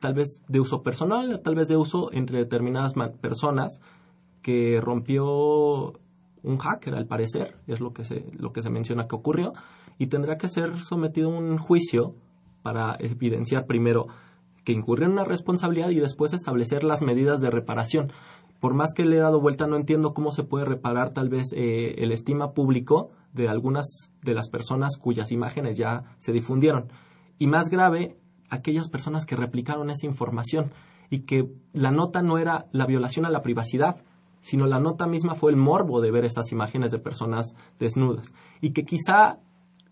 tal 0.00 0.14
vez 0.14 0.42
de 0.48 0.60
uso 0.60 0.82
personal, 0.82 1.40
tal 1.42 1.54
vez 1.54 1.68
de 1.68 1.76
uso 1.76 2.12
entre 2.12 2.38
determinadas 2.38 2.94
personas, 3.20 3.80
que 4.42 4.80
rompió 4.80 5.92
un 6.42 6.58
hacker 6.58 6.94
al 6.94 7.06
parecer, 7.06 7.56
es 7.66 7.80
lo 7.80 7.92
que 7.92 8.04
se, 8.04 8.24
lo 8.38 8.52
que 8.52 8.62
se 8.62 8.70
menciona 8.70 9.06
que 9.06 9.16
ocurrió, 9.16 9.52
y 9.98 10.06
tendrá 10.06 10.38
que 10.38 10.48
ser 10.48 10.78
sometido 10.78 11.30
a 11.30 11.38
un 11.38 11.58
juicio 11.58 12.14
para 12.62 12.96
evidenciar 12.98 13.66
primero 13.66 14.06
que 14.68 14.74
en 14.74 15.10
una 15.12 15.24
responsabilidad 15.24 15.88
y 15.88 15.98
después 15.98 16.34
establecer 16.34 16.84
las 16.84 17.00
medidas 17.00 17.40
de 17.40 17.48
reparación. 17.48 18.12
Por 18.60 18.74
más 18.74 18.92
que 18.92 19.06
le 19.06 19.16
he 19.16 19.18
dado 19.18 19.40
vuelta, 19.40 19.66
no 19.66 19.76
entiendo 19.76 20.12
cómo 20.12 20.30
se 20.30 20.42
puede 20.42 20.66
reparar 20.66 21.14
tal 21.14 21.30
vez 21.30 21.54
eh, 21.54 21.94
el 21.98 22.12
estima 22.12 22.52
público 22.52 23.10
de 23.32 23.48
algunas 23.48 23.86
de 24.22 24.34
las 24.34 24.50
personas 24.50 24.98
cuyas 24.98 25.32
imágenes 25.32 25.78
ya 25.78 26.04
se 26.18 26.32
difundieron. 26.32 26.92
Y 27.38 27.46
más 27.46 27.70
grave, 27.70 28.18
aquellas 28.50 28.90
personas 28.90 29.24
que 29.24 29.36
replicaron 29.36 29.88
esa 29.88 30.04
información 30.04 30.70
y 31.08 31.20
que 31.20 31.48
la 31.72 31.90
nota 31.90 32.20
no 32.20 32.36
era 32.36 32.66
la 32.70 32.84
violación 32.84 33.24
a 33.24 33.30
la 33.30 33.40
privacidad, 33.40 34.04
sino 34.42 34.66
la 34.66 34.80
nota 34.80 35.06
misma 35.06 35.34
fue 35.34 35.50
el 35.50 35.56
morbo 35.56 36.02
de 36.02 36.10
ver 36.10 36.26
esas 36.26 36.52
imágenes 36.52 36.90
de 36.90 36.98
personas 36.98 37.54
desnudas. 37.78 38.34
Y 38.60 38.74
que 38.74 38.84
quizá, 38.84 39.38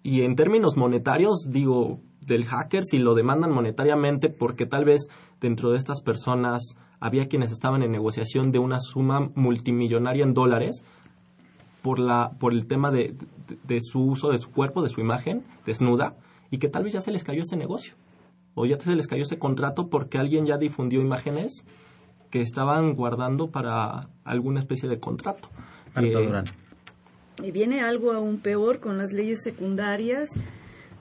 y 0.02 0.20
en 0.20 0.36
términos 0.36 0.76
monetarios, 0.76 1.46
digo, 1.48 2.00
del 2.26 2.44
hacker, 2.44 2.84
si 2.84 2.98
lo 2.98 3.14
demandan 3.14 3.52
monetariamente, 3.52 4.28
porque 4.28 4.66
tal 4.66 4.84
vez 4.84 5.08
dentro 5.40 5.70
de 5.70 5.78
estas 5.78 6.02
personas 6.02 6.76
había 7.00 7.28
quienes 7.28 7.52
estaban 7.52 7.82
en 7.82 7.92
negociación 7.92 8.52
de 8.52 8.58
una 8.58 8.78
suma 8.80 9.30
multimillonaria 9.34 10.24
en 10.24 10.34
dólares, 10.34 10.82
por, 11.82 12.00
la, 12.00 12.32
por 12.40 12.52
el 12.52 12.66
tema 12.66 12.90
de, 12.90 13.14
su 13.80 14.00
uso 14.00 14.30
de 14.30 14.38
su 14.38 14.50
cuerpo, 14.50 14.82
de 14.82 14.88
su 14.88 15.00
imagen 15.00 15.44
desnuda, 15.64 16.16
y 16.50 16.58
que 16.58 16.68
tal 16.68 16.82
vez 16.82 16.94
ya 16.94 17.00
se 17.00 17.12
les 17.12 17.22
cayó 17.22 17.42
ese 17.42 17.56
negocio, 17.56 17.94
o 18.54 18.66
ya 18.66 18.78
se 18.80 18.96
les 18.96 19.06
cayó 19.06 19.22
ese 19.22 19.38
contrato 19.38 19.88
porque 19.88 20.18
alguien 20.18 20.46
ya 20.46 20.58
difundió 20.58 21.00
imágenes 21.00 21.64
que 22.30 22.40
estaban 22.40 22.94
guardando 22.94 23.50
para 23.50 24.08
alguna 24.24 24.58
especie 24.60 24.88
de 24.88 24.98
contrato. 24.98 25.48
Eh, 25.94 26.42
y 27.42 27.52
viene 27.52 27.82
algo 27.82 28.12
aún 28.12 28.38
peor 28.38 28.80
con 28.80 28.98
las 28.98 29.12
leyes 29.12 29.42
secundarias 29.42 30.30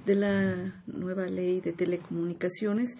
de 0.05 0.15
la 0.15 0.73
nueva 0.87 1.27
ley 1.27 1.61
de 1.61 1.73
telecomunicaciones, 1.73 2.97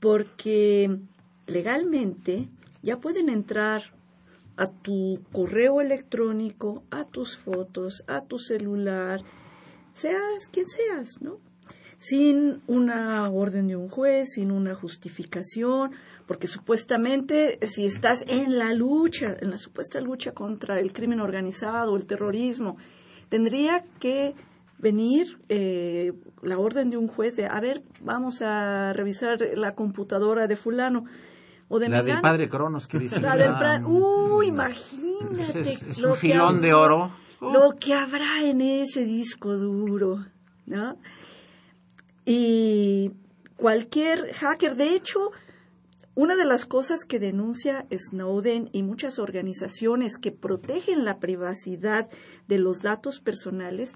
porque 0.00 0.98
legalmente 1.46 2.48
ya 2.82 2.98
pueden 2.98 3.28
entrar 3.28 3.82
a 4.56 4.66
tu 4.66 5.20
correo 5.32 5.80
electrónico, 5.80 6.82
a 6.90 7.04
tus 7.04 7.36
fotos, 7.36 8.04
a 8.06 8.22
tu 8.22 8.38
celular, 8.38 9.20
seas 9.92 10.48
quien 10.50 10.66
seas, 10.66 11.20
¿no? 11.20 11.38
Sin 11.98 12.62
una 12.66 13.30
orden 13.30 13.68
de 13.68 13.76
un 13.76 13.88
juez, 13.88 14.32
sin 14.34 14.50
una 14.50 14.74
justificación, 14.74 15.92
porque 16.26 16.46
supuestamente 16.46 17.58
si 17.66 17.86
estás 17.86 18.22
en 18.26 18.58
la 18.58 18.74
lucha, 18.74 19.36
en 19.40 19.50
la 19.50 19.58
supuesta 19.58 20.00
lucha 20.00 20.32
contra 20.32 20.78
el 20.78 20.92
crimen 20.92 21.20
organizado, 21.20 21.96
el 21.96 22.06
terrorismo, 22.06 22.76
tendría 23.28 23.84
que 23.98 24.34
venir 24.78 25.38
eh, 25.48 26.12
la 26.42 26.58
orden 26.58 26.90
de 26.90 26.96
un 26.96 27.08
juez 27.08 27.36
de, 27.36 27.46
a 27.46 27.60
ver, 27.60 27.82
vamos 28.00 28.42
a 28.42 28.92
revisar 28.92 29.38
la 29.54 29.74
computadora 29.74 30.46
de 30.46 30.56
fulano 30.56 31.04
la 31.68 32.02
del 32.02 32.20
padre 32.20 32.48
Cronos 32.48 32.86
que 32.86 32.98
dice. 32.98 33.20
La 33.20 33.36
del 33.36 33.84
uh, 33.84 34.42
imagínate. 34.42 35.60
Es, 35.60 36.02
un 36.02 36.14
filón 36.14 36.60
de 36.60 36.72
oro. 36.72 37.10
Lo 37.40 37.72
que 37.78 37.92
habrá 37.92 38.42
en 38.42 38.60
ese 38.60 39.04
disco 39.04 39.56
duro, 39.56 40.24
¿no? 40.66 40.96
Y 42.24 43.12
cualquier 43.56 44.32
hacker, 44.32 44.76
de 44.76 44.94
hecho, 44.94 45.32
una 46.14 46.34
de 46.34 46.44
las 46.44 46.64
cosas 46.66 47.04
que 47.04 47.18
denuncia 47.18 47.86
Snowden 47.90 48.70
y 48.72 48.82
muchas 48.82 49.18
organizaciones 49.18 50.18
que 50.18 50.32
protegen 50.32 51.04
la 51.04 51.18
privacidad 51.18 52.08
de 52.48 52.58
los 52.58 52.80
datos 52.80 53.20
personales 53.20 53.92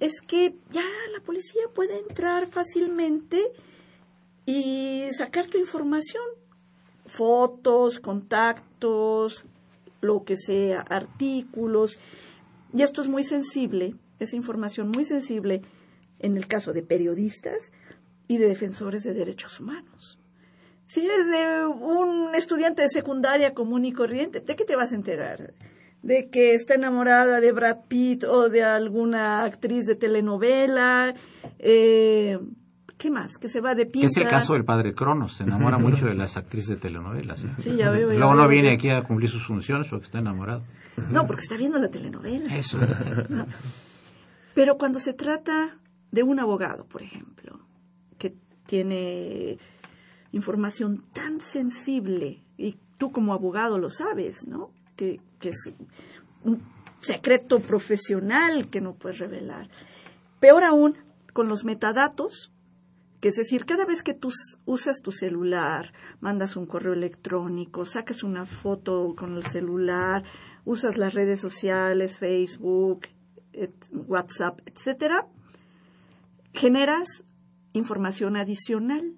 es 0.00 0.20
que 0.20 0.54
ya 0.70 0.84
la 1.12 1.20
policía 1.24 1.62
puede 1.74 1.98
entrar 1.98 2.48
fácilmente 2.48 3.40
y 4.44 5.08
sacar 5.12 5.46
tu 5.46 5.58
información 5.58 6.22
fotos, 7.06 8.00
contactos, 8.00 9.46
lo 10.00 10.24
que 10.24 10.36
sea, 10.36 10.80
artículos. 10.80 11.98
Y 12.74 12.82
esto 12.82 13.02
es 13.02 13.08
muy 13.08 13.24
sensible, 13.24 13.94
es 14.18 14.34
información 14.34 14.90
muy 14.90 15.04
sensible 15.04 15.62
en 16.18 16.36
el 16.36 16.46
caso 16.46 16.72
de 16.72 16.82
periodistas 16.82 17.72
y 18.28 18.38
de 18.38 18.48
defensores 18.48 19.04
de 19.04 19.14
derechos 19.14 19.60
humanos. 19.60 20.18
Si 20.86 21.06
es 21.06 21.26
de 21.28 21.66
un 21.66 22.34
estudiante 22.34 22.82
de 22.82 22.88
secundaria 22.88 23.54
común 23.54 23.84
y 23.84 23.92
corriente, 23.92 24.40
¿de 24.40 24.56
qué 24.56 24.64
te 24.64 24.76
vas 24.76 24.92
a 24.92 24.96
enterar? 24.96 25.54
¿De 26.06 26.28
que 26.30 26.54
está 26.54 26.74
enamorada 26.74 27.40
de 27.40 27.50
Brad 27.50 27.78
Pitt 27.88 28.22
o 28.22 28.48
de 28.48 28.62
alguna 28.62 29.42
actriz 29.42 29.86
de 29.86 29.96
telenovela? 29.96 31.12
Eh, 31.58 32.38
¿Qué 32.96 33.10
más? 33.10 33.38
Que 33.38 33.48
se 33.48 33.60
va 33.60 33.74
de 33.74 33.86
pinta. 33.86 34.06
Es 34.06 34.16
el 34.16 34.28
caso 34.28 34.52
del 34.52 34.64
padre 34.64 34.94
Cronos, 34.94 35.34
se 35.34 35.42
enamora 35.42 35.78
mucho 35.78 36.06
de 36.06 36.14
las 36.14 36.36
actrices 36.36 36.68
de 36.68 36.76
telenovelas. 36.76 37.42
¿eh? 37.42 37.48
Sí, 37.58 37.74
ya 37.76 37.90
veo. 37.90 38.08
Luego 38.12 38.36
no 38.36 38.46
viene 38.46 38.72
aquí 38.72 38.88
a 38.88 39.02
cumplir 39.02 39.28
sus 39.28 39.44
funciones 39.44 39.88
porque 39.88 40.04
está 40.04 40.20
enamorado. 40.20 40.62
No, 41.10 41.26
porque 41.26 41.42
está 41.42 41.56
viendo 41.56 41.76
la 41.80 41.88
telenovela. 41.88 42.56
Eso. 42.56 42.78
Pero 44.54 44.78
cuando 44.78 45.00
se 45.00 45.12
trata 45.12 45.76
de 46.12 46.22
un 46.22 46.38
abogado, 46.38 46.84
por 46.84 47.02
ejemplo, 47.02 47.58
que 48.16 48.32
tiene 48.64 49.58
información 50.30 51.02
tan 51.12 51.40
sensible, 51.40 52.44
y 52.56 52.76
tú 52.96 53.10
como 53.10 53.34
abogado 53.34 53.76
lo 53.76 53.90
sabes, 53.90 54.46
¿no? 54.46 54.70
Que, 54.96 55.20
que 55.38 55.50
es 55.50 55.74
un 56.42 56.62
secreto 57.00 57.60
profesional 57.60 58.68
que 58.70 58.80
no 58.80 58.94
puedes 58.94 59.18
revelar. 59.18 59.68
Peor 60.40 60.64
aún, 60.64 60.96
con 61.32 61.48
los 61.48 61.64
metadatos 61.64 62.50
es 63.26 63.34
decir, 63.34 63.64
cada 63.64 63.84
vez 63.84 64.04
que 64.04 64.14
tú 64.14 64.30
usas 64.66 65.02
tu 65.02 65.10
celular, 65.10 65.92
mandas 66.20 66.56
un 66.56 66.66
correo 66.66 66.92
electrónico, 66.92 67.84
sacas 67.84 68.22
una 68.22 68.46
foto 68.46 69.16
con 69.16 69.34
el 69.34 69.44
celular, 69.44 70.22
usas 70.64 70.96
las 70.96 71.14
redes 71.14 71.40
sociales, 71.40 72.18
Facebook, 72.18 73.08
WhatsApp, 73.90 74.60
etcétera, 74.66 75.26
generas 76.52 77.24
información 77.72 78.36
adicional, 78.36 79.16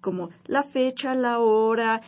como 0.00 0.30
la 0.46 0.62
fecha, 0.62 1.14
la 1.14 1.38
hora, 1.38 2.00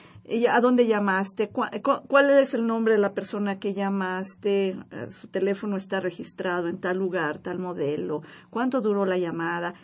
a 0.50 0.60
dónde 0.60 0.86
llamaste, 0.86 1.50
cuál 1.50 2.30
es 2.30 2.54
el 2.54 2.66
nombre 2.66 2.94
de 2.94 3.00
la 3.00 3.12
persona 3.12 3.58
que 3.58 3.74
llamaste, 3.74 4.76
eh, 4.90 5.10
su 5.10 5.28
teléfono 5.28 5.76
está 5.76 6.00
registrado 6.00 6.68
en 6.68 6.78
tal 6.78 6.98
lugar, 6.98 7.38
tal 7.38 7.58
modelo, 7.58 8.22
cuánto 8.50 8.80
duró 8.80 9.04
la 9.04 9.18
llamada. 9.18 9.74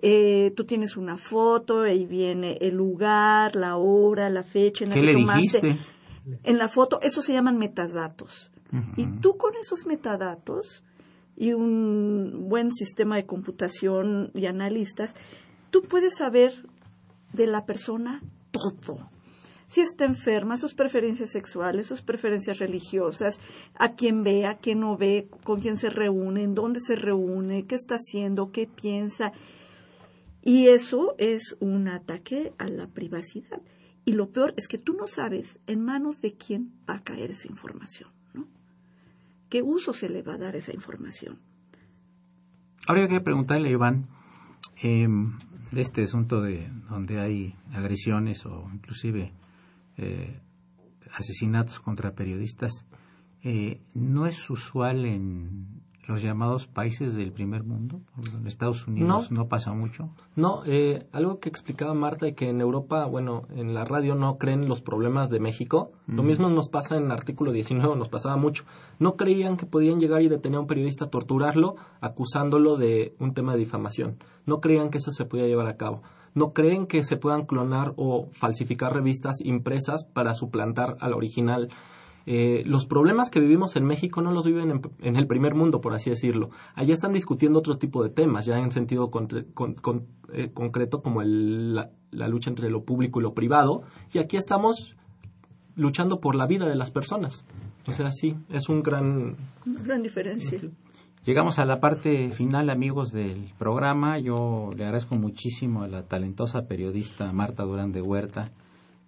Eh, 0.00 0.52
tú 0.56 0.64
tienes 0.64 0.96
una 0.96 1.16
foto, 1.16 1.82
ahí 1.82 2.06
viene 2.06 2.58
el 2.60 2.76
lugar, 2.76 3.56
la 3.56 3.76
hora, 3.76 4.30
la 4.30 4.44
fecha 4.44 4.84
en 4.84 4.90
la 4.90 4.94
¿Qué 4.94 5.00
que 5.00 5.06
le 5.06 5.12
tomaste. 5.14 5.60
dijiste? 5.60 5.76
En 6.44 6.58
la 6.58 6.68
foto, 6.68 7.00
eso 7.00 7.22
se 7.22 7.32
llaman 7.32 7.56
metadatos. 7.56 8.52
Y 8.98 9.06
tú 9.06 9.38
con 9.38 9.54
esos 9.58 9.86
metadatos 9.86 10.84
y 11.34 11.54
un 11.54 12.48
buen 12.50 12.70
sistema 12.70 13.16
de 13.16 13.24
computación 13.24 14.30
y 14.34 14.44
analistas, 14.44 15.14
tú 15.70 15.80
puedes 15.82 16.16
saber 16.16 16.52
de 17.32 17.46
la 17.46 17.64
persona 17.64 18.22
todo. 18.50 19.10
Si 19.68 19.82
está 19.82 20.06
enferma, 20.06 20.56
sus 20.56 20.72
preferencias 20.72 21.30
sexuales, 21.30 21.86
sus 21.86 22.00
preferencias 22.00 22.58
religiosas, 22.58 23.38
a 23.74 23.92
quién 23.92 24.22
ve, 24.22 24.46
a 24.46 24.56
quién 24.56 24.80
no 24.80 24.96
ve, 24.96 25.28
con 25.44 25.60
quién 25.60 25.76
se 25.76 25.90
reúne, 25.90 26.42
en 26.42 26.54
dónde 26.54 26.80
se 26.80 26.94
reúne, 26.94 27.66
qué 27.66 27.74
está 27.74 27.96
haciendo, 27.96 28.50
qué 28.50 28.66
piensa. 28.66 29.32
Y 30.42 30.68
eso 30.68 31.14
es 31.18 31.56
un 31.60 31.88
ataque 31.88 32.54
a 32.56 32.66
la 32.68 32.86
privacidad. 32.86 33.60
Y 34.06 34.12
lo 34.12 34.30
peor 34.30 34.54
es 34.56 34.68
que 34.68 34.78
tú 34.78 34.94
no 34.94 35.06
sabes 35.06 35.60
en 35.66 35.84
manos 35.84 36.22
de 36.22 36.32
quién 36.32 36.72
va 36.88 36.94
a 36.94 37.04
caer 37.04 37.30
esa 37.30 37.48
información, 37.48 38.10
¿no? 38.32 38.48
¿Qué 39.50 39.60
uso 39.60 39.92
se 39.92 40.08
le 40.08 40.22
va 40.22 40.34
a 40.34 40.38
dar 40.38 40.56
esa 40.56 40.72
información? 40.72 41.40
Hay 42.86 43.06
que 43.06 43.20
preguntarle, 43.20 43.70
Iván, 43.70 44.08
eh, 44.82 45.06
de 45.70 45.80
este 45.80 46.02
asunto 46.02 46.40
de 46.40 46.70
donde 46.88 47.20
hay 47.20 47.54
agresiones 47.72 48.46
o 48.46 48.68
inclusive 48.72 49.32
eh, 49.96 50.40
asesinatos 51.12 51.80
contra 51.80 52.14
periodistas, 52.14 52.86
eh, 53.42 53.80
¿no 53.94 54.26
es 54.26 54.48
usual 54.50 55.04
en 55.04 55.82
los 56.08 56.22
llamados 56.22 56.66
países 56.66 57.14
del 57.14 57.32
primer 57.32 57.62
mundo? 57.62 58.00
En 58.34 58.46
Estados 58.46 58.86
Unidos 58.86 59.30
no, 59.30 59.46
pasa 59.46 59.74
mucho. 59.74 60.08
No, 60.34 60.62
eh, 60.66 61.06
algo 61.12 61.38
que 61.38 61.50
explicaba 61.50 61.92
Marta 61.92 62.26
y 62.26 62.32
que 62.32 62.48
en 62.48 62.60
Europa, 62.60 63.04
bueno, 63.04 63.46
en 63.54 63.74
la 63.74 63.84
radio 63.84 64.14
no 64.14 64.38
creen 64.38 64.68
los 64.68 64.80
problemas 64.80 65.28
de 65.28 65.38
México. 65.38 65.92
Lo 66.06 66.22
mismo 66.22 66.48
nos 66.48 66.70
pasa 66.70 66.96
en 66.96 67.04
el 67.04 67.12
artículo 67.12 67.52
19, 67.52 67.94
nos 67.94 68.08
pasaba 68.08 68.36
mucho. 68.36 68.64
No 68.98 69.16
creían 69.16 69.58
que 69.58 69.66
podían 69.66 70.00
llegar 70.00 70.22
y 70.22 70.28
detener 70.28 70.56
a 70.56 70.60
un 70.62 70.66
periodista, 70.66 71.10
torturarlo, 71.10 71.76
acusándolo 72.00 72.78
de 72.78 73.14
un 73.18 73.34
tema 73.34 73.52
de 73.52 73.58
difamación. 73.58 74.16
No 74.46 74.60
creían 74.60 74.88
que 74.88 74.98
eso 74.98 75.10
se 75.10 75.26
podía 75.26 75.46
llevar 75.46 75.66
a 75.66 75.76
cabo. 75.76 76.02
No 76.34 76.52
creen 76.54 76.86
que 76.86 77.04
se 77.04 77.16
puedan 77.16 77.44
clonar 77.44 77.92
o 77.96 78.28
falsificar 78.32 78.94
revistas 78.94 79.36
impresas 79.44 80.04
para 80.04 80.32
suplantar 80.32 80.96
al 81.00 81.12
original. 81.12 81.68
Eh, 82.30 82.62
los 82.66 82.84
problemas 82.84 83.30
que 83.30 83.40
vivimos 83.40 83.74
en 83.76 83.86
México 83.86 84.20
no 84.20 84.32
los 84.32 84.44
viven 84.44 84.70
en, 84.70 84.82
en, 85.00 85.16
el 85.16 85.26
primer 85.26 85.54
mundo, 85.54 85.80
por 85.80 85.94
así 85.94 86.10
decirlo. 86.10 86.50
Allá 86.74 86.92
están 86.92 87.14
discutiendo 87.14 87.58
otro 87.58 87.78
tipo 87.78 88.04
de 88.04 88.10
temas, 88.10 88.44
ya 88.44 88.58
en 88.58 88.70
sentido 88.70 89.08
con, 89.08 89.28
con, 89.54 89.72
con, 89.72 90.08
eh, 90.34 90.50
concreto 90.52 91.00
como 91.00 91.22
el, 91.22 91.74
la, 91.74 91.90
la, 92.10 92.28
lucha 92.28 92.50
entre 92.50 92.68
lo 92.68 92.84
público 92.84 93.18
y 93.18 93.22
lo 93.22 93.32
privado. 93.32 93.80
Y 94.12 94.18
aquí 94.18 94.36
estamos 94.36 94.94
luchando 95.74 96.20
por 96.20 96.34
la 96.34 96.46
vida 96.46 96.68
de 96.68 96.76
las 96.76 96.90
personas. 96.90 97.46
O 97.86 97.92
sea, 97.92 98.12
sí, 98.12 98.36
es 98.50 98.68
un 98.68 98.82
gran... 98.82 99.36
Una 99.66 99.82
gran 99.82 100.02
diferencia. 100.02 100.60
Llegamos 101.24 101.58
a 101.58 101.64
la 101.64 101.80
parte 101.80 102.30
final, 102.32 102.68
amigos 102.68 103.10
del 103.10 103.54
programa. 103.56 104.18
Yo 104.18 104.68
le 104.76 104.84
agradezco 104.84 105.14
muchísimo 105.14 105.82
a 105.82 105.88
la 105.88 106.02
talentosa 106.02 106.66
periodista 106.66 107.32
Marta 107.32 107.62
Durán 107.62 107.90
de 107.90 108.02
Huerta 108.02 108.52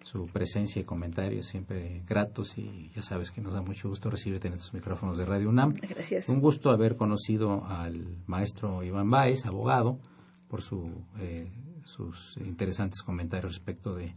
su 0.03 0.25
presencia 0.27 0.81
y 0.81 0.85
comentarios 0.85 1.47
siempre 1.47 2.03
gratos 2.07 2.57
y 2.57 2.91
ya 2.95 3.01
sabes 3.01 3.31
que 3.31 3.41
nos 3.41 3.53
da 3.53 3.61
mucho 3.61 3.89
gusto 3.89 4.09
recibirte 4.09 4.47
en 4.47 4.55
estos 4.55 4.73
micrófonos 4.73 5.17
de 5.17 5.25
Radio 5.25 5.49
UNAM. 5.49 5.73
Gracias. 5.73 6.27
Un 6.29 6.39
gusto 6.39 6.69
haber 6.69 6.95
conocido 6.95 7.65
al 7.65 8.17
maestro 8.27 8.83
Iván 8.83 9.09
Báez, 9.09 9.45
abogado, 9.45 9.99
por 10.47 10.61
su, 10.61 10.91
eh, 11.19 11.49
sus 11.85 12.35
interesantes 12.37 13.01
comentarios 13.01 13.53
respecto 13.53 13.95
de, 13.95 14.13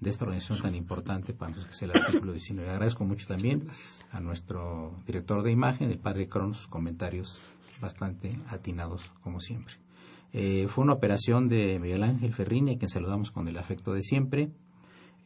de, 0.00 0.10
esta 0.10 0.24
organización 0.24 0.60
tan 0.60 0.74
importante 0.74 1.32
para 1.32 1.50
nosotros 1.50 1.78
que 1.78 1.84
es 1.86 1.90
el 1.90 2.02
artículo 2.02 2.32
19. 2.32 2.66
Le 2.66 2.72
agradezco 2.74 3.04
mucho 3.04 3.26
también 3.26 3.66
a 4.10 4.20
nuestro 4.20 4.92
director 5.06 5.42
de 5.42 5.50
imagen, 5.50 5.90
el 5.90 5.98
padre 5.98 6.28
Cronos, 6.28 6.58
sus 6.58 6.68
comentarios 6.68 7.40
bastante 7.80 8.38
atinados 8.48 9.10
como 9.22 9.40
siempre. 9.40 9.74
Eh, 10.32 10.66
fue 10.68 10.84
una 10.84 10.92
operación 10.92 11.48
de 11.48 11.78
Miguel 11.80 12.02
Ángel 12.02 12.34
Ferrini, 12.34 12.74
a 12.74 12.78
quien 12.78 12.88
saludamos 12.88 13.30
con 13.30 13.48
el 13.48 13.56
afecto 13.56 13.92
de 13.92 14.02
siempre. 14.02 14.50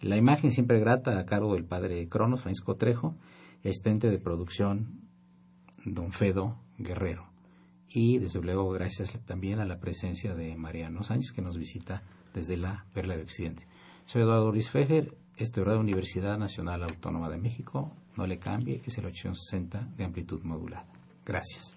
La 0.03 0.17
imagen 0.17 0.51
siempre 0.51 0.81
grata 0.81 1.17
a 1.17 1.27
cargo 1.27 1.55
del 1.55 1.65
padre 1.65 2.09
Cronos, 2.09 2.43
Francisco 2.43 2.75
Trejo, 2.75 3.15
estente 3.63 4.11
de 4.11 4.19
producción 4.19 5.01
don 5.85 6.11
Fedo 6.11 6.59
Guerrero. 6.77 7.31
Y 7.89 8.19
desde 8.19 8.43
luego 8.43 8.69
gracias 8.71 9.17
también 9.25 9.61
a 9.61 9.65
la 9.65 9.79
presencia 9.79 10.35
de 10.35 10.57
Mariano 10.57 11.03
Sánchez 11.03 11.31
que 11.31 11.41
nos 11.41 11.57
visita 11.57 12.03
desde 12.35 12.57
la 12.57 12.85
Perla 12.93 13.17
de 13.17 13.23
Occidente. 13.23 13.69
Soy 14.05 14.23
Eduardo 14.23 14.51
Luis 14.51 14.71
Fejer, 14.71 15.17
estudiante 15.37 15.75
de 15.75 15.81
Universidad 15.81 16.37
Nacional 16.37 16.83
Autónoma 16.83 17.31
de 17.31 17.39
México. 17.39 17.93
No 18.17 18.27
le 18.27 18.41
cambie, 18.41 18.83
es 18.85 18.99
el 18.99 19.07
860 19.07 19.93
de 19.97 20.05
amplitud 20.05 20.43
modulada. 20.43 20.85
Gracias. 21.25 21.77